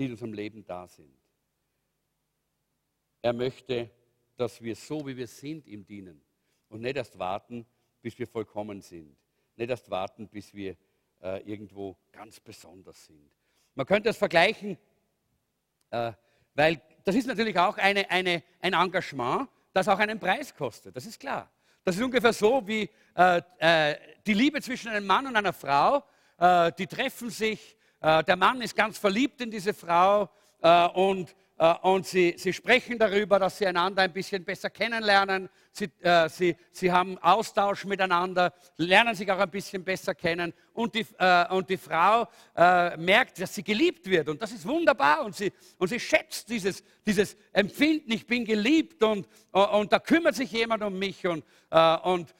die 0.00 0.06
in 0.06 0.12
unserem 0.12 0.32
Leben 0.32 0.64
da 0.64 0.88
sind. 0.88 1.14
Er 3.20 3.34
möchte, 3.34 3.90
dass 4.34 4.62
wir 4.62 4.74
so, 4.74 5.06
wie 5.06 5.14
wir 5.14 5.26
sind, 5.26 5.66
ihm 5.66 5.84
dienen 5.84 6.22
und 6.70 6.80
nicht 6.80 6.96
erst 6.96 7.18
warten, 7.18 7.66
bis 8.00 8.18
wir 8.18 8.26
vollkommen 8.26 8.80
sind. 8.80 9.14
Nicht 9.56 9.68
erst 9.68 9.90
warten, 9.90 10.26
bis 10.26 10.54
wir 10.54 10.74
äh, 11.22 11.42
irgendwo 11.42 11.98
ganz 12.12 12.40
besonders 12.40 13.04
sind. 13.04 13.30
Man 13.74 13.84
könnte 13.84 14.08
das 14.08 14.16
vergleichen, 14.16 14.78
äh, 15.90 16.12
weil 16.54 16.80
das 17.04 17.14
ist 17.14 17.26
natürlich 17.26 17.58
auch 17.58 17.76
eine, 17.76 18.10
eine, 18.10 18.42
ein 18.62 18.72
Engagement, 18.72 19.48
das 19.74 19.86
auch 19.86 19.98
einen 19.98 20.18
Preis 20.18 20.54
kostet. 20.54 20.96
Das 20.96 21.04
ist 21.04 21.20
klar. 21.20 21.50
Das 21.84 21.96
ist 21.96 22.02
ungefähr 22.02 22.32
so 22.32 22.66
wie 22.66 22.88
äh, 23.14 23.42
äh, 23.58 23.96
die 24.26 24.32
Liebe 24.32 24.62
zwischen 24.62 24.88
einem 24.88 25.06
Mann 25.06 25.26
und 25.26 25.36
einer 25.36 25.52
Frau. 25.52 26.02
Äh, 26.38 26.72
die 26.78 26.86
treffen 26.86 27.28
sich, 27.28 27.76
der 28.02 28.36
Mann 28.36 28.62
ist 28.62 28.74
ganz 28.74 28.96
verliebt 28.96 29.40
in 29.42 29.50
diese 29.50 29.74
Frau 29.74 30.30
äh, 30.62 30.88
und, 30.88 31.34
äh, 31.58 31.74
und 31.82 32.06
sie, 32.06 32.34
sie 32.36 32.52
sprechen 32.52 32.98
darüber, 32.98 33.38
dass 33.38 33.58
sie 33.58 33.66
einander 33.66 34.02
ein 34.02 34.12
bisschen 34.12 34.44
besser 34.44 34.70
kennenlernen. 34.70 35.48
Sie, 35.72 35.88
sie, 36.30 36.56
sie 36.72 36.90
haben 36.90 37.16
Austausch 37.18 37.84
miteinander, 37.84 38.52
lernen 38.76 39.14
sich 39.14 39.30
auch 39.30 39.38
ein 39.38 39.50
bisschen 39.50 39.84
besser 39.84 40.16
kennen. 40.16 40.52
Und 40.74 40.96
die, 40.96 41.06
und 41.50 41.70
die 41.70 41.76
Frau 41.76 42.26
merkt, 42.98 43.40
dass 43.40 43.54
sie 43.54 43.62
geliebt 43.62 44.04
wird. 44.10 44.28
Und 44.28 44.42
das 44.42 44.50
ist 44.50 44.66
wunderbar. 44.66 45.24
Und 45.24 45.36
sie, 45.36 45.52
und 45.78 45.86
sie 45.86 46.00
schätzt 46.00 46.48
dieses, 46.48 46.82
dieses 47.06 47.36
Empfinden, 47.52 48.10
ich 48.10 48.26
bin 48.26 48.44
geliebt 48.44 49.00
und, 49.04 49.28
und 49.52 49.92
da 49.92 50.00
kümmert 50.00 50.34
sich 50.34 50.50
jemand 50.50 50.82
um 50.82 50.98
mich. 50.98 51.24
Und, 51.24 51.44
und, 52.02 52.34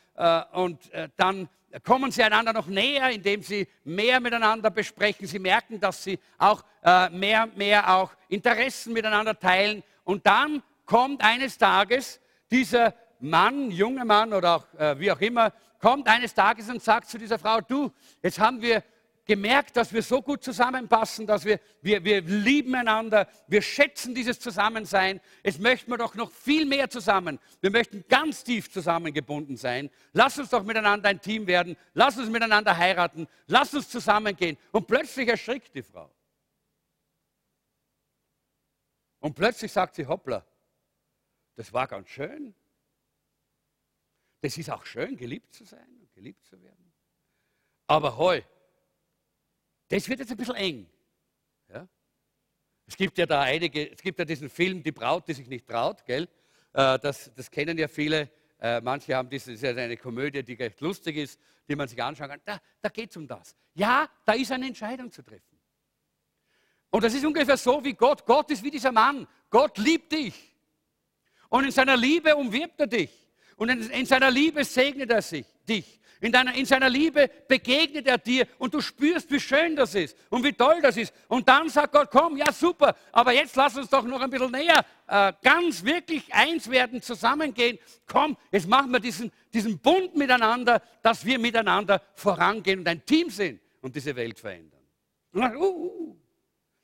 und 0.53 0.91
dann 1.17 1.49
kommen 1.85 2.11
sie 2.11 2.23
einander 2.23 2.53
noch 2.53 2.67
näher, 2.67 3.11
indem 3.11 3.43
sie 3.43 3.69
mehr 3.85 4.21
miteinander 4.21 4.71
besprechen. 4.71 5.27
Sie 5.27 5.39
merken, 5.39 5.79
dass 5.79 6.03
sie 6.03 6.19
auch 6.39 6.65
äh, 6.83 7.09
mehr, 7.11 7.47
mehr 7.55 7.95
auch 7.95 8.13
Interessen 8.29 8.93
miteinander 8.93 9.39
teilen. 9.39 9.83
Und 10.05 10.27
dann 10.27 10.63
kommt 10.85 11.23
eines 11.23 11.57
Tages 11.59 12.21
dieser 12.51 12.95
Mann, 13.21 13.71
junger 13.71 14.05
Mann 14.05 14.33
oder 14.33 14.57
auch, 14.57 14.75
äh, 14.79 14.99
wie 14.99 15.13
auch 15.13 15.21
immer, 15.21 15.53
kommt 15.79 16.09
eines 16.09 16.35
Tages 16.35 16.69
und 16.69 16.83
sagt 16.83 17.09
zu 17.09 17.19
dieser 17.19 17.39
Frau, 17.39 17.61
du, 17.61 17.93
jetzt 18.23 18.39
haben 18.39 18.61
wir 18.61 18.83
gemerkt, 19.31 19.77
dass 19.77 19.93
wir 19.93 20.03
so 20.03 20.21
gut 20.21 20.43
zusammenpassen, 20.43 21.25
dass 21.25 21.45
wir, 21.45 21.61
wir, 21.83 22.03
wir 22.03 22.21
lieben 22.23 22.75
einander, 22.75 23.29
wir 23.47 23.63
schätzen 23.63 24.13
dieses 24.13 24.41
Zusammensein. 24.41 25.21
Es 25.45 25.61
möchten 25.61 25.89
wir 25.89 25.99
doch 25.99 26.17
noch 26.17 26.33
viel 26.33 26.67
mehr 26.67 26.91
zusammen. 26.91 27.39
Wir 27.61 27.71
möchten 27.71 28.05
ganz 28.09 28.43
tief 28.43 28.73
zusammengebunden 28.73 29.57
sein. 29.57 29.89
Lass 30.13 30.37
uns 30.37 30.51
doch 30.51 30.65
miteinander 30.65 31.11
ein 31.11 31.21
Team 31.21 31.47
werden. 31.47 31.77
Lass 31.95 32.19
uns 32.19 32.29
miteinander 32.29 32.77
heiraten. 32.77 33.29
Lass 33.47 33.73
uns 33.73 33.89
zusammengehen. 33.89 34.59
Und 34.73 34.89
plötzlich 34.89 35.29
erschrickt 35.29 35.77
die 35.77 35.85
Frau. 35.85 36.11
Und 39.21 39.35
plötzlich 39.35 39.71
sagt 39.71 39.95
sie, 39.95 40.07
hoppla, 40.07 40.45
das 41.55 41.73
war 41.73 41.87
ganz 41.87 42.09
schön. 42.09 42.53
Das 44.41 44.59
ist 44.59 44.71
auch 44.71 44.85
schön, 44.85 45.17
geliebt 45.17 45.55
zu 45.55 45.65
sein 45.65 45.87
und 46.01 46.13
geliebt 46.15 46.45
zu 46.47 46.61
werden. 46.61 46.93
Aber 47.87 48.17
heu, 48.17 48.41
das 49.91 50.09
wird 50.09 50.21
jetzt 50.21 50.31
ein 50.31 50.37
bisschen 50.37 50.55
eng. 50.55 50.87
Ja? 51.69 51.87
Es 52.87 52.97
gibt 52.97 53.19
ja 53.19 53.27
da 53.27 53.43
einige, 53.43 53.93
es 53.93 54.01
gibt 54.01 54.19
ja 54.19 54.25
diesen 54.25 54.49
Film 54.49 54.83
Die 54.83 54.93
Braut, 54.93 55.29
die 55.29 55.35
sich 55.35 55.49
nicht 55.49 55.67
traut, 55.67 56.05
gell? 56.07 56.29
Äh, 56.73 56.99
das, 57.01 57.31
das 57.35 57.51
kennen 57.51 57.77
ja 57.77 57.89
viele. 57.89 58.31
Äh, 58.61 58.81
manche 58.81 59.15
haben 59.15 59.29
diese, 59.29 59.53
das 59.53 59.63
ist 59.63 59.77
ja 59.77 59.83
eine 59.83 59.97
Komödie, 59.97 60.43
die 60.43 60.55
recht 60.55 60.81
lustig 60.81 61.17
ist, 61.17 61.41
die 61.69 61.75
man 61.75 61.89
sich 61.89 62.01
anschauen 62.03 62.29
kann. 62.29 62.41
Da, 62.45 62.61
da 62.81 62.89
geht 62.89 63.11
es 63.11 63.17
um 63.17 63.27
das. 63.27 63.57
Ja, 63.75 64.09
da 64.25 64.33
ist 64.33 64.53
eine 64.53 64.67
Entscheidung 64.67 65.11
zu 65.11 65.23
treffen. 65.23 65.59
Und 66.91 67.05
das 67.05 67.15
ist 67.15 67.25
ungefähr 67.25 67.57
so 67.57 67.83
wie 67.85 67.95
Gott. 67.95 68.25
Gott 68.27 68.51
ist 68.51 68.63
wie 68.63 68.71
dieser 68.71 68.93
Mann. 68.93 69.27
Gott 69.49 69.79
liebt 69.79 70.13
dich. 70.13 70.55
Und 71.49 71.65
in 71.65 71.71
seiner 71.71 71.97
Liebe 71.97 72.37
umwirbt 72.37 72.81
er 72.81 72.87
dich. 72.87 73.20
Und 73.61 73.69
in, 73.69 73.91
in 73.91 74.07
seiner 74.07 74.31
Liebe 74.31 74.65
segnet 74.65 75.11
er 75.11 75.21
sich, 75.21 75.45
dich. 75.69 76.01
In, 76.23 76.33
deiner, 76.33 76.55
in 76.55 76.65
seiner 76.65 76.89
Liebe 76.89 77.29
begegnet 77.47 78.07
er 78.07 78.17
dir 78.17 78.47
und 78.57 78.73
du 78.73 78.81
spürst, 78.81 79.31
wie 79.31 79.39
schön 79.39 79.77
das 79.77 79.95
ist 79.95 80.17
und 80.31 80.43
wie 80.43 80.55
toll 80.55 80.81
das 80.81 80.97
ist. 80.97 81.13
Und 81.29 81.47
dann 81.47 81.69
sagt 81.69 81.93
Gott, 81.93 82.09
komm, 82.11 82.39
ja 82.39 82.51
super, 82.53 82.97
aber 83.13 83.35
jetzt 83.35 83.55
lass 83.57 83.77
uns 83.77 83.91
doch 83.91 84.03
noch 84.05 84.19
ein 84.23 84.31
bisschen 84.31 84.51
näher, 84.51 84.83
äh, 85.07 85.35
ganz 85.43 85.85
wirklich 85.85 86.33
eins 86.33 86.71
werden, 86.71 87.03
zusammengehen. 87.03 87.79
Komm, 88.07 88.35
jetzt 88.51 88.67
machen 88.67 88.93
wir 88.93 89.01
diesen, 89.01 89.31
diesen 89.53 89.79
Bund 89.79 90.17
miteinander, 90.17 90.81
dass 91.03 91.23
wir 91.27 91.39
miteinander 91.39 92.01
vorangehen 92.15 92.79
und 92.79 92.89
ein 92.89 93.05
Team 93.05 93.29
sind 93.29 93.61
und 93.83 93.95
diese 93.95 94.17
Welt 94.17 94.39
verändern. 94.39 94.81
Und 95.33 95.43
dann, 95.43 95.57
uh, 95.57 95.61
uh, 95.61 96.17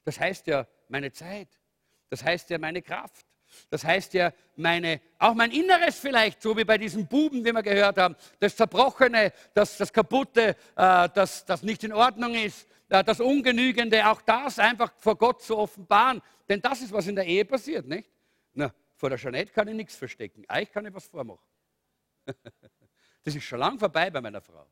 das 0.04 0.20
heißt 0.20 0.46
ja 0.48 0.66
meine 0.88 1.10
Zeit, 1.10 1.48
das 2.10 2.22
heißt 2.22 2.50
ja 2.50 2.58
meine 2.58 2.82
Kraft. 2.82 3.24
Das 3.70 3.84
heißt 3.84 4.14
ja, 4.14 4.32
meine, 4.56 5.00
auch 5.18 5.34
mein 5.34 5.50
Inneres 5.50 5.98
vielleicht, 5.98 6.42
so 6.42 6.56
wie 6.56 6.64
bei 6.64 6.78
diesen 6.78 7.06
Buben, 7.06 7.44
die 7.44 7.52
wir 7.52 7.62
gehört 7.62 7.98
haben, 7.98 8.16
das 8.38 8.56
Zerbrochene, 8.56 9.32
das, 9.54 9.76
das 9.76 9.92
Kaputte, 9.92 10.56
äh, 10.76 11.08
das, 11.14 11.44
das 11.44 11.62
nicht 11.62 11.84
in 11.84 11.92
Ordnung 11.92 12.34
ist, 12.34 12.66
äh, 12.88 13.02
das 13.04 13.20
Ungenügende, 13.20 14.08
auch 14.08 14.20
das 14.22 14.58
einfach 14.58 14.92
vor 14.98 15.16
Gott 15.16 15.42
zu 15.42 15.56
offenbaren. 15.56 16.22
Denn 16.48 16.60
das 16.60 16.82
ist, 16.82 16.92
was 16.92 17.06
in 17.06 17.16
der 17.16 17.26
Ehe 17.26 17.44
passiert, 17.44 17.86
nicht? 17.86 18.10
Na, 18.52 18.72
vor 18.94 19.10
der 19.10 19.18
Jeanette 19.18 19.52
kann 19.52 19.68
ich 19.68 19.74
nichts 19.74 19.96
verstecken. 19.96 20.44
Euch 20.48 20.70
kann 20.70 20.86
ich 20.86 20.94
was 20.94 21.06
vormachen. 21.06 21.44
das 23.24 23.34
ist 23.34 23.44
schon 23.44 23.58
lang 23.58 23.78
vorbei 23.78 24.10
bei 24.10 24.20
meiner 24.20 24.40
Frau. 24.40 24.66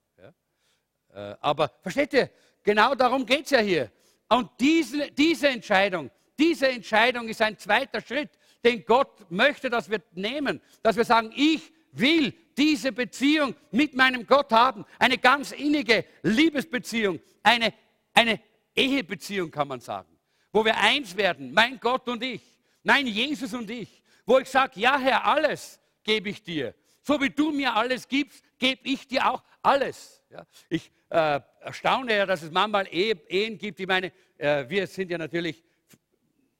Äh, 1.14 1.36
aber 1.40 1.70
versteht 1.80 2.12
ihr, 2.12 2.30
genau 2.62 2.94
darum 2.94 3.24
geht 3.24 3.44
es 3.44 3.50
ja 3.50 3.60
hier. 3.60 3.90
Und 4.28 4.50
diese, 4.58 5.10
diese 5.12 5.48
Entscheidung, 5.48 6.10
diese 6.38 6.68
Entscheidung 6.68 7.28
ist 7.28 7.40
ein 7.40 7.56
zweiter 7.56 8.00
Schritt 8.00 8.30
den 8.64 8.84
Gott 8.84 9.30
möchte, 9.30 9.68
dass 9.68 9.90
wir 9.90 10.02
nehmen, 10.12 10.60
dass 10.82 10.96
wir 10.96 11.04
sagen, 11.04 11.32
ich 11.36 11.72
will 11.92 12.32
diese 12.56 12.92
Beziehung 12.92 13.54
mit 13.70 13.94
meinem 13.94 14.26
Gott 14.26 14.50
haben, 14.52 14.84
eine 14.98 15.18
ganz 15.18 15.52
innige 15.52 16.04
Liebesbeziehung, 16.22 17.20
eine, 17.42 17.72
eine 18.12 18.40
Ehebeziehung 18.74 19.50
kann 19.50 19.68
man 19.68 19.80
sagen, 19.80 20.08
wo 20.52 20.64
wir 20.64 20.76
eins 20.76 21.16
werden, 21.16 21.52
mein 21.52 21.78
Gott 21.78 22.08
und 22.08 22.22
ich, 22.22 22.42
mein 22.82 23.06
Jesus 23.06 23.54
und 23.54 23.70
ich, 23.70 24.02
wo 24.26 24.38
ich 24.38 24.48
sage, 24.48 24.80
ja 24.80 24.98
Herr, 24.98 25.24
alles 25.24 25.80
gebe 26.02 26.30
ich 26.30 26.42
dir. 26.42 26.74
So 27.02 27.20
wie 27.20 27.30
du 27.30 27.50
mir 27.50 27.74
alles 27.74 28.08
gibst, 28.08 28.42
gebe 28.58 28.80
ich 28.84 29.06
dir 29.06 29.30
auch 29.30 29.42
alles. 29.62 30.22
Ja, 30.30 30.46
ich 30.68 30.90
äh, 31.10 31.40
erstaune 31.60 32.16
ja, 32.16 32.26
dass 32.26 32.42
es 32.42 32.50
manchmal 32.50 32.88
Ehen 32.88 33.58
gibt. 33.58 33.78
Ich 33.78 33.86
meine, 33.86 34.12
äh, 34.38 34.68
wir 34.68 34.86
sind 34.86 35.10
ja 35.10 35.18
natürlich 35.18 35.62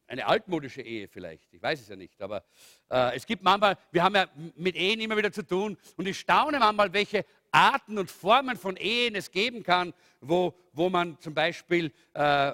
eine 0.07 0.26
altmodische 0.26 0.82
Ehe 0.82 1.09
vielleicht, 1.09 1.52
ich 1.52 1.62
weiß 1.62 1.80
es 1.80 1.88
ja 1.88 1.96
nicht, 1.96 2.20
aber 2.20 2.44
äh, 2.90 3.16
es 3.16 3.26
gibt 3.26 3.42
manchmal, 3.42 3.76
wir 3.90 4.02
haben 4.02 4.14
ja 4.14 4.26
mit 4.57 4.76
Ehen 4.76 5.00
immer 5.00 5.16
wieder 5.16 5.32
zu 5.32 5.42
tun 5.42 5.76
und 5.96 6.07
ich 6.07 6.18
staune 6.18 6.59
manchmal, 6.59 6.92
welche 6.92 7.24
Arten 7.50 7.98
und 7.98 8.11
Formen 8.11 8.57
von 8.57 8.76
Ehen 8.76 9.14
es 9.14 9.30
geben 9.30 9.62
kann, 9.62 9.94
wo, 10.20 10.55
wo 10.72 10.90
man 10.90 11.18
zum 11.20 11.34
Beispiel 11.34 11.92
äh, 12.12 12.52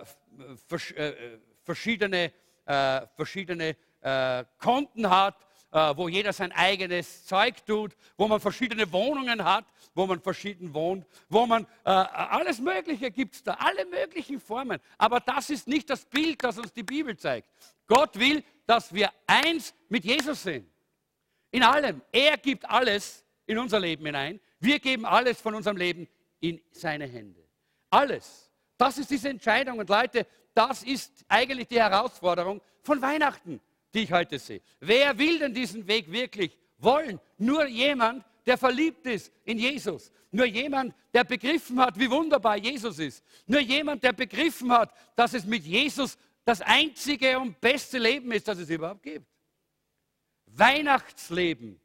vers 0.68 0.90
äh, 0.92 1.38
verschiedene, 1.62 2.32
äh, 2.66 3.07
verschiedene 3.14 3.76
äh, 4.01 4.44
Konten 4.59 5.09
hat 5.09 5.36
äh, 5.40 5.49
wo 5.71 6.09
jeder 6.09 6.33
sein 6.33 6.53
eigenes 6.53 7.25
Zeug 7.27 7.64
tut, 7.64 7.97
wo 8.16 8.27
man 8.27 8.41
verschiedene 8.41 8.91
Wohnungen 8.93 9.45
hat, 9.45 9.64
wo 9.95 10.07
man 10.07 10.21
verschieden 10.21 10.73
wohnt, 10.75 11.07
wo 11.29 11.47
man 11.47 11.64
äh, 11.85 11.91
alles 11.91 12.59
Mögliche 12.59 13.11
gibt 13.11 13.35
es 13.35 13.43
da, 13.43 13.55
alle 13.55 13.87
möglichen 13.87 14.41
Formen. 14.41 14.81
Aber 14.99 15.21
das 15.21 15.51
ist 15.51 15.68
nicht 15.68 15.91
das 15.91 16.05
Bild, 16.05 16.43
das 16.43 16.59
uns 16.59 16.73
die 16.73 16.83
Bibel 16.83 17.16
zeigt. 17.16 17.49
Gott 17.87 18.18
will, 18.18 18.45
dass 18.66 18.93
wir 18.93 19.11
eins 19.27 19.75
mit 19.89 20.05
Jesus 20.05 20.43
sind. 20.43 20.68
In 21.51 21.62
allem. 21.62 22.01
Er 22.12 22.37
gibt 22.37 22.68
alles 22.68 23.25
in 23.47 23.59
unser 23.59 23.81
Leben 23.81 24.07
hinein. 24.07 24.41
Wir 24.61 24.79
geben 24.79 25.05
alles 25.05 25.41
von 25.41 25.55
unserem 25.55 25.77
Leben 25.77 26.09
in 26.41 26.61
seine 26.71 27.07
Hände. 27.07 27.43
Alles. 27.91 28.51
Das 28.77 28.97
ist 28.99 29.11
diese 29.11 29.29
Entscheidung. 29.29 29.79
Und 29.79 29.89
Leute, 29.89 30.27
das 30.55 30.83
ist 30.85 31.25
eigentlich 31.29 31.68
die 31.68 31.81
Herausforderung 31.81 32.61
von 32.83 33.03
Weihnachten, 33.03 33.61
die 33.95 34.01
ich 34.01 34.12
heute 34.12 34.38
sehe. 34.38 34.61
Wer 34.80 35.18
will 35.18 35.38
denn 35.38 35.55
diesen 35.55 35.86
Weg 35.86 36.11
wirklich 36.11 36.57
wollen? 36.78 37.20
Nur 37.38 37.66
jemand, 37.66 38.24
der 38.47 38.57
verliebt 38.57 39.07
ist 39.07 39.32
in 39.45 39.59
Jesus. 39.59 40.12
Nur 40.30 40.47
jemand, 40.47 40.95
der 41.12 41.24
begriffen 41.24 41.80
hat, 41.80 41.99
wie 41.99 42.11
wunderbar 42.11 42.57
Jesus 42.57 42.99
ist. 42.99 43.24
Nur 43.47 43.61
jemand, 43.61 44.03
der 44.03 44.12
begriffen 44.12 44.72
hat, 44.72 44.95
dass 45.16 45.34
es 45.34 45.45
mit 45.45 45.64
Jesus 45.64 46.16
das 46.45 46.61
einzige 46.61 47.38
und 47.38 47.61
beste 47.61 47.99
Leben 47.99 48.30
ist, 48.32 48.49
das 48.49 48.59
es 48.59 48.70
überhaupt 48.70 49.03
gibt. 49.03 49.26
Weihnachtsleben 50.47 51.80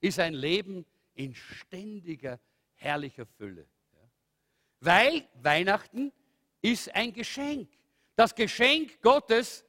ist 0.00 0.18
ein 0.18 0.34
Leben 0.34 0.86
in 1.14 1.34
ständiger, 1.34 2.40
herrlicher 2.74 3.26
Fülle. 3.26 3.66
Weil 4.80 5.28
Weihnachten 5.42 6.12
ist 6.62 6.94
ein 6.94 7.12
Geschenk. 7.12 7.68
Das 8.16 8.34
Geschenk 8.34 9.00
Gottes 9.02 9.64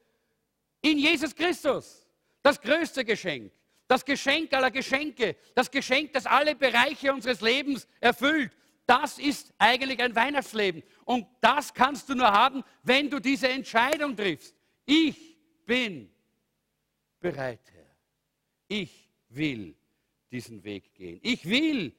in 0.81 0.97
Jesus 0.97 1.35
Christus. 1.35 2.07
Das 2.41 2.59
größte 2.59 3.05
Geschenk. 3.05 3.51
Das 3.87 4.03
Geschenk 4.05 4.53
aller 4.53 4.71
Geschenke. 4.71 5.35
Das 5.53 5.69
Geschenk, 5.69 6.13
das 6.13 6.25
alle 6.25 6.55
Bereiche 6.55 7.13
unseres 7.13 7.41
Lebens 7.41 7.87
erfüllt. 7.99 8.51
Das 8.85 9.19
ist 9.19 9.53
eigentlich 9.57 9.99
ein 10.01 10.15
Weihnachtsleben. 10.15 10.83
Und 11.05 11.27
das 11.39 11.73
kannst 11.73 12.09
du 12.09 12.15
nur 12.15 12.31
haben, 12.31 12.63
wenn 12.83 13.09
du 13.09 13.19
diese 13.19 13.47
Entscheidung 13.47 14.15
triffst. 14.15 14.55
Ich 14.85 15.37
bin 15.65 16.11
bereit, 17.19 17.61
Herr. 17.73 17.95
Ich 18.67 19.09
will 19.29 19.75
diesen 20.31 20.63
Weg 20.63 20.93
gehen. 20.93 21.19
Ich 21.21 21.47
will 21.47 21.93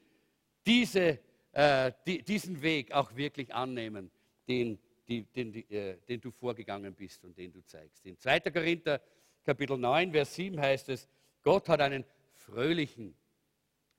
diese, 0.67 1.19
äh, 1.53 1.93
die, 2.07 2.23
diesen 2.23 2.61
Weg 2.63 2.93
auch 2.93 3.15
wirklich 3.15 3.55
annehmen, 3.55 4.11
den, 4.49 4.79
die, 5.09 5.23
den, 5.25 5.53
die, 5.53 5.71
äh, 5.71 5.99
den 6.09 6.21
du 6.21 6.31
vorgegangen 6.31 6.95
bist 6.95 7.25
und 7.25 7.37
den 7.37 7.53
du 7.53 7.65
zeigst. 7.65 8.05
In 8.07 8.19
2. 8.19 8.41
Korinther 8.41 9.01
Kapitel 9.45 9.77
9, 9.77 10.13
Vers 10.13 10.35
7 10.35 10.61
heißt 10.61 10.89
es, 10.91 11.09
Gott 11.43 11.69
hat 11.69 11.81
einen 11.81 12.05
fröhlichen 12.35 13.15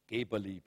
Geber 0.08 0.40
lieb. 0.40 0.64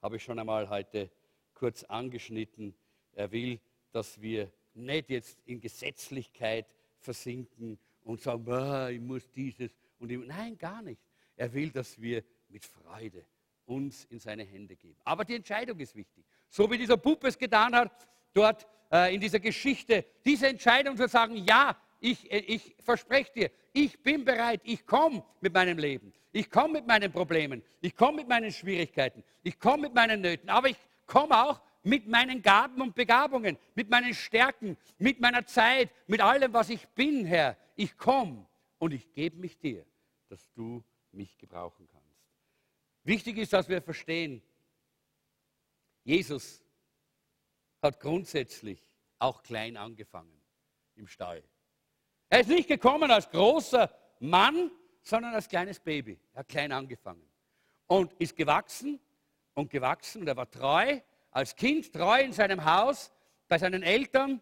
Habe 0.00 0.16
ich 0.16 0.22
schon 0.22 0.38
einmal 0.38 0.68
heute 0.68 1.10
kurz 1.54 1.82
angeschnitten. 1.84 2.74
Er 3.12 3.30
will, 3.32 3.60
dass 3.90 4.20
wir 4.20 4.52
nicht 4.74 5.10
jetzt 5.10 5.40
in 5.46 5.60
Gesetzlichkeit 5.60 6.66
versinken 6.98 7.78
und 8.02 8.20
sagen, 8.20 8.94
ich 8.94 9.00
muss 9.00 9.30
dieses 9.30 9.76
und 9.98 10.10
ich, 10.10 10.18
nein, 10.18 10.56
gar 10.58 10.82
nicht. 10.82 11.00
Er 11.36 11.52
will, 11.52 11.70
dass 11.70 12.00
wir 12.00 12.22
mit 12.48 12.64
Freude 12.64 13.24
uns 13.66 14.04
in 14.04 14.18
seine 14.18 14.44
Hände 14.44 14.76
geben. 14.76 15.00
Aber 15.04 15.24
die 15.24 15.34
Entscheidung 15.34 15.78
ist 15.80 15.94
wichtig. 15.96 16.24
So 16.48 16.70
wie 16.70 16.78
dieser 16.78 16.96
Bub 16.96 17.24
es 17.24 17.38
getan 17.38 17.74
hat, 17.74 18.06
dort 18.34 18.66
äh, 18.92 19.14
in 19.14 19.20
dieser 19.20 19.40
Geschichte, 19.40 20.04
diese 20.24 20.48
Entscheidung 20.48 20.96
zu 20.96 21.08
sagen, 21.08 21.36
ja, 21.36 21.76
ich, 22.00 22.30
äh, 22.30 22.38
ich 22.38 22.76
verspreche 22.80 23.32
dir, 23.32 23.50
ich 23.72 24.02
bin 24.02 24.24
bereit, 24.24 24.60
ich 24.64 24.84
komme 24.86 25.24
mit 25.40 25.54
meinem 25.54 25.78
Leben, 25.78 26.12
ich 26.32 26.50
komme 26.50 26.74
mit 26.74 26.86
meinen 26.86 27.10
Problemen, 27.10 27.62
ich 27.80 27.96
komme 27.96 28.18
mit 28.18 28.28
meinen 28.28 28.52
Schwierigkeiten, 28.52 29.24
ich 29.42 29.58
komme 29.58 29.84
mit 29.84 29.94
meinen 29.94 30.20
Nöten, 30.20 30.50
aber 30.50 30.68
ich 30.68 30.76
komme 31.06 31.42
auch 31.42 31.60
mit 31.82 32.06
meinen 32.06 32.42
Gaben 32.42 32.80
und 32.80 32.94
Begabungen, 32.94 33.58
mit 33.74 33.90
meinen 33.90 34.14
Stärken, 34.14 34.76
mit 34.98 35.20
meiner 35.20 35.46
Zeit, 35.46 35.90
mit 36.06 36.20
allem, 36.20 36.52
was 36.52 36.70
ich 36.70 36.86
bin, 36.88 37.26
Herr. 37.26 37.56
Ich 37.76 37.96
komme 37.96 38.46
und 38.78 38.92
ich 38.92 39.12
gebe 39.12 39.38
mich 39.38 39.58
dir, 39.58 39.84
dass 40.28 40.50
du 40.54 40.82
mich 41.12 41.36
gebrauchen 41.36 41.86
kannst. 41.92 42.04
Wichtig 43.04 43.36
ist, 43.36 43.52
dass 43.52 43.68
wir 43.68 43.82
verstehen, 43.82 44.42
Jesus 46.04 46.63
hat 47.84 48.00
grundsätzlich 48.00 48.82
auch 49.18 49.42
klein 49.42 49.76
angefangen 49.76 50.40
im 50.96 51.06
Stall. 51.06 51.42
Er 52.28 52.40
ist 52.40 52.48
nicht 52.48 52.68
gekommen 52.68 53.10
als 53.10 53.30
großer 53.30 53.90
Mann, 54.20 54.70
sondern 55.02 55.34
als 55.34 55.48
kleines 55.48 55.78
Baby. 55.78 56.18
Er 56.32 56.40
hat 56.40 56.48
klein 56.48 56.72
angefangen 56.72 57.24
und 57.86 58.12
ist 58.14 58.34
gewachsen 58.34 58.98
und 59.54 59.70
gewachsen 59.70 60.22
und 60.22 60.28
er 60.28 60.36
war 60.36 60.50
treu, 60.50 61.00
als 61.30 61.54
Kind 61.54 61.92
treu 61.92 62.20
in 62.20 62.32
seinem 62.32 62.64
Haus, 62.64 63.12
bei 63.48 63.58
seinen 63.58 63.82
Eltern 63.82 64.40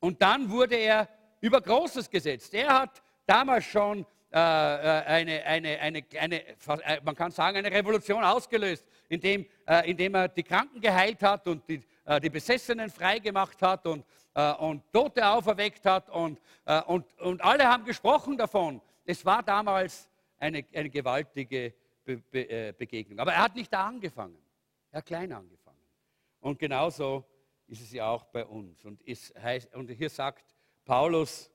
und 0.00 0.22
dann 0.22 0.48
wurde 0.50 0.76
er 0.76 1.08
über 1.40 1.60
Großes 1.60 2.08
gesetzt. 2.08 2.54
Er 2.54 2.80
hat 2.80 3.02
damals 3.26 3.64
schon 3.64 4.06
äh, 4.32 4.36
äh 4.36 5.04
eine, 5.04 5.44
eine, 5.44 5.80
eine, 5.80 6.04
eine, 6.18 6.46
äh, 6.46 7.00
man 7.04 7.14
kann 7.14 7.30
sagen, 7.30 7.56
eine 7.56 7.70
Revolution 7.70 8.22
ausgelöst, 8.22 8.86
indem, 9.08 9.46
äh, 9.66 9.90
indem 9.90 10.14
er 10.14 10.28
die 10.28 10.42
Kranken 10.42 10.80
geheilt 10.80 11.22
hat 11.22 11.46
und 11.48 11.68
die, 11.68 11.82
äh, 12.04 12.20
die 12.20 12.30
Besessenen 12.30 12.90
freigemacht 12.90 13.60
hat 13.62 13.86
und, 13.86 14.04
äh, 14.34 14.52
und 14.54 14.82
Tote 14.92 15.26
auferweckt 15.26 15.84
hat. 15.86 16.10
Und, 16.10 16.40
äh, 16.66 16.82
und, 16.82 17.18
und 17.20 17.42
alle 17.42 17.64
haben 17.64 17.84
gesprochen 17.84 18.36
davon. 18.36 18.80
Es 19.04 19.24
war 19.24 19.42
damals 19.42 20.08
eine, 20.38 20.64
eine 20.74 20.90
gewaltige 20.90 21.74
Be 22.04 22.18
Be 22.30 22.74
Begegnung. 22.76 23.18
Aber 23.18 23.32
er 23.32 23.44
hat 23.44 23.54
nicht 23.54 23.72
da 23.72 23.86
angefangen. 23.86 24.36
Er 24.90 24.98
hat 24.98 25.06
klein 25.06 25.32
angefangen. 25.32 25.78
Und 26.40 26.58
genauso 26.58 27.24
ist 27.66 27.80
es 27.80 27.92
ja 27.92 28.08
auch 28.08 28.24
bei 28.24 28.44
uns. 28.44 28.84
Und, 28.84 29.00
heißt, 29.40 29.74
und 29.74 29.90
hier 29.90 30.10
sagt 30.10 30.44
Paulus 30.84 31.50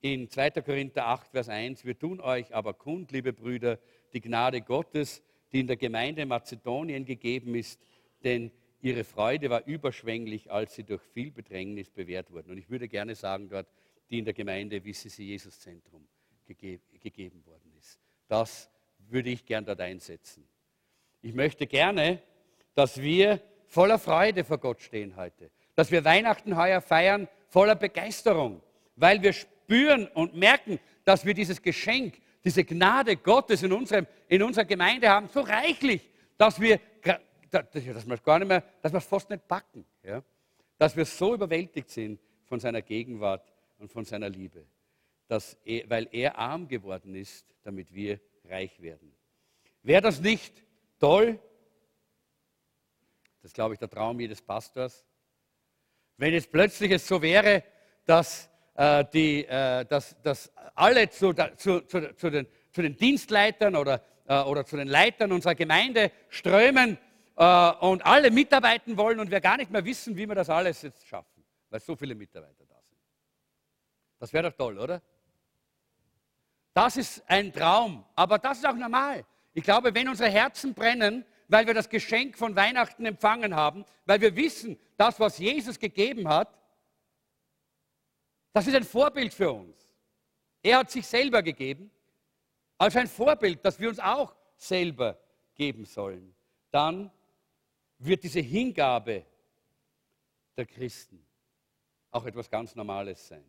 in 0.00 0.28
2. 0.28 0.50
Korinther 0.62 1.06
8, 1.06 1.28
Vers 1.28 1.48
1, 1.48 1.84
wir 1.84 1.98
tun 1.98 2.20
euch 2.20 2.52
aber 2.54 2.74
kund, 2.74 3.12
liebe 3.12 3.32
Brüder, 3.32 3.78
die 4.12 4.20
Gnade 4.20 4.60
Gottes, 4.60 5.22
die 5.52 5.60
in 5.60 5.66
der 5.66 5.76
Gemeinde 5.76 6.26
Mazedonien 6.26 7.04
gegeben 7.04 7.54
ist, 7.54 7.80
denn 8.24 8.50
Ihre 8.80 9.04
Freude 9.04 9.50
war 9.50 9.66
überschwänglich, 9.66 10.50
als 10.50 10.74
sie 10.74 10.84
durch 10.84 11.02
viel 11.02 11.30
Bedrängnis 11.30 11.90
bewährt 11.90 12.30
wurden. 12.30 12.50
Und 12.50 12.58
ich 12.58 12.68
würde 12.70 12.88
gerne 12.88 13.14
sagen 13.14 13.48
dort, 13.48 13.66
die 14.10 14.18
in 14.18 14.24
der 14.24 14.34
Gemeinde 14.34 14.84
Wisse 14.84 15.08
Sie 15.08 15.24
Jesus 15.24 15.58
Zentrum 15.60 16.06
gege 16.46 16.80
gegeben 17.00 17.44
worden 17.46 17.72
ist. 17.78 17.98
Das 18.28 18.70
würde 19.08 19.30
ich 19.30 19.44
gern 19.44 19.64
dort 19.64 19.80
einsetzen. 19.80 20.46
Ich 21.22 21.34
möchte 21.34 21.66
gerne, 21.66 22.22
dass 22.74 23.00
wir 23.00 23.40
voller 23.66 23.98
Freude 23.98 24.44
vor 24.44 24.58
Gott 24.58 24.80
stehen 24.80 25.16
heute. 25.16 25.50
Dass 25.74 25.90
wir 25.90 26.04
Weihnachten 26.04 26.56
heuer 26.56 26.80
feiern 26.80 27.28
voller 27.48 27.74
Begeisterung, 27.74 28.62
weil 28.96 29.22
wir 29.22 29.32
spüren 29.32 30.06
und 30.08 30.34
merken, 30.34 30.78
dass 31.04 31.24
wir 31.24 31.34
dieses 31.34 31.60
Geschenk, 31.60 32.20
diese 32.44 32.64
Gnade 32.64 33.16
Gottes 33.16 33.62
in, 33.62 33.72
unserem, 33.72 34.06
in 34.28 34.42
unserer 34.42 34.64
Gemeinde 34.64 35.08
haben, 35.08 35.28
so 35.28 35.40
reichlich, 35.40 36.08
dass 36.38 36.60
wir 36.60 36.80
dass 37.62 38.06
wir 38.06 38.16
gar 38.18 38.38
nicht 38.38 38.48
mehr, 38.48 38.62
dass 38.82 38.92
wir 38.92 38.98
es 38.98 39.06
fast 39.06 39.30
nicht 39.30 39.46
packen. 39.46 39.84
Ja? 40.02 40.22
Dass 40.78 40.96
wir 40.96 41.04
so 41.04 41.34
überwältigt 41.34 41.90
sind 41.90 42.20
von 42.44 42.60
seiner 42.60 42.82
Gegenwart 42.82 43.52
und 43.78 43.90
von 43.90 44.04
seiner 44.04 44.28
Liebe. 44.28 44.64
Dass 45.28 45.56
er, 45.64 45.88
weil 45.90 46.08
er 46.12 46.38
arm 46.38 46.68
geworden 46.68 47.14
ist, 47.14 47.46
damit 47.62 47.92
wir 47.92 48.20
reich 48.44 48.80
werden. 48.80 49.12
Wäre 49.82 50.02
das 50.02 50.20
nicht 50.20 50.62
toll? 50.98 51.38
Das 53.42 53.52
glaube 53.52 53.74
ich, 53.74 53.78
der 53.78 53.88
Traum 53.88 54.18
jedes 54.18 54.42
Pastors. 54.42 55.04
Wenn 56.16 56.34
es 56.34 56.46
plötzlich 56.46 56.90
es 56.90 57.06
so 57.06 57.20
wäre, 57.22 57.62
dass, 58.04 58.48
äh, 58.74 59.04
die, 59.12 59.44
äh, 59.44 59.84
dass, 59.84 60.20
dass 60.22 60.50
alle 60.74 61.08
zu, 61.10 61.32
zu, 61.56 61.86
zu, 61.86 62.14
zu, 62.16 62.30
den, 62.30 62.46
zu 62.72 62.82
den 62.82 62.96
Dienstleitern 62.96 63.76
oder, 63.76 64.02
äh, 64.26 64.40
oder 64.42 64.64
zu 64.64 64.76
den 64.76 64.88
Leitern 64.88 65.32
unserer 65.32 65.54
Gemeinde 65.54 66.10
strömen 66.28 66.98
äh, 67.36 67.70
und 67.80 68.04
alle 68.04 68.30
mitarbeiten 68.30 68.96
wollen 68.96 69.20
und 69.20 69.30
wir 69.30 69.40
gar 69.40 69.56
nicht 69.56 69.70
mehr 69.70 69.84
wissen, 69.84 70.16
wie 70.16 70.26
wir 70.26 70.34
das 70.34 70.50
alles 70.50 70.82
jetzt 70.82 71.06
schaffen, 71.06 71.44
weil 71.70 71.80
so 71.80 71.94
viele 71.94 72.14
Mitarbeiter 72.14 72.64
da 72.66 72.80
sind. 72.82 72.98
Das 74.18 74.32
wäre 74.32 74.50
doch 74.50 74.56
toll, 74.56 74.78
oder? 74.78 75.02
Das 76.72 76.96
ist 76.96 77.22
ein 77.26 77.52
Traum, 77.52 78.04
aber 78.14 78.38
das 78.38 78.58
ist 78.58 78.66
auch 78.66 78.74
normal. 78.74 79.24
Ich 79.54 79.64
glaube, 79.64 79.94
wenn 79.94 80.08
unsere 80.08 80.30
Herzen 80.30 80.74
brennen, 80.74 81.24
weil 81.48 81.66
wir 81.66 81.74
das 81.74 81.88
Geschenk 81.88 82.36
von 82.36 82.56
Weihnachten 82.56 83.06
empfangen 83.06 83.54
haben, 83.54 83.84
weil 84.04 84.20
wir 84.20 84.34
wissen, 84.36 84.78
das, 84.96 85.18
was 85.20 85.38
Jesus 85.38 85.78
gegeben 85.78 86.28
hat, 86.28 86.58
das 88.52 88.66
ist 88.66 88.74
ein 88.74 88.84
Vorbild 88.84 89.32
für 89.32 89.52
uns. 89.52 89.76
Er 90.62 90.78
hat 90.78 90.90
sich 90.90 91.06
selber 91.06 91.42
gegeben, 91.42 91.90
als 92.78 92.96
ein 92.96 93.06
Vorbild, 93.06 93.64
das 93.64 93.78
wir 93.78 93.88
uns 93.88 94.00
auch 94.00 94.34
selber 94.56 95.18
geben 95.54 95.84
sollen. 95.84 96.34
Dann 96.70 97.10
wird 97.98 98.24
diese 98.24 98.40
Hingabe 98.40 99.24
der 100.56 100.66
Christen 100.66 101.26
auch 102.10 102.24
etwas 102.24 102.50
ganz 102.50 102.74
Normales 102.74 103.28
sein. 103.28 103.44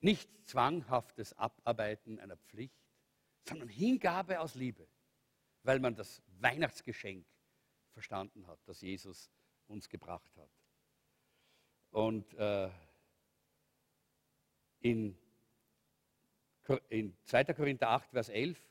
Nicht 0.00 0.28
zwanghaftes 0.46 1.34
Abarbeiten 1.34 2.18
einer 2.18 2.36
Pflicht, 2.36 2.80
sondern 3.46 3.68
Hingabe 3.68 4.40
aus 4.40 4.54
Liebe, 4.54 4.86
weil 5.62 5.78
man 5.78 5.94
das 5.94 6.22
Weihnachtsgeschenk 6.38 7.26
verstanden 7.92 8.46
hat, 8.46 8.60
das 8.66 8.80
Jesus 8.80 9.30
uns 9.66 9.88
gebracht 9.88 10.34
hat. 10.36 10.50
Und 11.90 12.32
äh, 12.34 12.70
in, 14.80 15.18
in 16.88 17.16
2. 17.24 17.44
Korinther 17.44 17.90
8, 17.90 18.10
Vers 18.10 18.28
11, 18.28 18.69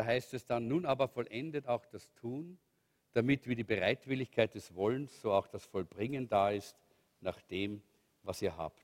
da 0.00 0.06
heißt 0.06 0.32
es 0.32 0.46
dann, 0.46 0.66
nun 0.66 0.86
aber 0.86 1.08
vollendet 1.08 1.68
auch 1.68 1.84
das 1.84 2.10
Tun, 2.14 2.56
damit 3.12 3.46
wie 3.46 3.54
die 3.54 3.64
Bereitwilligkeit 3.64 4.54
des 4.54 4.74
Wollens, 4.74 5.20
so 5.20 5.30
auch 5.30 5.46
das 5.46 5.66
Vollbringen 5.66 6.26
da 6.26 6.48
ist, 6.52 6.74
nach 7.20 7.38
dem, 7.42 7.82
was 8.22 8.40
ihr 8.40 8.56
habt. 8.56 8.82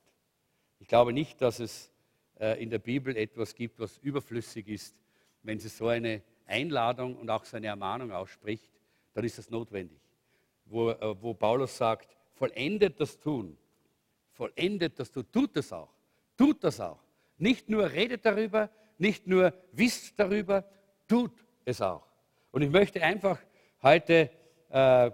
Ich 0.79 0.89
glaube 0.89 1.15
nicht, 1.15 1.41
dass 1.41 1.59
es 1.59 1.91
äh, 2.39 2.63
in 2.63 2.69
der 2.69 2.81
Bibel 2.81 3.17
etwas 3.17 3.55
gibt, 3.55 3.81
was 3.81 3.97
überflüssig 3.97 4.69
ist. 4.69 4.95
Wenn 5.43 5.59
sie 5.59 5.71
so 5.71 5.89
eine 5.89 6.23
Einladung 6.45 7.17
und 7.17 7.31
auch 7.31 7.47
so 7.47 7.57
eine 7.57 7.69
Ermahnung 7.69 8.13
ausspricht, 8.13 8.71
dann 9.15 9.25
ist 9.25 9.39
das 9.39 9.49
notwendig. 9.49 10.03
Wo, 10.67 10.91
äh, 10.91 11.23
wo 11.23 11.33
Paulus 11.33 11.79
sagt, 11.79 12.15
vollendet 12.35 13.01
das 13.01 13.19
Tun, 13.19 13.57
vollendet 14.33 14.99
das 14.99 15.11
Tun, 15.11 15.25
tut 15.33 15.57
das 15.57 15.73
auch, 15.73 15.95
tut 16.37 16.63
das 16.63 16.79
auch. 16.79 17.03
Nicht 17.39 17.71
nur 17.71 17.91
redet 17.91 18.27
darüber, 18.27 18.69
nicht 18.99 19.27
nur 19.27 19.55
wisst 19.73 20.21
darüber, 20.21 20.63
tut 21.07 21.33
es 21.65 21.81
auch. 21.81 22.07
Und 22.51 22.63
ich 22.63 22.71
möchte 22.71 23.03
einfach 23.03 23.39
heute 23.83 24.31
äh, 24.71 25.11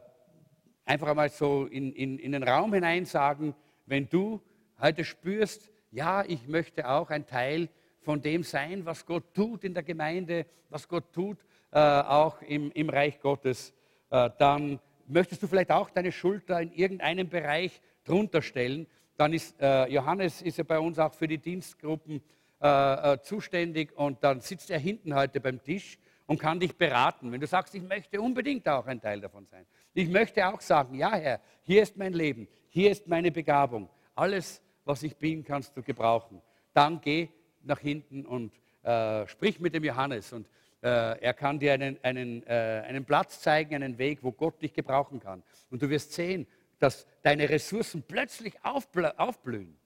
einfach 0.84 1.08
einmal 1.08 1.28
so 1.28 1.66
in, 1.66 1.92
in, 1.92 2.18
in 2.18 2.32
den 2.32 2.42
Raum 2.42 2.72
hinein 2.74 3.04
sagen, 3.04 3.54
wenn 3.86 4.08
du 4.08 4.40
heute 4.80 5.04
spürst, 5.04 5.70
ja, 5.90 6.24
ich 6.24 6.48
möchte 6.48 6.88
auch 6.88 7.10
ein 7.10 7.26
Teil 7.26 7.68
von 8.00 8.20
dem 8.20 8.42
sein, 8.42 8.84
was 8.84 9.06
Gott 9.06 9.34
tut 9.34 9.64
in 9.64 9.74
der 9.74 9.82
Gemeinde, 9.82 10.46
was 10.70 10.88
Gott 10.88 11.12
tut, 11.12 11.38
äh, 11.70 11.78
auch 11.78 12.40
im, 12.42 12.72
im 12.72 12.88
Reich 12.88 13.20
Gottes, 13.20 13.72
äh, 14.10 14.30
dann 14.38 14.80
möchtest 15.06 15.42
du 15.42 15.46
vielleicht 15.46 15.70
auch 15.70 15.90
deine 15.90 16.12
Schulter 16.12 16.60
in 16.60 16.72
irgendeinem 16.72 17.28
Bereich 17.28 17.80
drunter 18.04 18.42
stellen. 18.42 18.86
Dann 19.16 19.32
ist 19.32 19.60
äh, 19.60 19.86
Johannes 19.86 20.42
ist 20.42 20.58
ja 20.58 20.64
bei 20.64 20.78
uns 20.78 20.98
auch 20.98 21.12
für 21.12 21.28
die 21.28 21.38
Dienstgruppen 21.38 22.22
äh, 22.62 23.14
äh, 23.14 23.20
zuständig 23.22 23.90
und 23.96 24.22
dann 24.22 24.40
sitzt 24.40 24.70
er 24.70 24.78
hinten 24.78 25.16
heute 25.16 25.40
beim 25.40 25.60
Tisch 25.60 25.98
und 26.26 26.38
kann 26.38 26.60
dich 26.60 26.76
beraten. 26.76 27.32
Wenn 27.32 27.40
du 27.40 27.46
sagst, 27.48 27.74
ich 27.74 27.82
möchte 27.82 28.20
unbedingt 28.20 28.68
auch 28.68 28.86
ein 28.86 29.00
Teil 29.00 29.20
davon 29.20 29.46
sein. 29.46 29.66
Ich 29.94 30.08
möchte 30.08 30.46
auch 30.46 30.60
sagen, 30.60 30.94
ja 30.94 31.12
Herr, 31.12 31.40
hier 31.62 31.82
ist 31.82 31.96
mein 31.96 32.12
Leben, 32.12 32.46
hier 32.68 32.92
ist 32.92 33.08
meine 33.08 33.32
Begabung. 33.32 33.88
Alles, 34.14 34.62
was 34.84 35.02
ich 35.02 35.16
bin, 35.16 35.42
kannst 35.42 35.76
du 35.76 35.82
gebrauchen. 35.82 36.40
Dann 36.72 37.00
geh 37.00 37.30
nach 37.64 37.80
hinten 37.80 38.24
und 38.24 38.52
äh, 38.84 39.26
sprich 39.26 39.58
mit 39.58 39.74
dem 39.74 39.82
Johannes 39.82 40.32
und 40.32 40.46
äh, 40.82 41.18
er 41.20 41.34
kann 41.34 41.58
dir 41.58 41.72
einen, 41.72 41.98
einen, 42.04 42.46
äh, 42.46 42.84
einen 42.86 43.04
Platz 43.04 43.40
zeigen, 43.40 43.74
einen 43.74 43.98
Weg, 43.98 44.20
wo 44.22 44.30
Gott 44.30 44.62
dich 44.62 44.72
gebrauchen 44.72 45.18
kann. 45.18 45.42
Und 45.68 45.82
du 45.82 45.90
wirst 45.90 46.12
sehen, 46.12 46.46
dass 46.78 47.08
deine 47.22 47.48
Ressourcen 47.48 48.04
plötzlich 48.06 48.54
aufblühen. 48.62 49.76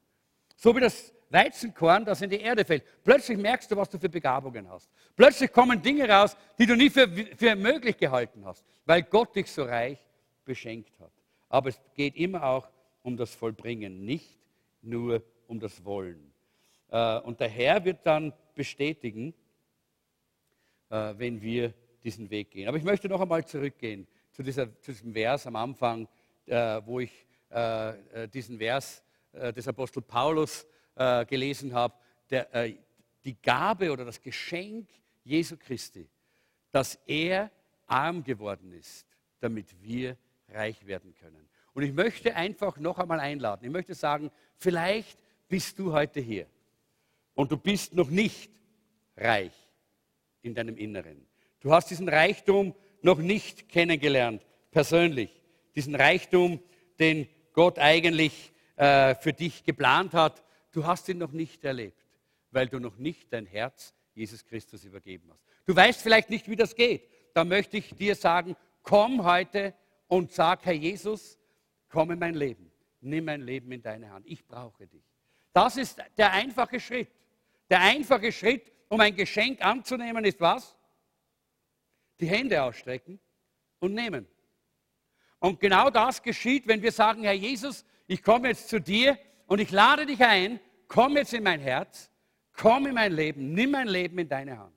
So 0.56 0.76
wie 0.76 0.80
das 0.80 1.14
Weizenkorn, 1.30 2.04
das 2.04 2.22
in 2.22 2.30
die 2.30 2.40
Erde 2.40 2.64
fällt. 2.64 2.84
Plötzlich 3.02 3.38
merkst 3.38 3.70
du, 3.70 3.76
was 3.76 3.88
du 3.88 3.98
für 3.98 4.08
Begabungen 4.08 4.68
hast. 4.68 4.90
Plötzlich 5.14 5.52
kommen 5.52 5.82
Dinge 5.82 6.08
raus, 6.08 6.36
die 6.58 6.66
du 6.66 6.76
nie 6.76 6.90
für, 6.90 7.08
für 7.08 7.56
möglich 7.56 7.96
gehalten 7.96 8.44
hast, 8.44 8.64
weil 8.84 9.02
Gott 9.02 9.34
dich 9.34 9.50
so 9.50 9.64
reich 9.64 9.98
beschenkt 10.44 10.98
hat. 11.00 11.12
Aber 11.48 11.68
es 11.68 11.80
geht 11.94 12.16
immer 12.16 12.44
auch 12.44 12.68
um 13.02 13.16
das 13.16 13.34
Vollbringen, 13.34 14.04
nicht 14.04 14.38
nur 14.82 15.22
um 15.46 15.60
das 15.60 15.84
Wollen. 15.84 16.32
Äh, 16.90 17.18
und 17.20 17.40
der 17.40 17.48
Herr 17.48 17.84
wird 17.84 18.04
dann 18.04 18.32
bestätigen, 18.54 19.34
äh, 20.90 21.14
wenn 21.16 21.40
wir 21.40 21.74
diesen 22.02 22.30
Weg 22.30 22.50
gehen. 22.52 22.68
Aber 22.68 22.78
ich 22.78 22.84
möchte 22.84 23.08
noch 23.08 23.20
einmal 23.20 23.44
zurückgehen 23.44 24.06
zu, 24.30 24.42
dieser, 24.42 24.80
zu 24.80 24.92
diesem 24.92 25.12
Vers 25.12 25.46
am 25.46 25.56
Anfang, 25.56 26.08
äh, 26.46 26.80
wo 26.84 27.00
ich 27.00 27.26
diesen 28.34 28.58
Vers 28.58 29.04
des 29.32 29.68
Apostel 29.68 30.02
Paulus 30.02 30.66
gelesen 30.96 31.74
habe, 31.74 31.94
der, 32.30 32.72
die 33.24 33.36
Gabe 33.42 33.92
oder 33.92 34.04
das 34.04 34.22
Geschenk 34.22 34.88
Jesu 35.24 35.56
Christi, 35.56 36.08
dass 36.70 36.98
er 37.06 37.50
arm 37.86 38.24
geworden 38.24 38.72
ist, 38.72 39.06
damit 39.40 39.82
wir 39.82 40.16
reich 40.48 40.86
werden 40.86 41.14
können. 41.14 41.48
Und 41.74 41.82
ich 41.82 41.92
möchte 41.92 42.34
einfach 42.34 42.78
noch 42.78 42.98
einmal 42.98 43.20
einladen. 43.20 43.64
Ich 43.64 43.70
möchte 43.70 43.94
sagen, 43.94 44.30
vielleicht 44.56 45.18
bist 45.48 45.78
du 45.78 45.92
heute 45.92 46.20
hier 46.20 46.46
und 47.34 47.52
du 47.52 47.56
bist 47.56 47.94
noch 47.94 48.08
nicht 48.08 48.50
reich 49.16 49.52
in 50.42 50.54
deinem 50.54 50.76
Inneren. 50.76 51.26
Du 51.60 51.72
hast 51.72 51.90
diesen 51.90 52.08
Reichtum 52.08 52.74
noch 53.02 53.18
nicht 53.18 53.68
kennengelernt, 53.68 54.46
persönlich. 54.70 55.42
Diesen 55.74 55.94
Reichtum, 55.94 56.60
den 56.98 57.28
Gott 57.52 57.78
eigentlich 57.78 58.52
äh, 58.76 59.14
für 59.16 59.32
dich 59.32 59.64
geplant 59.64 60.14
hat. 60.14 60.42
Du 60.76 60.84
hast 60.84 61.08
ihn 61.08 61.16
noch 61.16 61.32
nicht 61.32 61.64
erlebt, 61.64 62.04
weil 62.50 62.68
du 62.68 62.78
noch 62.78 62.98
nicht 62.98 63.32
dein 63.32 63.46
Herz 63.46 63.94
Jesus 64.12 64.44
Christus 64.44 64.84
übergeben 64.84 65.30
hast. 65.32 65.42
Du 65.64 65.74
weißt 65.74 66.02
vielleicht 66.02 66.28
nicht, 66.28 66.50
wie 66.50 66.56
das 66.56 66.74
geht. 66.74 67.08
Da 67.32 67.44
möchte 67.44 67.78
ich 67.78 67.94
dir 67.94 68.14
sagen, 68.14 68.54
komm 68.82 69.24
heute 69.24 69.72
und 70.06 70.32
sag, 70.32 70.66
Herr 70.66 70.74
Jesus, 70.74 71.38
komm 71.88 72.10
in 72.10 72.18
mein 72.18 72.34
Leben. 72.34 72.70
Nimm 73.00 73.24
mein 73.24 73.40
Leben 73.40 73.72
in 73.72 73.80
deine 73.80 74.10
Hand. 74.10 74.26
Ich 74.28 74.46
brauche 74.46 74.86
dich. 74.86 75.02
Das 75.54 75.78
ist 75.78 75.96
der 76.18 76.32
einfache 76.32 76.78
Schritt. 76.78 77.08
Der 77.70 77.80
einfache 77.80 78.30
Schritt, 78.30 78.70
um 78.90 79.00
ein 79.00 79.16
Geschenk 79.16 79.64
anzunehmen, 79.64 80.26
ist 80.26 80.42
was? 80.42 80.76
Die 82.20 82.26
Hände 82.26 82.62
ausstrecken 82.62 83.18
und 83.78 83.94
nehmen. 83.94 84.26
Und 85.38 85.58
genau 85.58 85.88
das 85.88 86.22
geschieht, 86.22 86.66
wenn 86.66 86.82
wir 86.82 86.92
sagen, 86.92 87.22
Herr 87.22 87.32
Jesus, 87.32 87.86
ich 88.06 88.22
komme 88.22 88.48
jetzt 88.48 88.68
zu 88.68 88.78
dir 88.78 89.18
und 89.46 89.58
ich 89.58 89.70
lade 89.70 90.04
dich 90.04 90.20
ein, 90.20 90.60
komm 90.88 91.16
jetzt 91.16 91.32
in 91.32 91.42
mein 91.42 91.60
Herz, 91.60 92.10
komm 92.52 92.86
in 92.86 92.94
mein 92.94 93.12
Leben, 93.12 93.52
nimm 93.52 93.70
mein 93.70 93.88
Leben 93.88 94.18
in 94.18 94.28
deine 94.28 94.58
Hand. 94.58 94.74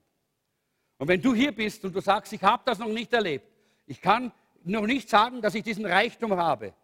Und 0.98 1.08
wenn 1.08 1.22
du 1.22 1.34
hier 1.34 1.52
bist 1.52 1.84
und 1.84 1.94
du 1.94 2.00
sagst, 2.00 2.32
ich 2.32 2.42
habe 2.42 2.62
das 2.66 2.78
noch 2.78 2.88
nicht 2.88 3.12
erlebt, 3.12 3.46
ich 3.86 4.00
kann 4.00 4.32
noch 4.64 4.86
nicht 4.86 5.08
sagen, 5.08 5.40
dass 5.40 5.54
ich 5.54 5.62
diesen 5.62 5.86
Reichtum 5.86 6.36
habe, 6.36 6.74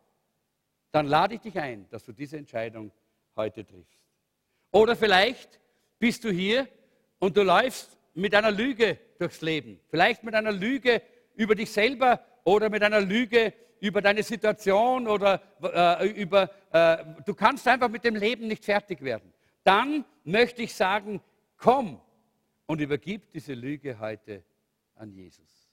dann 0.91 1.07
lade 1.07 1.35
ich 1.35 1.41
dich 1.41 1.59
ein, 1.59 1.87
dass 1.91 2.05
du 2.05 2.13
diese 2.13 2.39
Entscheidung 2.39 2.91
heute 3.37 3.67
triffst. 3.67 4.01
Oder 4.71 4.97
vielleicht 4.97 5.61
bist 5.99 6.25
du 6.25 6.31
hier 6.31 6.67
und 7.19 7.37
du 7.37 7.43
läufst 7.43 7.99
mit 8.15 8.35
einer 8.35 8.51
Lüge 8.51 8.99
durchs 9.19 9.43
Leben. 9.43 9.79
Vielleicht 9.89 10.25
mit 10.25 10.35
einer 10.35 10.53
Lüge 10.53 11.03
über 11.35 11.55
dich 11.55 11.71
selber 11.71 12.25
oder 12.45 12.71
mit 12.71 12.83
einer 12.83 13.01
Lüge 13.01 13.53
über 13.81 14.01
deine 14.01 14.23
Situation 14.23 15.07
oder 15.07 15.43
äh, 15.63 16.09
über, 16.09 16.51
äh, 16.77 17.05
du 17.25 17.35
kannst 17.35 17.67
einfach 17.67 17.89
mit 17.89 18.05
dem 18.05 18.17
Leben 18.17 18.49
nicht 18.49 18.65
fertig 18.65 19.01
werden. 19.01 19.33
Dann 19.65 20.05
möchte 20.25 20.63
ich 20.63 20.75
sagen, 20.75 21.23
komm 21.57 22.01
und 22.67 22.81
übergib 22.81 23.33
diese 23.33 23.55
Lüge 23.55 23.99
heute 23.99 24.45
an 24.95 25.11
Jesus. 25.11 25.71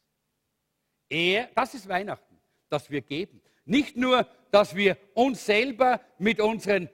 Er, 1.10 1.50
das 1.56 1.74
ist 1.74 1.90
Weihnachten, 1.90 2.38
dass 2.70 2.90
wir 2.90 3.02
geben. 3.02 3.42
Nicht 3.66 3.98
nur, 3.98 4.26
dass 4.52 4.76
wir 4.76 4.98
uns 5.14 5.46
selber 5.46 6.00
mit 6.18 6.40
unseren 6.40 6.90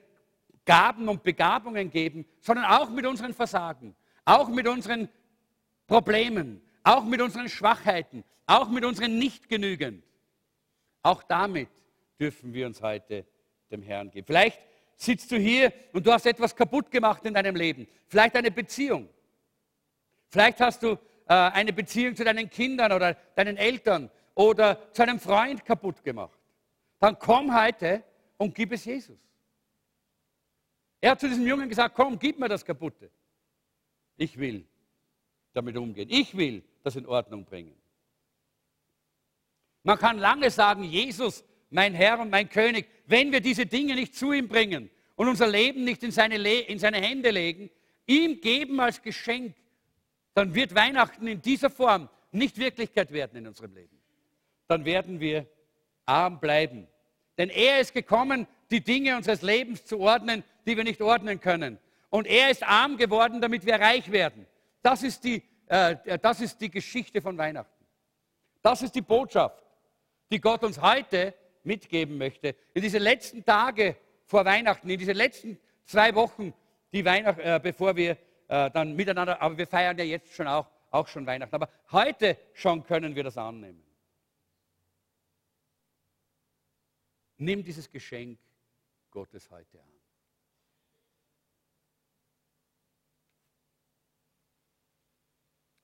Gaben 0.64 1.08
und 1.08 1.22
Begabungen 1.22 1.90
geben, 1.90 2.26
sondern 2.40 2.66
auch 2.66 2.90
mit 2.90 3.06
unseren 3.06 3.32
Versagen, 3.32 3.94
auch 4.24 4.48
mit 4.48 4.66
unseren 4.66 5.08
Problemen, 5.86 6.60
auch 6.82 7.04
mit 7.04 7.20
unseren 7.20 7.48
Schwachheiten, 7.48 8.24
auch 8.46 8.68
mit 8.68 8.84
unseren 8.84 9.18
Nichtgenügen. 9.18 10.02
Auch 11.02 11.22
damit 11.22 11.68
dürfen 12.18 12.52
wir 12.52 12.66
uns 12.66 12.82
heute 12.82 13.24
dem 13.70 13.82
Herrn 13.82 14.10
geben. 14.10 14.26
Vielleicht 14.26 14.60
sitzt 14.96 15.30
du 15.30 15.36
hier 15.36 15.72
und 15.92 16.06
du 16.06 16.12
hast 16.12 16.26
etwas 16.26 16.54
kaputt 16.54 16.90
gemacht 16.90 17.24
in 17.24 17.34
deinem 17.34 17.56
Leben. 17.56 17.86
Vielleicht 18.06 18.36
eine 18.36 18.50
Beziehung. 18.50 19.08
Vielleicht 20.28 20.60
hast 20.60 20.82
du 20.82 20.92
äh, 20.92 20.98
eine 21.34 21.72
Beziehung 21.72 22.14
zu 22.14 22.24
deinen 22.24 22.50
Kindern 22.50 22.92
oder 22.92 23.14
deinen 23.34 23.56
Eltern 23.56 24.10
oder 24.34 24.92
zu 24.92 25.02
einem 25.02 25.18
Freund 25.18 25.64
kaputt 25.64 26.02
gemacht. 26.04 26.38
Dann 26.98 27.18
komm 27.18 27.58
heute 27.58 28.02
und 28.36 28.54
gib 28.54 28.72
es 28.72 28.84
Jesus. 28.84 29.18
Er 31.00 31.12
hat 31.12 31.20
zu 31.20 31.28
diesem 31.28 31.46
Jungen 31.46 31.68
gesagt, 31.68 31.94
komm, 31.94 32.18
gib 32.18 32.38
mir 32.38 32.48
das 32.48 32.64
Kaputte. 32.64 33.10
Ich 34.16 34.36
will 34.38 34.66
damit 35.54 35.76
umgehen. 35.76 36.08
Ich 36.10 36.36
will 36.36 36.62
das 36.82 36.96
in 36.96 37.06
Ordnung 37.06 37.44
bringen. 37.44 37.74
Man 39.82 39.98
kann 39.98 40.18
lange 40.18 40.50
sagen, 40.50 40.84
Jesus, 40.84 41.42
mein 41.70 41.94
Herr 41.94 42.18
und 42.18 42.30
mein 42.30 42.48
König, 42.48 42.88
wenn 43.06 43.32
wir 43.32 43.40
diese 43.40 43.66
Dinge 43.66 43.94
nicht 43.94 44.14
zu 44.14 44.32
ihm 44.32 44.48
bringen 44.48 44.90
und 45.16 45.28
unser 45.28 45.46
Leben 45.46 45.84
nicht 45.84 46.02
in 46.02 46.10
seine, 46.10 46.36
Le 46.36 46.60
in 46.60 46.78
seine 46.78 46.98
Hände 46.98 47.30
legen, 47.30 47.70
ihm 48.06 48.40
geben 48.40 48.80
als 48.80 49.00
Geschenk, 49.00 49.54
dann 50.34 50.54
wird 50.54 50.74
Weihnachten 50.74 51.26
in 51.26 51.40
dieser 51.40 51.70
Form 51.70 52.08
nicht 52.32 52.58
Wirklichkeit 52.58 53.12
werden 53.12 53.38
in 53.38 53.46
unserem 53.46 53.74
Leben. 53.74 54.00
Dann 54.68 54.84
werden 54.84 55.20
wir 55.20 55.46
arm 56.06 56.40
bleiben. 56.40 56.86
Denn 57.38 57.50
er 57.50 57.80
ist 57.80 57.94
gekommen, 57.94 58.46
die 58.70 58.82
Dinge 58.82 59.16
unseres 59.16 59.42
Lebens 59.42 59.84
zu 59.84 60.00
ordnen, 60.00 60.44
die 60.66 60.76
wir 60.76 60.84
nicht 60.84 61.00
ordnen 61.00 61.40
können. 61.40 61.78
Und 62.10 62.26
er 62.26 62.50
ist 62.50 62.62
arm 62.62 62.96
geworden, 62.96 63.40
damit 63.40 63.64
wir 63.64 63.76
reich 63.76 64.10
werden. 64.10 64.46
Das 64.82 65.02
ist 65.02 65.24
die, 65.24 65.42
äh, 65.66 66.18
das 66.18 66.40
ist 66.40 66.60
die 66.60 66.70
Geschichte 66.70 67.20
von 67.20 67.38
Weihnachten. 67.38 67.84
Das 68.62 68.82
ist 68.82 68.94
die 68.94 69.00
Botschaft, 69.00 69.64
die 70.30 70.40
Gott 70.40 70.62
uns 70.64 70.80
heute 70.80 71.34
mitgeben 71.62 72.18
möchte. 72.18 72.54
In 72.74 72.82
diese 72.82 72.98
letzten 72.98 73.44
Tage 73.44 73.96
vor 74.26 74.44
Weihnachten, 74.44 74.88
in 74.88 74.98
diese 74.98 75.12
letzten 75.12 75.58
zwei 75.84 76.14
Wochen, 76.14 76.54
die 76.92 77.04
Weihnacht, 77.04 77.38
äh, 77.38 77.60
bevor 77.62 77.96
wir 77.96 78.16
äh, 78.48 78.70
dann 78.70 78.94
miteinander, 78.94 79.40
aber 79.40 79.56
wir 79.56 79.66
feiern 79.66 79.98
ja 79.98 80.04
jetzt 80.04 80.32
schon 80.32 80.46
auch, 80.46 80.68
auch 80.90 81.06
schon 81.06 81.26
Weihnachten. 81.26 81.54
Aber 81.54 81.68
heute 81.92 82.36
schon 82.52 82.82
können 82.84 83.14
wir 83.14 83.24
das 83.24 83.36
annehmen. 83.36 83.82
Nimm 87.36 87.64
dieses 87.64 87.90
Geschenk 87.90 88.38
Gottes 89.10 89.50
heute 89.50 89.80
an. 89.80 89.88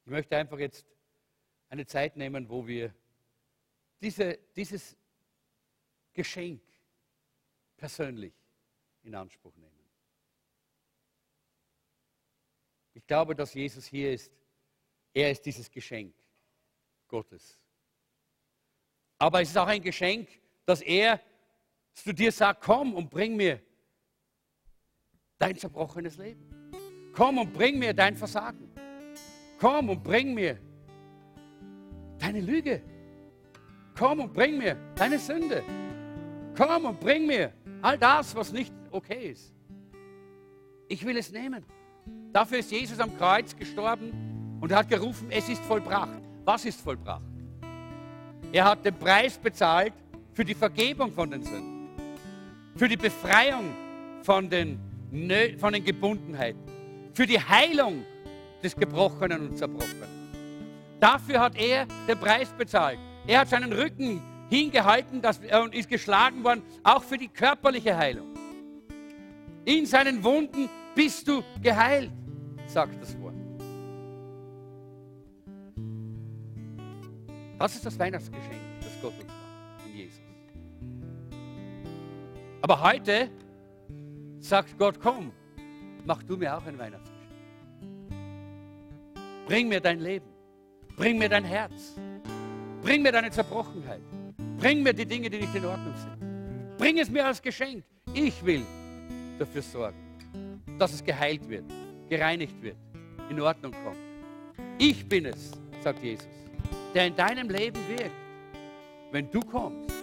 Ich 0.04 0.10
möchte 0.10 0.36
einfach 0.36 0.58
jetzt 0.58 0.86
eine 1.68 1.84
Zeit 1.86 2.16
nehmen, 2.16 2.48
wo 2.48 2.66
wir 2.66 2.94
diese, 4.00 4.38
dieses 4.54 4.96
Geschenk 6.16 6.60
persönlich 7.76 8.34
in 9.04 9.14
Anspruch 9.14 9.54
nehmen. 9.56 9.76
Ich 12.94 13.06
glaube, 13.06 13.34
dass 13.36 13.52
Jesus 13.52 13.86
hier 13.86 14.12
ist. 14.14 14.32
Er 15.12 15.30
ist 15.30 15.44
dieses 15.44 15.70
Geschenk 15.70 16.14
Gottes. 17.06 17.60
Aber 19.18 19.42
es 19.42 19.50
ist 19.50 19.56
auch 19.56 19.66
ein 19.66 19.82
Geschenk, 19.82 20.28
dass 20.64 20.80
er 20.80 21.20
zu 21.92 22.12
dir 22.12 22.32
sagt, 22.32 22.62
komm 22.62 22.94
und 22.94 23.08
bring 23.10 23.36
mir 23.36 23.62
dein 25.38 25.56
zerbrochenes 25.56 26.16
Leben. 26.16 26.50
Komm 27.14 27.38
und 27.38 27.52
bring 27.52 27.78
mir 27.78 27.94
dein 27.94 28.16
Versagen. 28.16 28.70
Komm 29.58 29.90
und 29.90 30.02
bring 30.02 30.34
mir 30.34 30.58
deine 32.18 32.40
Lüge. 32.40 32.82
Komm 33.96 34.20
und 34.20 34.32
bring 34.32 34.58
mir 34.58 34.74
deine 34.94 35.18
Sünde. 35.18 35.62
Komm 36.56 36.86
und 36.86 37.00
bring 37.00 37.26
mir 37.26 37.52
all 37.82 37.98
das, 37.98 38.34
was 38.34 38.52
nicht 38.52 38.72
okay 38.90 39.30
ist. 39.30 39.52
Ich 40.88 41.04
will 41.04 41.16
es 41.16 41.30
nehmen. 41.30 41.64
Dafür 42.32 42.58
ist 42.58 42.70
Jesus 42.70 42.98
am 42.98 43.16
Kreuz 43.18 43.54
gestorben 43.56 44.58
und 44.60 44.72
hat 44.72 44.88
gerufen, 44.88 45.28
es 45.30 45.48
ist 45.48 45.62
vollbracht. 45.64 46.20
Was 46.44 46.64
ist 46.64 46.80
vollbracht? 46.80 47.22
Er 48.52 48.64
hat 48.64 48.84
den 48.84 48.94
Preis 48.94 49.36
bezahlt 49.36 49.92
für 50.32 50.44
die 50.44 50.54
Vergebung 50.54 51.12
von 51.12 51.30
den 51.30 51.42
Sünden, 51.42 51.88
für 52.76 52.88
die 52.88 52.96
Befreiung 52.96 53.74
von 54.22 54.48
den, 54.48 54.78
von 55.58 55.72
den 55.72 55.84
Gebundenheiten, 55.84 56.60
für 57.12 57.26
die 57.26 57.40
Heilung 57.40 58.04
des 58.62 58.76
Gebrochenen 58.76 59.48
und 59.48 59.58
Zerbrochenen. 59.58 60.08
Dafür 61.00 61.40
hat 61.40 61.56
er 61.56 61.86
den 62.08 62.18
Preis 62.18 62.48
bezahlt. 62.56 62.98
Er 63.26 63.40
hat 63.40 63.48
seinen 63.48 63.72
Rücken 63.72 64.22
hingehalten 64.48 65.20
dass, 65.22 65.40
und 65.62 65.74
ist 65.74 65.88
geschlagen 65.88 66.44
worden, 66.44 66.62
auch 66.82 67.02
für 67.02 67.18
die 67.18 67.28
körperliche 67.28 67.96
Heilung. 67.96 68.28
In 69.64 69.86
seinen 69.86 70.22
Wunden 70.22 70.68
bist 70.94 71.26
du 71.26 71.42
geheilt, 71.62 72.12
sagt 72.66 73.00
das 73.02 73.18
Wort. 73.20 73.34
Das 77.58 77.74
ist 77.74 77.86
das 77.86 77.98
Weihnachtsgeschenk, 77.98 78.60
das 78.80 78.92
Gott 79.00 79.14
uns 79.14 79.26
macht 79.26 79.86
in 79.86 79.96
Jesus. 79.96 80.20
Aber 82.60 82.82
heute 82.82 83.30
sagt 84.38 84.78
Gott, 84.78 85.00
komm, 85.00 85.32
mach 86.04 86.22
du 86.22 86.36
mir 86.36 86.56
auch 86.56 86.64
ein 86.66 86.78
Weihnachtsgeschenk. 86.78 87.16
Bring 89.46 89.68
mir 89.68 89.80
dein 89.80 90.00
Leben. 90.00 90.26
Bring 90.96 91.18
mir 91.18 91.28
dein 91.28 91.44
Herz. 91.44 91.94
Bring 92.82 93.02
mir 93.02 93.12
deine 93.12 93.30
Zerbrochenheit. 93.30 94.00
Bring 94.58 94.82
mir 94.82 94.94
die 94.94 95.06
Dinge, 95.06 95.28
die 95.28 95.38
nicht 95.38 95.54
in 95.54 95.64
Ordnung 95.64 95.94
sind. 95.96 96.78
Bring 96.78 96.98
es 96.98 97.10
mir 97.10 97.26
als 97.26 97.40
Geschenk. 97.40 97.84
Ich 98.14 98.44
will 98.44 98.64
dafür 99.38 99.62
sorgen, 99.62 99.98
dass 100.78 100.94
es 100.94 101.04
geheilt 101.04 101.46
wird, 101.48 101.64
gereinigt 102.08 102.60
wird, 102.62 102.76
in 103.28 103.40
Ordnung 103.40 103.72
kommt. 103.84 103.98
Ich 104.78 105.06
bin 105.06 105.26
es, 105.26 105.52
sagt 105.82 106.02
Jesus, 106.02 106.26
der 106.94 107.06
in 107.06 107.16
deinem 107.16 107.50
Leben 107.50 107.78
wirkt, 107.88 108.10
wenn 109.12 109.30
du 109.30 109.40
kommst 109.40 109.94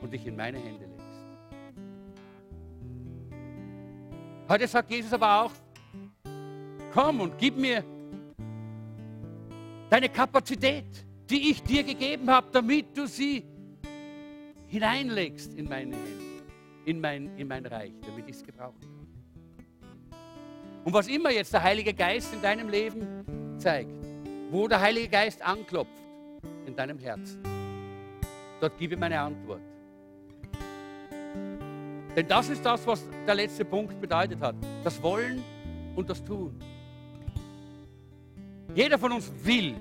und 0.00 0.12
dich 0.12 0.26
in 0.26 0.36
meine 0.36 0.58
Hände 0.58 0.86
legst. 0.86 0.98
Heute 4.48 4.66
sagt 4.66 4.90
Jesus 4.90 5.12
aber 5.12 5.42
auch, 5.42 5.52
komm 6.92 7.20
und 7.20 7.36
gib 7.38 7.56
mir 7.56 7.84
deine 9.90 10.08
Kapazität, 10.08 10.86
die 11.28 11.50
ich 11.50 11.62
dir 11.62 11.82
gegeben 11.82 12.30
habe, 12.30 12.46
damit 12.52 12.96
du 12.96 13.06
sie 13.06 13.44
hineinlegst 14.68 15.54
in 15.54 15.68
meine 15.68 15.96
Hände, 15.96 16.44
in 16.84 17.00
mein, 17.00 17.36
in 17.36 17.48
mein 17.48 17.66
Reich, 17.66 17.92
damit 18.06 18.28
ich 18.28 18.36
es 18.36 18.44
gebrauchen 18.44 18.80
kann. 18.80 18.98
Und 20.84 20.92
was 20.92 21.08
immer 21.08 21.30
jetzt 21.30 21.52
der 21.52 21.62
Heilige 21.62 21.92
Geist 21.92 22.32
in 22.32 22.40
deinem 22.40 22.68
Leben 22.68 23.56
zeigt, 23.58 23.90
wo 24.50 24.68
der 24.68 24.80
Heilige 24.80 25.08
Geist 25.08 25.42
anklopft 25.42 25.92
in 26.66 26.74
deinem 26.74 26.98
Herzen, 26.98 27.42
dort 28.60 28.78
gebe 28.78 28.94
ich 28.94 29.00
meine 29.00 29.20
Antwort. 29.20 29.60
Denn 32.16 32.26
das 32.26 32.48
ist 32.48 32.64
das, 32.64 32.86
was 32.86 33.04
der 33.26 33.34
letzte 33.34 33.64
Punkt 33.64 34.00
bedeutet 34.00 34.40
hat. 34.40 34.56
Das 34.82 35.00
Wollen 35.02 35.42
und 35.94 36.08
das 36.08 36.24
Tun. 36.24 36.58
Jeder 38.74 38.98
von 38.98 39.12
uns 39.12 39.30
will, 39.42 39.76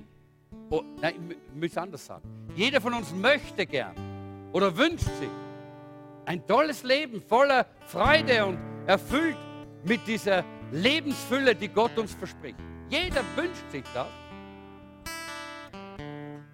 oh, 0.70 0.84
nein, 1.02 1.16
ich 1.32 1.62
muss 1.62 1.78
anders 1.78 2.06
sagen, 2.06 2.28
jeder 2.56 2.82
von 2.82 2.94
uns 2.94 3.14
möchte 3.14 3.66
gern 3.66 3.96
oder 4.52 4.76
wünscht 4.76 5.06
sich 5.20 5.30
ein 6.26 6.46
tolles 6.46 6.84
Leben 6.84 7.22
voller 7.22 7.66
Freude 7.86 8.46
und 8.46 8.60
erfüllt 8.86 9.38
mit 9.84 10.06
dieser 10.06 10.44
Lebensfülle, 10.72 11.56
die 11.56 11.70
Gott 11.70 11.98
uns 11.98 12.14
verspricht. 12.14 12.58
Jeder 12.90 13.22
wünscht 13.36 13.70
sich 13.72 13.84
das. 13.94 14.08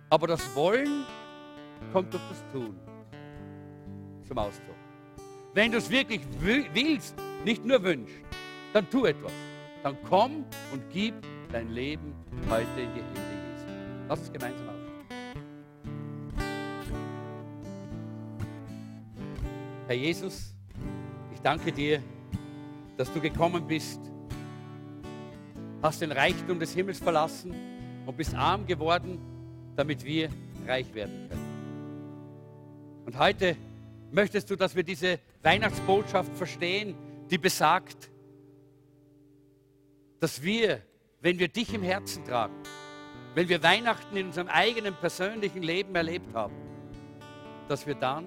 Aber 0.09 0.27
das 0.27 0.55
Wollen 0.55 1.05
kommt 1.91 2.13
durch 2.13 2.23
das 2.29 2.43
Tun 2.51 2.79
zum 4.27 4.37
Ausdruck. 4.37 4.75
Wenn 5.53 5.71
du 5.71 5.77
es 5.79 5.89
wirklich 5.89 6.21
willst, 6.39 7.15
nicht 7.43 7.65
nur 7.65 7.81
wünschst, 7.83 8.23
dann 8.73 8.89
tu 8.89 9.05
etwas. 9.05 9.31
Dann 9.81 9.97
komm 10.07 10.45
und 10.71 10.83
gib 10.91 11.15
dein 11.51 11.69
Leben 11.69 12.13
heute 12.49 12.63
in 12.77 12.93
die 12.93 13.01
Hände 13.01 13.19
Jesu. 13.51 13.65
Lass 14.07 14.19
uns 14.19 14.33
gemeinsam 14.33 14.72
Herr 19.87 19.95
Jesus, 19.95 20.53
ich 21.33 21.41
danke 21.41 21.71
dir, 21.71 22.01
dass 22.95 23.11
du 23.11 23.19
gekommen 23.19 23.67
bist, 23.67 23.99
hast 25.81 26.01
den 26.01 26.11
Reichtum 26.11 26.59
des 26.59 26.73
Himmels 26.73 26.99
verlassen 26.99 27.53
und 28.05 28.15
bist 28.15 28.33
arm 28.33 28.65
geworden, 28.65 29.19
damit 29.75 30.05
wir 30.05 30.29
reich 30.65 30.93
werden 30.93 31.27
können. 31.29 33.03
Und 33.05 33.17
heute 33.17 33.57
möchtest 34.11 34.49
du, 34.49 34.55
dass 34.55 34.75
wir 34.75 34.83
diese 34.83 35.19
Weihnachtsbotschaft 35.41 36.33
verstehen, 36.35 36.95
die 37.29 37.37
besagt, 37.37 38.09
dass 40.19 40.41
wir 40.41 40.81
wenn 41.23 41.39
wir 41.39 41.47
dich 41.47 41.73
im 41.73 41.83
Herzen 41.83 42.25
tragen, 42.25 42.53
wenn 43.33 43.47
wir 43.47 43.63
Weihnachten 43.63 44.15
in 44.17 44.27
unserem 44.27 44.49
eigenen 44.49 44.93
persönlichen 44.93 45.63
Leben 45.63 45.95
erlebt 45.95 46.35
haben, 46.35 46.53
dass 47.69 47.87
wir 47.87 47.95
dann 47.95 48.25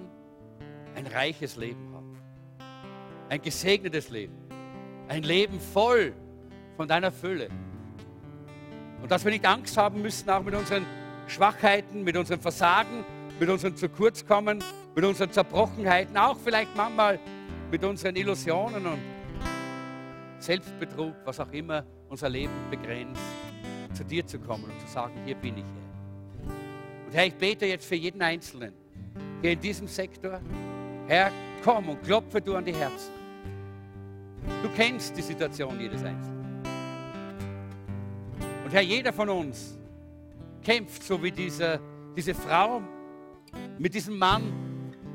ein 0.96 1.06
reiches 1.06 1.56
Leben 1.56 1.92
haben, 1.94 2.18
ein 3.28 3.42
gesegnetes 3.42 4.08
Leben, 4.10 4.34
ein 5.08 5.22
Leben 5.22 5.60
voll 5.60 6.14
von 6.76 6.88
deiner 6.88 7.12
Fülle. 7.12 7.48
Und 9.02 9.10
dass 9.10 9.24
wir 9.24 9.30
nicht 9.30 9.44
Angst 9.44 9.76
haben 9.76 10.00
müssen, 10.00 10.28
auch 10.30 10.42
mit 10.42 10.54
unseren 10.54 10.86
Schwachheiten, 11.26 12.02
mit 12.02 12.16
unserem 12.16 12.40
Versagen, 12.40 13.04
mit 13.38 13.48
unseren 13.48 13.76
zu 13.76 13.88
kurz 13.90 14.24
kommen, 14.24 14.64
mit 14.94 15.04
unseren 15.04 15.30
Zerbrochenheiten, 15.30 16.16
auch 16.16 16.38
vielleicht 16.42 16.74
manchmal 16.74 17.18
mit 17.70 17.84
unseren 17.84 18.16
Illusionen 18.16 18.86
und 18.86 19.00
Selbstbetrug, 20.38 21.14
was 21.24 21.38
auch 21.40 21.52
immer 21.52 21.84
unser 22.08 22.30
Leben 22.30 22.52
begrenzt, 22.70 23.20
zu 23.92 24.04
dir 24.04 24.26
zu 24.26 24.38
kommen 24.38 24.64
und 24.64 24.80
zu 24.80 24.86
sagen, 24.86 25.12
hier 25.26 25.34
bin 25.34 25.58
ich, 25.58 25.64
Herr. 25.64 27.06
Und 27.06 27.14
Herr, 27.14 27.26
ich 27.26 27.34
bete 27.34 27.66
jetzt 27.66 27.86
für 27.86 27.96
jeden 27.96 28.22
Einzelnen 28.22 28.72
hier 29.42 29.52
in 29.52 29.60
diesem 29.60 29.88
Sektor. 29.88 30.40
Herr, 31.08 31.30
komm 31.62 31.88
und 31.88 32.02
klopfe 32.02 32.40
du 32.40 32.56
an 32.56 32.64
die 32.64 32.74
Herzen. 32.74 33.12
Du 34.62 34.68
kennst 34.76 35.16
die 35.16 35.22
Situation 35.22 35.78
jedes 35.80 36.02
Einzelnen. 36.02 36.62
Und 38.64 38.72
Herr, 38.72 38.82
jeder 38.82 39.12
von 39.12 39.28
uns 39.28 39.78
kämpft 40.64 41.04
so 41.04 41.22
wie 41.22 41.30
diese, 41.30 41.78
diese 42.16 42.34
Frau 42.34 42.82
mit 43.78 43.94
diesem 43.94 44.18
Mann 44.18 44.42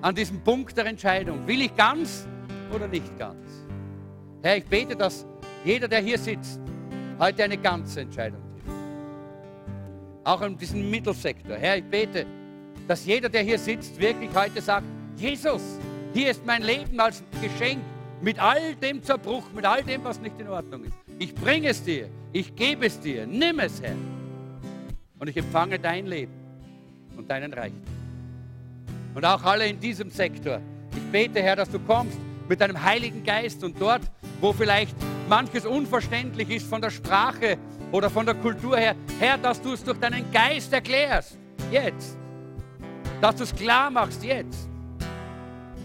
an 0.02 0.16
diesem 0.16 0.42
Punkt 0.42 0.76
der 0.78 0.86
Entscheidung. 0.86 1.46
Will 1.46 1.62
ich 1.62 1.76
ganz 1.76 2.26
oder 2.74 2.88
nicht 2.88 3.18
ganz? 3.18 3.46
Herr, 4.42 4.58
ich 4.58 4.66
bete, 4.66 4.96
dass 4.96 5.26
jeder, 5.66 5.88
der 5.88 6.00
hier 6.00 6.18
sitzt, 6.18 6.60
heute 7.20 7.44
eine 7.44 7.58
ganze 7.58 8.02
Entscheidung 8.02 8.42
trifft. 8.54 8.68
Auch 10.24 10.42
in 10.42 10.58
diesem 10.58 10.90
Mittelsektor. 10.90 11.58
Herr, 11.58 11.78
ich 11.78 11.84
bete, 11.84 12.26
dass 12.88 13.06
jeder, 13.06 13.30
der 13.30 13.44
hier 13.44 13.60
sitzt, 13.60 14.00
wirklich 14.00 14.30
heute 14.34 14.62
sagt, 14.62 14.86
Jesus, 15.18 15.62
hier 16.14 16.32
ist 16.32 16.46
mein 16.46 16.64
Leben 16.64 17.00
als 17.00 17.24
Geschenk 17.42 17.82
mit 18.22 18.40
all 18.40 18.76
dem 18.76 19.02
Zerbruch, 19.02 19.46
mit 19.54 19.66
all 19.66 19.84
dem, 19.84 20.04
was 20.04 20.20
nicht 20.20 20.40
in 20.40 20.48
Ordnung 20.48 20.84
ist. 20.84 20.94
Ich 21.20 21.34
bringe 21.34 21.70
es 21.70 21.84
dir, 21.84 22.10
ich 22.32 22.56
gebe 22.56 22.86
es 22.86 23.00
dir, 23.00 23.26
nimm 23.26 23.60
es, 23.60 23.82
Herr. 23.82 23.96
Und 25.20 25.28
ich 25.28 25.38
empfange 25.38 25.80
dein 25.80 26.08
Leben 26.08 26.34
und 27.18 27.30
deinen 27.30 27.54
Reichtum. 27.54 27.82
Und 29.14 29.26
auch 29.26 29.44
alle 29.44 29.68
in 29.68 29.80
diesem 29.80 30.10
Sektor. 30.10 30.60
Ich 30.96 31.12
bete, 31.12 31.42
Herr, 31.42 31.56
dass 31.56 31.70
du 31.70 31.80
kommst 31.80 32.18
mit 32.48 32.60
deinem 32.60 32.82
Heiligen 32.82 33.24
Geist 33.24 33.64
und 33.64 33.80
dort, 33.80 34.02
wo 34.40 34.52
vielleicht 34.52 34.96
manches 35.30 35.66
unverständlich 35.66 36.50
ist 36.50 36.68
von 36.68 36.82
der 36.82 36.90
Sprache 36.90 37.58
oder 37.92 38.10
von 38.10 38.26
der 38.26 38.36
Kultur 38.36 38.78
her, 38.78 38.96
Herr, 39.20 39.38
dass 39.38 39.62
du 39.62 39.74
es 39.74 39.84
durch 39.84 40.00
deinen 40.00 40.32
Geist 40.32 40.74
erklärst. 40.74 41.38
Jetzt. 41.72 42.18
Dass 43.22 43.36
du 43.36 43.44
es 43.44 43.54
klar 43.54 43.90
machst 43.92 44.24
jetzt. 44.24 44.71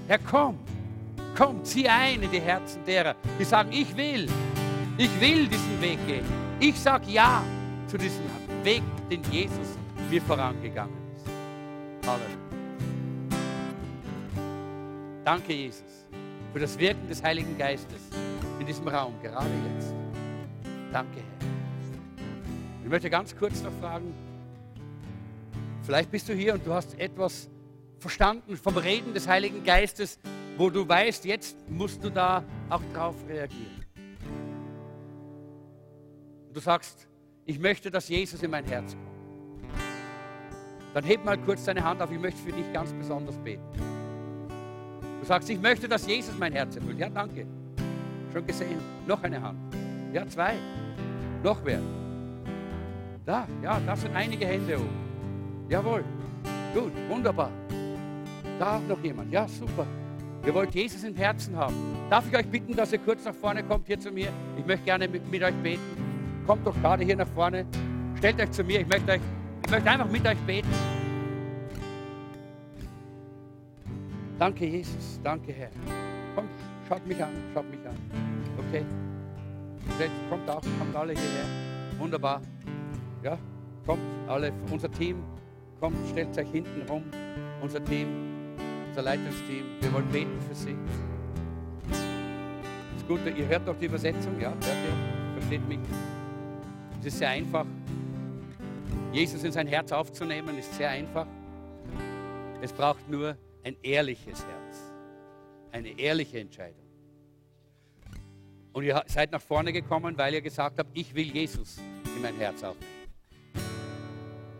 Herr, 0.06 0.18
komm. 0.18 0.58
Komm, 1.36 1.64
zieh 1.64 1.88
ein 1.88 2.22
in 2.22 2.30
die 2.30 2.40
Herzen 2.40 2.82
derer, 2.86 3.14
die 3.38 3.44
sagen, 3.44 3.70
ich 3.72 3.94
will. 3.96 4.26
Ich 4.96 5.20
will 5.20 5.46
diesen 5.46 5.80
Weg 5.82 5.98
gehen. 6.06 6.24
Ich 6.60 6.80
sage 6.80 7.10
ja 7.10 7.42
zu 7.86 7.98
diesem 7.98 8.24
Weg, 8.62 8.82
den 9.10 9.22
Jesus 9.30 9.76
mir 10.10 10.22
vorangegangen 10.22 10.96
ist. 11.14 11.26
Halleluja. 12.08 12.36
Danke, 15.24 15.52
Jesus, 15.52 16.06
für 16.52 16.60
das 16.60 16.78
Wirken 16.78 17.06
des 17.08 17.22
Heiligen 17.22 17.58
Geistes 17.58 18.00
in 18.58 18.66
diesem 18.66 18.88
Raum, 18.88 19.12
gerade 19.22 19.50
jetzt. 19.74 19.92
Danke, 20.92 21.16
Herr. 21.16 21.48
Ich 22.84 22.88
möchte 22.88 23.10
ganz 23.10 23.36
kurz 23.36 23.62
noch 23.62 23.72
fragen, 23.80 24.14
vielleicht 25.82 26.10
bist 26.10 26.28
du 26.28 26.32
hier 26.32 26.54
und 26.54 26.64
du 26.64 26.72
hast 26.72 26.98
etwas 26.98 27.50
verstanden 27.98 28.56
vom 28.56 28.76
Reden 28.76 29.14
des 29.14 29.26
Heiligen 29.26 29.64
Geistes, 29.64 30.18
wo 30.56 30.70
du 30.70 30.88
weißt, 30.88 31.24
jetzt 31.24 31.56
musst 31.68 32.02
du 32.02 32.10
da 32.10 32.44
auch 32.68 32.82
drauf 32.92 33.14
reagieren. 33.28 33.84
Und 36.48 36.56
du 36.56 36.60
sagst, 36.60 37.06
ich 37.44 37.58
möchte, 37.58 37.90
dass 37.90 38.08
Jesus 38.08 38.42
in 38.42 38.50
mein 38.50 38.64
Herz 38.64 38.92
kommt. 38.92 39.06
Dann 40.94 41.04
heb 41.04 41.24
mal 41.24 41.36
kurz 41.36 41.64
deine 41.64 41.84
Hand 41.84 42.00
auf, 42.00 42.10
ich 42.10 42.18
möchte 42.18 42.40
für 42.40 42.52
dich 42.52 42.72
ganz 42.72 42.92
besonders 42.92 43.36
beten. 43.36 43.62
Du 45.20 45.26
sagst, 45.26 45.50
ich 45.50 45.60
möchte, 45.60 45.88
dass 45.88 46.06
Jesus 46.06 46.34
mein 46.38 46.52
Herz 46.52 46.76
erfüllt. 46.76 46.98
Ja, 46.98 47.10
danke. 47.10 47.46
Schon 48.32 48.46
gesehen. 48.46 48.80
Noch 49.06 49.22
eine 49.22 49.40
Hand. 49.40 49.58
Ja, 50.12 50.26
zwei. 50.26 50.54
Noch 51.42 51.58
wer? 51.64 51.80
Da, 53.24 53.46
ja, 53.62 53.80
da 53.84 53.96
sind 53.96 54.14
einige 54.14 54.46
Hände 54.46 54.76
oben. 54.76 55.66
Jawohl. 55.68 56.04
Gut, 56.72 56.92
wunderbar. 57.08 57.50
Da 58.58 58.80
noch 58.88 59.02
jemand. 59.02 59.32
Ja, 59.32 59.46
super. 59.46 59.86
Ihr 60.46 60.54
wollt 60.54 60.74
Jesus 60.74 61.02
im 61.04 61.14
Herzen 61.14 61.56
haben. 61.56 61.74
Darf 62.08 62.24
ich 62.30 62.36
euch 62.36 62.46
bitten, 62.46 62.74
dass 62.74 62.92
ihr 62.92 62.98
kurz 62.98 63.24
nach 63.24 63.34
vorne 63.34 63.62
kommt 63.64 63.86
hier 63.86 63.98
zu 63.98 64.10
mir? 64.10 64.28
Ich 64.56 64.64
möchte 64.64 64.84
gerne 64.84 65.08
mit, 65.08 65.28
mit 65.30 65.42
euch 65.42 65.54
beten. 65.56 65.82
Kommt 66.46 66.66
doch 66.66 66.74
gerade 66.80 67.04
hier 67.04 67.16
nach 67.16 67.28
vorne. 67.28 67.66
Stellt 68.16 68.40
euch 68.40 68.50
zu 68.52 68.62
mir. 68.62 68.80
Ich 68.80 68.86
möchte, 68.86 69.12
euch, 69.12 69.20
ich 69.64 69.70
möchte 69.70 69.90
einfach 69.90 70.08
mit 70.08 70.26
euch 70.26 70.38
beten. 70.46 70.68
Danke, 74.38 74.66
Jesus. 74.66 75.20
Danke, 75.24 75.52
Herr. 75.52 75.70
Kommt, 76.34 76.50
schaut 76.88 77.06
mich 77.06 77.22
an. 77.22 77.32
Schaut 77.52 77.68
mich 77.70 77.80
an. 77.86 77.96
Okay? 78.68 78.84
Kommt 80.30 80.48
auch, 80.48 80.62
kommt 80.78 80.94
alle 80.94 81.12
hierher. 81.12 81.44
Wunderbar. 81.98 82.40
Ja, 83.22 83.38
kommt 83.86 84.02
alle. 84.28 84.52
Unser 84.70 84.90
Team 84.90 85.22
kommt, 85.80 85.96
stellt 86.10 86.36
euch 86.38 86.50
hinten 86.50 86.82
rum. 86.88 87.02
Unser 87.62 87.84
Team 87.84 88.35
unser 88.96 89.10
Leitungsteam. 89.10 89.64
Wir 89.80 89.92
wollen 89.92 90.08
beten 90.08 90.40
für 90.48 90.54
Sie. 90.54 90.74
Ist 92.96 93.06
gut, 93.06 93.20
ihr 93.26 93.46
hört 93.46 93.68
doch 93.68 93.78
die 93.78 93.84
Übersetzung, 93.84 94.40
ja? 94.40 94.48
Hört 94.48 94.62
ihr? 94.64 95.34
Versteht 95.38 95.68
mich? 95.68 95.78
Es 97.00 97.06
ist 97.06 97.18
sehr 97.18 97.28
einfach. 97.28 97.66
Jesus 99.12 99.44
in 99.44 99.52
sein 99.52 99.66
Herz 99.66 99.92
aufzunehmen, 99.92 100.56
ist 100.56 100.72
sehr 100.74 100.88
einfach. 100.88 101.26
Es 102.62 102.72
braucht 102.72 103.06
nur 103.10 103.36
ein 103.64 103.76
ehrliches 103.82 104.46
Herz. 104.46 104.78
Eine 105.72 105.90
ehrliche 105.98 106.40
Entscheidung. 106.40 106.86
Und 108.72 108.84
ihr 108.84 109.02
seid 109.08 109.30
nach 109.30 109.42
vorne 109.42 109.74
gekommen, 109.74 110.16
weil 110.16 110.32
ihr 110.32 110.40
gesagt 110.40 110.78
habt, 110.78 110.90
ich 110.94 111.14
will 111.14 111.36
Jesus 111.36 111.76
in 112.16 112.22
mein 112.22 112.36
Herz 112.36 112.64
aufnehmen. 112.64 112.92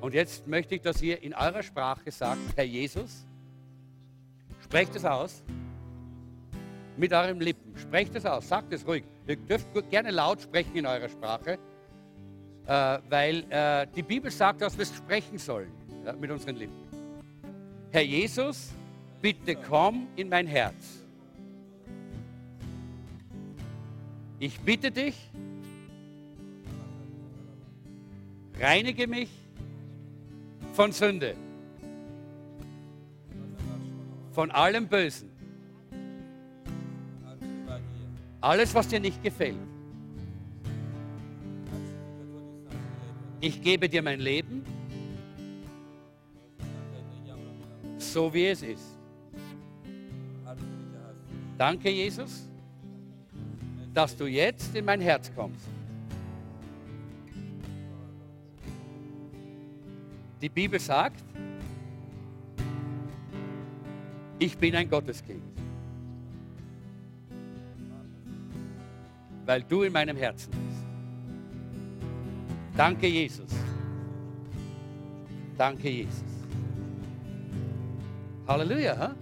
Und 0.03 0.13
jetzt 0.13 0.47
möchte 0.47 0.75
ich, 0.75 0.83
dass 0.83 1.01
ihr 1.01 1.23
in 1.23 1.33
eurer 1.33 1.63
Sprache 1.63 2.11
sagt, 2.11 2.41
Herr 2.55 2.65
Jesus, 2.65 3.26
Sprecht 4.67 4.97
es 4.97 5.05
aus. 5.05 5.45
Mit 6.97 7.13
euren 7.13 7.41
Lippen. 7.41 7.79
Sprecht 7.79 8.17
es 8.17 8.27
aus. 8.27 8.49
Sagt 8.49 8.73
es 8.73 8.85
ruhig. 8.85 9.05
Ihr 9.29 9.37
dürft 9.37 9.69
gerne 9.91 10.11
laut 10.11 10.43
sprechen 10.43 10.75
in 10.75 10.87
eurer 10.87 11.09
Sprache, 11.09 11.53
äh, 12.67 12.99
weil 13.09 13.45
äh, 13.49 13.87
die 13.95 14.03
Bibel 14.03 14.29
sagt, 14.29 14.63
dass 14.63 14.77
wir 14.77 14.85
sprechen 14.85 15.39
sollen 15.39 15.71
ja, 16.05 16.15
mit 16.15 16.33
unseren 16.33 16.57
Lippen. 16.57 16.75
Herr 17.93 18.03
Jesus, 18.03 18.73
bitte 19.23 19.55
komm 19.55 20.09
in 20.17 20.29
mein 20.29 20.49
Herz. 20.49 21.05
Ich 24.41 24.59
bitte 24.59 24.91
dich, 24.91 25.15
reinige 28.59 29.07
mich 29.07 29.31
von 30.75 30.91
Sünde 30.91 31.37
von 34.37 34.51
allem 34.51 34.87
Bösen. 34.87 35.31
Alles, 38.43 38.75
was 38.75 38.87
dir 38.87 39.01
nicht 39.01 39.23
gefällt. 39.23 39.57
Ich 43.41 43.63
gebe 43.63 43.89
dir 43.89 44.03
mein 44.03 44.21
Leben, 44.21 44.63
so 47.97 48.33
wie 48.35 48.49
es 48.49 48.61
ist. 48.61 48.99
Danke, 51.57 51.89
Jesus, 51.89 52.47
dass 53.95 54.15
du 54.15 54.27
jetzt 54.27 54.77
in 54.77 54.85
mein 54.85 55.01
Herz 55.01 55.33
kommst. 55.35 55.67
Die 60.43 60.51
Bibel 60.51 60.79
sagt, 60.79 61.25
ich 64.39 64.57
bin 64.57 64.75
ein 64.75 64.89
Gotteskind. 64.89 65.43
Weil 69.45 69.63
du 69.63 69.83
in 69.83 69.93
meinem 69.93 70.17
Herzen 70.17 70.51
bist. 70.51 70.87
Danke, 72.77 73.07
Jesus. 73.07 73.51
Danke, 75.57 75.89
Jesus. 75.89 76.25
Halleluja. 78.47 78.97
Huh? 78.99 79.15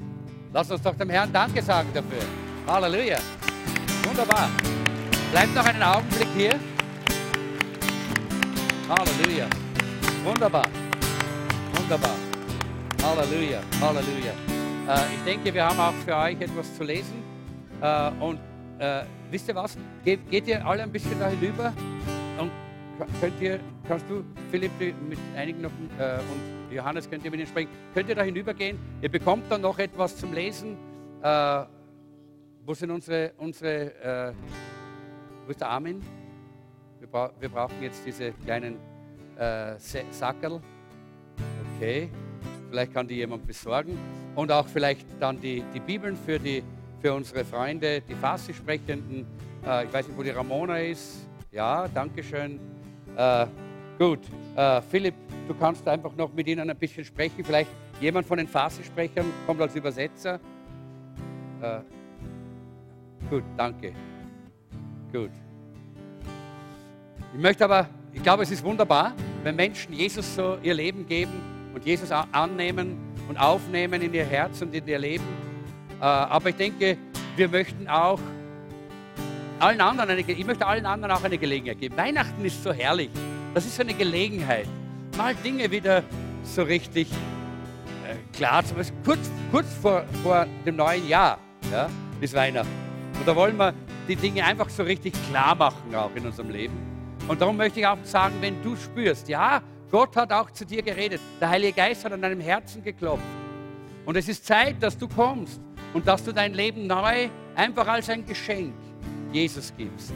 Lass 0.53 0.71
uns 0.71 0.83
doch 0.83 0.97
dem 0.97 1.11
Herrn 1.11 1.33
Danke 1.33 1.62
sagen 1.62 1.89
dafür. 1.95 2.23
Halleluja. 2.67 3.19
Wunderbar. 4.05 4.51
Bleibt 5.31 5.55
noch 5.55 5.65
einen 5.65 5.83
Augenblick 5.83 6.29
hier. 6.37 6.59
Halleluja. 8.89 9.47
Wunderbar. 10.25 10.69
Wunderbar. 11.77 12.17
Halleluja. 13.03 13.61
Halleluja. 13.81 14.44
Äh, 14.87 15.14
ich 15.14 15.24
denke, 15.24 15.55
wir 15.55 15.64
haben 15.64 15.80
auch 15.80 15.95
für 16.05 16.14
euch 16.14 16.39
etwas 16.41 16.76
zu 16.76 16.85
lesen. 16.85 17.22
Äh, 17.80 18.11
und 18.20 18.39
äh, 18.78 19.05
wisst 19.30 19.49
ihr 19.49 19.55
was? 19.55 19.78
Geht, 20.05 20.47
ihr 20.47 20.66
alle 20.66 20.82
ein 20.82 20.93
bisschen 20.93 21.18
da 21.18 21.28
hinüber? 21.28 21.72
Und 22.39 22.51
könnt 23.20 23.41
ihr, 23.41 23.61
kannst 23.89 24.05
du, 24.11 24.22
Philipp, 24.51 24.72
mit 24.78 25.18
einigen 25.37 25.62
noch 25.62 25.70
und 25.70 26.72
Johannes, 26.74 27.09
könnt 27.09 27.24
ihr 27.24 27.30
mit 27.30 27.41
ihnen 27.41 27.49
sprechen? 27.49 27.70
Könnt 27.95 28.09
ihr 28.09 28.14
da 28.14 28.22
hinübergehen? 28.22 28.78
Ihr 29.01 29.09
bekommt 29.09 29.51
dann 29.51 29.62
noch 29.62 29.78
etwas 29.78 30.16
zum 30.16 30.32
Lesen. 30.32 30.76
Wo 32.66 32.74
sind 32.74 32.91
unsere, 32.91 33.32
unsere 33.39 34.35
wo 35.47 35.51
ist 35.51 35.61
der 35.61 35.70
Armin? 35.70 36.03
Wir, 36.99 37.09
bra 37.09 37.30
wir 37.39 37.49
brauchen 37.49 37.82
jetzt 37.82 38.05
diese 38.07 38.32
kleinen 38.32 38.76
äh, 39.37 39.74
Sackerl. 39.78 40.61
Okay, 41.76 42.11
vielleicht 42.71 42.93
kann 42.93 43.07
die 43.07 43.17
jemand 43.17 43.47
besorgen 43.47 43.99
und 44.35 44.51
auch 44.51 44.67
vielleicht 44.67 45.07
dann 45.21 45.41
die, 45.41 45.62
die 45.73 45.81
Bibeln 45.81 46.17
für, 46.17 46.39
die, 46.39 46.62
für 47.01 47.12
unsere 47.15 47.45
Freunde, 47.45 48.01
die 48.01 48.15
Farsi-Sprechenden. 48.15 49.27
Äh, 49.67 49.85
ich 49.85 49.93
weiß 49.93 50.09
nicht, 50.09 50.19
wo 50.19 50.23
die 50.23 50.31
Ramona 50.31 50.79
ist. 50.79 51.27
Ja, 51.53 51.87
danke 51.89 52.23
schön. 52.23 52.59
Äh, 53.17 53.47
gut, 53.99 54.21
äh, 54.57 54.81
Philipp, 54.83 55.15
du 55.47 55.55
kannst 55.55 55.87
einfach 55.87 56.15
noch 56.17 56.33
mit 56.33 56.47
ihnen 56.49 56.69
ein 56.69 56.77
bisschen 56.77 57.05
sprechen. 57.05 57.45
Vielleicht 57.45 57.71
jemand 58.01 58.27
von 58.27 58.39
den 58.39 58.49
Farsi-Sprechern 58.49 59.27
kommt 59.47 59.61
als 59.61 59.75
Übersetzer. 59.75 60.41
Äh, 61.61 61.81
gut, 63.31 63.45
danke. 63.57 63.93
Gut. 65.12 65.31
Ich 67.33 67.41
möchte 67.41 67.65
aber, 67.65 67.89
ich 68.12 68.23
glaube, 68.23 68.43
es 68.43 68.51
ist 68.51 68.65
wunderbar, 68.65 69.12
wenn 69.43 69.57
Menschen 69.57 69.93
Jesus 69.93 70.35
so 70.35 70.59
ihr 70.62 70.75
Leben 70.75 71.07
geben 71.07 71.54
und 71.75 71.85
Jesus 71.85 72.11
annehmen 72.11 72.97
und 73.29 73.37
aufnehmen 73.37 74.01
in 74.03 74.14
ihr 74.14 74.25
Herz 74.25 74.62
und 74.62 74.75
in 74.75 74.87
ihr 74.87 74.99
Leben. 74.99 75.25
Äh, 76.01 76.05
aber 76.05 76.51
ich 76.51 76.57
denke, 76.57 76.97
wir 77.37 77.49
möchten 77.49 77.89
auch 77.89 78.20
allen 79.59 79.81
anderen 79.81 80.11
eine, 80.11 80.20
ich 80.20 80.47
möchte 80.47 80.66
allen 80.66 80.87
anderen 80.87 81.12
auch 81.14 81.25
eine 81.25 81.39
Gelegenheit 81.39 81.81
geben. 81.81 81.97
Weihnachten 81.97 82.45
ist 82.45 82.62
so 82.62 82.72
herrlich. 82.72 83.11
Das 83.55 83.64
ist 83.64 83.77
so 83.77 83.83
eine 83.83 83.95
Gelegenheit, 83.95 84.66
mal 85.16 85.35
Dinge 85.35 85.70
wieder 85.70 86.03
so 86.43 86.62
richtig 86.62 87.09
äh, 88.07 88.37
klar 88.37 88.64
zu 88.64 88.75
machen. 88.75 88.93
Kurz, 89.05 89.31
kurz 89.51 89.66
vor, 89.81 90.05
vor 90.22 90.47
dem 90.66 90.77
neuen 90.77 91.09
Jahr 91.09 91.39
ja, 91.70 91.89
ist 92.20 92.35
Weihnachten. 92.35 92.68
Und 93.18 93.27
da 93.27 93.35
wollen 93.35 93.57
wir 93.57 93.72
die 94.09 94.16
Dinge 94.16 94.45
einfach 94.45 94.68
so 94.68 94.83
richtig 94.83 95.14
klar 95.31 95.55
machen, 95.55 95.95
auch 95.95 96.11
in 96.14 96.27
unserem 96.27 96.51
Leben. 96.51 96.75
Und 97.29 97.41
darum 97.41 97.57
möchte 97.57 97.81
ich 97.81 97.87
auch 97.87 97.97
sagen, 98.03 98.35
wenn 98.41 98.62
du 98.62 98.77
spürst, 98.77 99.29
ja, 99.29 99.62
Gott 99.95 100.17
hat 100.17 100.33
auch 100.33 100.51
zu 100.51 100.67
dir 100.67 100.83
geredet, 100.83 101.21
der 101.41 101.51
Heilige 101.51 101.75
Geist 101.75 102.05
hat 102.05 102.11
an 102.11 102.21
deinem 102.21 102.41
Herzen 102.41 102.83
geklopft. 102.83 103.23
Und 104.05 104.17
es 104.17 104.29
ist 104.29 104.45
Zeit, 104.45 104.75
dass 104.81 104.99
du 104.99 105.07
kommst 105.07 105.61
und 105.93 106.05
dass 106.05 106.25
du 106.25 106.33
dein 106.33 106.53
Leben 106.53 106.89
neu 106.89 107.29
einfach 107.55 107.87
als 107.87 108.11
ein 108.11 108.27
Geschenk 108.27 108.75
Jesus 109.31 109.73
gibst. 109.77 110.13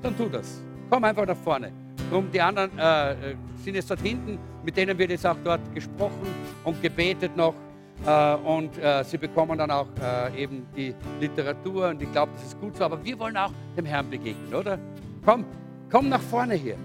Dann 0.00 0.16
tu 0.16 0.30
das. 0.30 0.62
Komm 0.88 1.04
einfach 1.04 1.26
nach 1.26 1.36
vorne. 1.36 1.70
Drum 2.08 2.30
die 2.32 2.40
anderen 2.40 2.70
äh, 2.78 3.32
äh, 3.32 3.36
sind 3.62 3.74
jetzt 3.74 3.90
dort 3.90 4.00
hinten, 4.00 4.38
mit 4.64 4.74
denen 4.74 4.96
wird 4.96 5.10
jetzt 5.10 5.26
auch 5.26 5.36
dort 5.44 5.60
gesprochen 5.74 6.26
und 6.64 6.80
gebetet 6.80 7.36
noch. 7.36 7.52
Äh, 8.06 8.34
und 8.36 8.78
äh, 8.78 9.04
sie 9.04 9.18
bekommen 9.18 9.58
dann 9.58 9.70
auch 9.70 9.88
äh, 10.00 10.44
eben 10.44 10.66
die 10.74 10.94
Literatur 11.20 11.90
und 11.90 12.00
ich 12.00 12.10
glaube, 12.10 12.32
das 12.36 12.44
ist 12.46 12.58
gut 12.58 12.74
so. 12.74 12.84
Aber 12.84 13.04
wir 13.04 13.18
wollen 13.18 13.36
auch 13.36 13.52
dem 13.76 13.84
Herrn 13.84 14.08
begegnen, 14.08 14.54
oder? 14.54 14.78
Komm, 15.26 15.44
komm 15.90 16.08
nach 16.08 16.22
vorne 16.22 16.54
hier. 16.54 16.78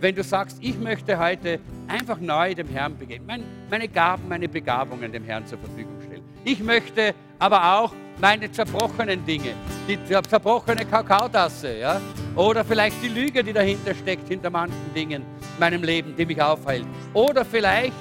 Wenn 0.00 0.14
du 0.14 0.22
sagst, 0.22 0.58
ich 0.60 0.78
möchte 0.78 1.18
heute 1.18 1.60
einfach 1.88 2.18
neu 2.18 2.54
dem 2.54 2.68
Herrn 2.68 2.96
begegnen, 2.98 3.26
mein, 3.26 3.44
meine 3.70 3.88
Gaben, 3.88 4.28
meine 4.28 4.48
Begabungen 4.48 5.12
dem 5.12 5.24
Herrn 5.24 5.46
zur 5.46 5.58
Verfügung 5.58 6.00
stellen. 6.04 6.22
Ich 6.44 6.60
möchte 6.60 7.14
aber 7.38 7.78
auch 7.78 7.92
meine 8.20 8.50
zerbrochenen 8.50 9.24
Dinge, 9.24 9.54
die 9.88 9.98
zerbrochene 10.04 10.84
Kakaotasse, 10.84 11.78
ja? 11.78 12.00
oder 12.36 12.64
vielleicht 12.64 13.02
die 13.02 13.08
Lüge, 13.08 13.42
die 13.42 13.52
dahinter 13.52 13.94
steckt, 13.94 14.28
hinter 14.28 14.50
manchen 14.50 14.94
Dingen 14.94 15.22
in 15.22 15.60
meinem 15.60 15.82
Leben, 15.82 16.14
die 16.16 16.26
mich 16.26 16.40
aufhält. 16.40 16.86
Oder 17.12 17.44
vielleicht 17.44 17.94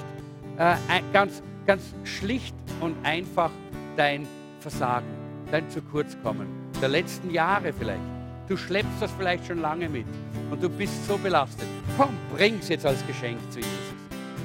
äh, 0.57 0.75
ganz, 1.11 1.41
ganz 1.65 1.81
schlicht 2.03 2.55
und 2.79 2.95
einfach 3.03 3.51
dein 3.95 4.27
Versagen, 4.59 5.07
dein 5.51 5.69
zu 5.69 5.81
kurz 5.81 6.17
kommen 6.21 6.63
der 6.83 6.89
letzten 6.89 7.31
Jahre 7.31 7.71
vielleicht. 7.71 8.12
Du 8.47 8.57
schleppst 8.57 9.01
das 9.01 9.11
vielleicht 9.17 9.47
schon 9.47 9.61
lange 9.61 9.87
mit 9.87 10.05
und 10.51 10.61
du 10.61 10.69
bist 10.69 11.07
so 11.07 11.17
belastet. 11.17 11.67
Komm, 11.97 12.15
bring's 12.35 12.67
jetzt 12.67 12.85
als 12.85 13.05
Geschenk 13.07 13.39
zu 13.51 13.59
Jesus. 13.59 13.73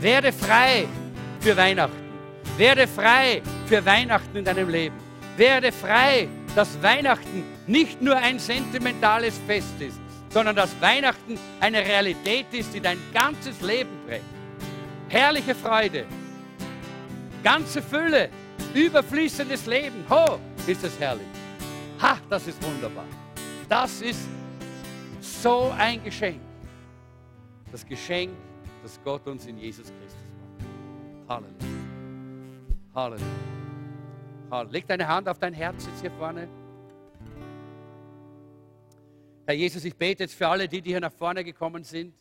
Werde 0.00 0.32
frei 0.32 0.86
für 1.40 1.56
Weihnachten. 1.56 2.08
Werde 2.56 2.86
frei 2.86 3.42
für 3.66 3.84
Weihnachten 3.84 4.36
in 4.36 4.44
deinem 4.44 4.68
Leben. 4.68 4.94
Werde 5.36 5.72
frei, 5.72 6.28
dass 6.54 6.80
Weihnachten 6.82 7.44
nicht 7.66 8.00
nur 8.00 8.16
ein 8.16 8.38
sentimentales 8.38 9.40
Fest 9.46 9.80
ist, 9.80 9.98
sondern 10.30 10.54
dass 10.54 10.80
Weihnachten 10.80 11.38
eine 11.60 11.78
Realität 11.78 12.46
ist, 12.52 12.72
die 12.74 12.80
dein 12.80 12.98
ganzes 13.12 13.60
Leben 13.60 13.90
prägt. 14.06 14.24
Herrliche 15.08 15.54
Freude, 15.54 16.04
ganze 17.42 17.82
Fülle, 17.82 18.28
überfließendes 18.74 19.66
Leben. 19.66 20.04
Ho, 20.10 20.38
ist 20.66 20.84
es 20.84 20.98
herrlich. 20.98 21.26
Ha, 22.00 22.18
das 22.28 22.46
ist 22.46 22.62
wunderbar. 22.62 23.06
Das 23.68 24.00
ist 24.00 24.26
so 25.20 25.72
ein 25.76 26.02
Geschenk. 26.02 26.40
Das 27.70 27.84
Geschenk, 27.84 28.32
das 28.82 28.98
Gott 29.04 29.26
uns 29.26 29.46
in 29.46 29.58
Jesus 29.58 29.86
Christus 29.86 30.16
macht. 31.28 31.44
Halleluja. 32.94 33.18
Halleluja. 34.50 34.72
Leg 34.72 34.86
deine 34.86 35.06
Hand 35.06 35.28
auf 35.28 35.38
dein 35.38 35.52
Herz 35.52 35.86
jetzt 35.86 36.00
hier 36.00 36.10
vorne. 36.12 36.48
Herr 39.44 39.54
Jesus, 39.54 39.84
ich 39.84 39.94
bete 39.94 40.24
jetzt 40.24 40.34
für 40.34 40.48
alle, 40.48 40.66
die, 40.66 40.80
die 40.80 40.90
hier 40.90 41.00
nach 41.00 41.12
vorne 41.12 41.44
gekommen 41.44 41.84
sind, 41.84 42.14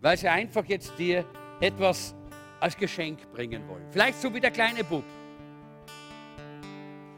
weil 0.00 0.16
sie 0.16 0.28
einfach 0.28 0.64
jetzt 0.64 0.98
dir 0.98 1.24
etwas 1.60 2.14
als 2.60 2.76
Geschenk 2.76 3.30
bringen 3.32 3.66
wollen. 3.68 3.84
Vielleicht 3.90 4.20
so 4.20 4.32
wie 4.32 4.40
der 4.40 4.50
kleine 4.50 4.84
Bub. 4.84 5.04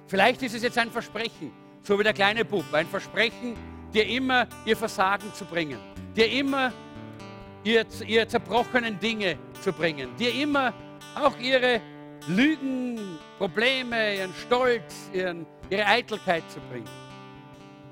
Vielleicht 0.08 0.42
ist 0.42 0.54
es 0.54 0.62
jetzt 0.62 0.78
ein 0.78 0.90
Versprechen, 0.90 1.52
so 1.82 1.98
wie 1.98 2.02
der 2.02 2.12
kleine 2.12 2.44
Bub. 2.44 2.64
Ein 2.72 2.86
Versprechen, 2.86 3.56
dir 3.92 4.06
immer 4.06 4.46
ihr 4.64 4.76
Versagen 4.76 5.32
zu 5.34 5.44
bringen, 5.44 5.78
dir 6.16 6.30
immer 6.30 6.72
ihr, 7.64 7.84
ihr 8.06 8.28
zerbrochenen 8.28 8.98
Dinge 8.98 9.38
zu 9.62 9.72
bringen, 9.72 10.14
dir 10.16 10.34
immer 10.34 10.72
auch 11.14 11.36
ihre 11.38 11.80
Lügen, 12.26 13.18
Probleme, 13.38 14.16
ihren 14.16 14.34
Stolz, 14.34 15.10
ihren, 15.12 15.46
ihre 15.70 15.86
Eitelkeit 15.86 16.42
zu 16.50 16.60
bringen. 16.70 16.88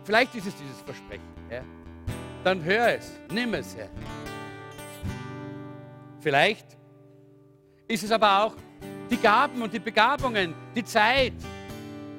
Vielleicht 0.05 0.35
ist 0.35 0.47
es 0.47 0.55
dieses 0.57 0.81
Versprechen. 0.83 1.25
Ja? 1.51 1.63
Dann 2.45 2.63
hör 2.63 2.95
es, 2.95 3.13
nimm 3.33 3.55
es, 3.55 3.77
Herr. 3.77 3.89
Vielleicht 6.21 6.67
ist 7.89 8.05
es 8.05 8.11
aber 8.11 8.45
auch 8.45 8.55
die 9.11 9.17
Gaben 9.17 9.63
und 9.63 9.73
die 9.73 9.79
Begabungen, 9.79 10.55
die 10.75 10.85
Zeit, 10.85 11.33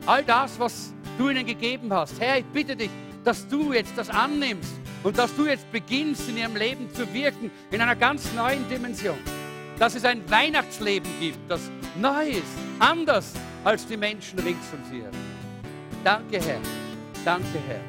all 0.05 0.23
das, 0.23 0.57
was 0.59 0.93
du 1.17 1.29
ihnen 1.29 1.45
gegeben 1.45 1.91
hast. 1.93 2.19
Herr, 2.19 2.37
ich 2.39 2.45
bitte 2.45 2.75
dich, 2.75 2.89
dass 3.23 3.47
du 3.47 3.73
jetzt 3.73 3.97
das 3.97 4.09
annimmst 4.09 4.73
und 5.03 5.17
dass 5.17 5.35
du 5.35 5.45
jetzt 5.45 5.71
beginnst, 5.71 6.29
in 6.29 6.37
ihrem 6.37 6.55
Leben 6.55 6.93
zu 6.93 7.11
wirken, 7.13 7.51
in 7.71 7.81
einer 7.81 7.95
ganz 7.95 8.33
neuen 8.33 8.67
Dimension 8.69 9.17
dass 9.79 9.95
es 9.95 10.05
ein 10.05 10.29
Weihnachtsleben 10.29 11.09
gibt, 11.19 11.37
das 11.49 11.69
neu 11.99 12.29
ist, 12.29 12.57
anders 12.79 13.33
als 13.63 13.85
die 13.85 13.97
Menschen 13.97 14.39
rings 14.39 14.65
um 14.73 14.83
sie. 14.89 15.03
Danke, 16.03 16.39
Herr. 16.41 16.59
Danke, 17.23 17.59
Herr. 17.67 17.81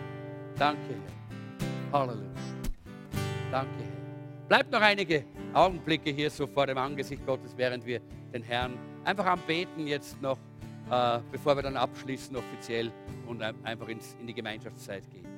Danke, 0.59 0.81
Herr. 0.89 1.99
Halleluja. 2.01 2.29
Danke, 3.51 3.71
Herr. 3.79 4.49
Bleibt 4.49 4.73
noch 4.73 4.81
einige 4.81 5.25
Augenblicke 5.55 6.11
hier 6.11 6.31
so 6.31 6.47
vor 6.47 6.67
dem 6.67 6.79
Angesicht 6.79 7.25
Gottes, 7.25 7.55
während 7.57 7.87
wir 7.87 8.01
den 8.33 8.43
Herrn 8.43 8.75
einfach 9.05 9.27
am 9.27 9.41
Beten 9.47 9.87
jetzt 9.87 10.21
noch, 10.21 10.39
äh, 10.91 11.21
bevor 11.31 11.57
wir 11.57 11.63
dann 11.63 11.77
abschließen 11.77 12.37
offiziell 12.37 12.93
und 13.27 13.43
einfach 13.43 13.89
ins, 13.89 14.17
in 14.21 14.27
die 14.27 14.35
Gemeinschaftszeit 14.35 15.09
gehen. 15.11 15.29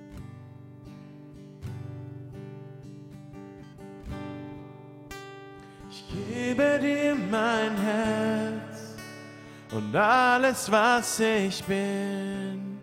gebe 6.13 6.79
dir 6.81 7.15
mein 7.31 7.77
Herz 7.77 8.97
und 9.73 9.95
alles, 9.95 10.71
was 10.71 11.21
ich 11.21 11.63
bin. 11.65 12.79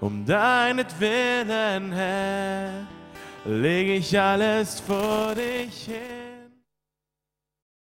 Um 0.00 0.24
deinetwillen, 0.24 1.92
Herr, 1.92 2.86
leg 3.44 3.88
ich 3.88 4.18
alles 4.18 4.80
vor 4.80 5.34
dich 5.34 5.84
hin. 5.84 6.19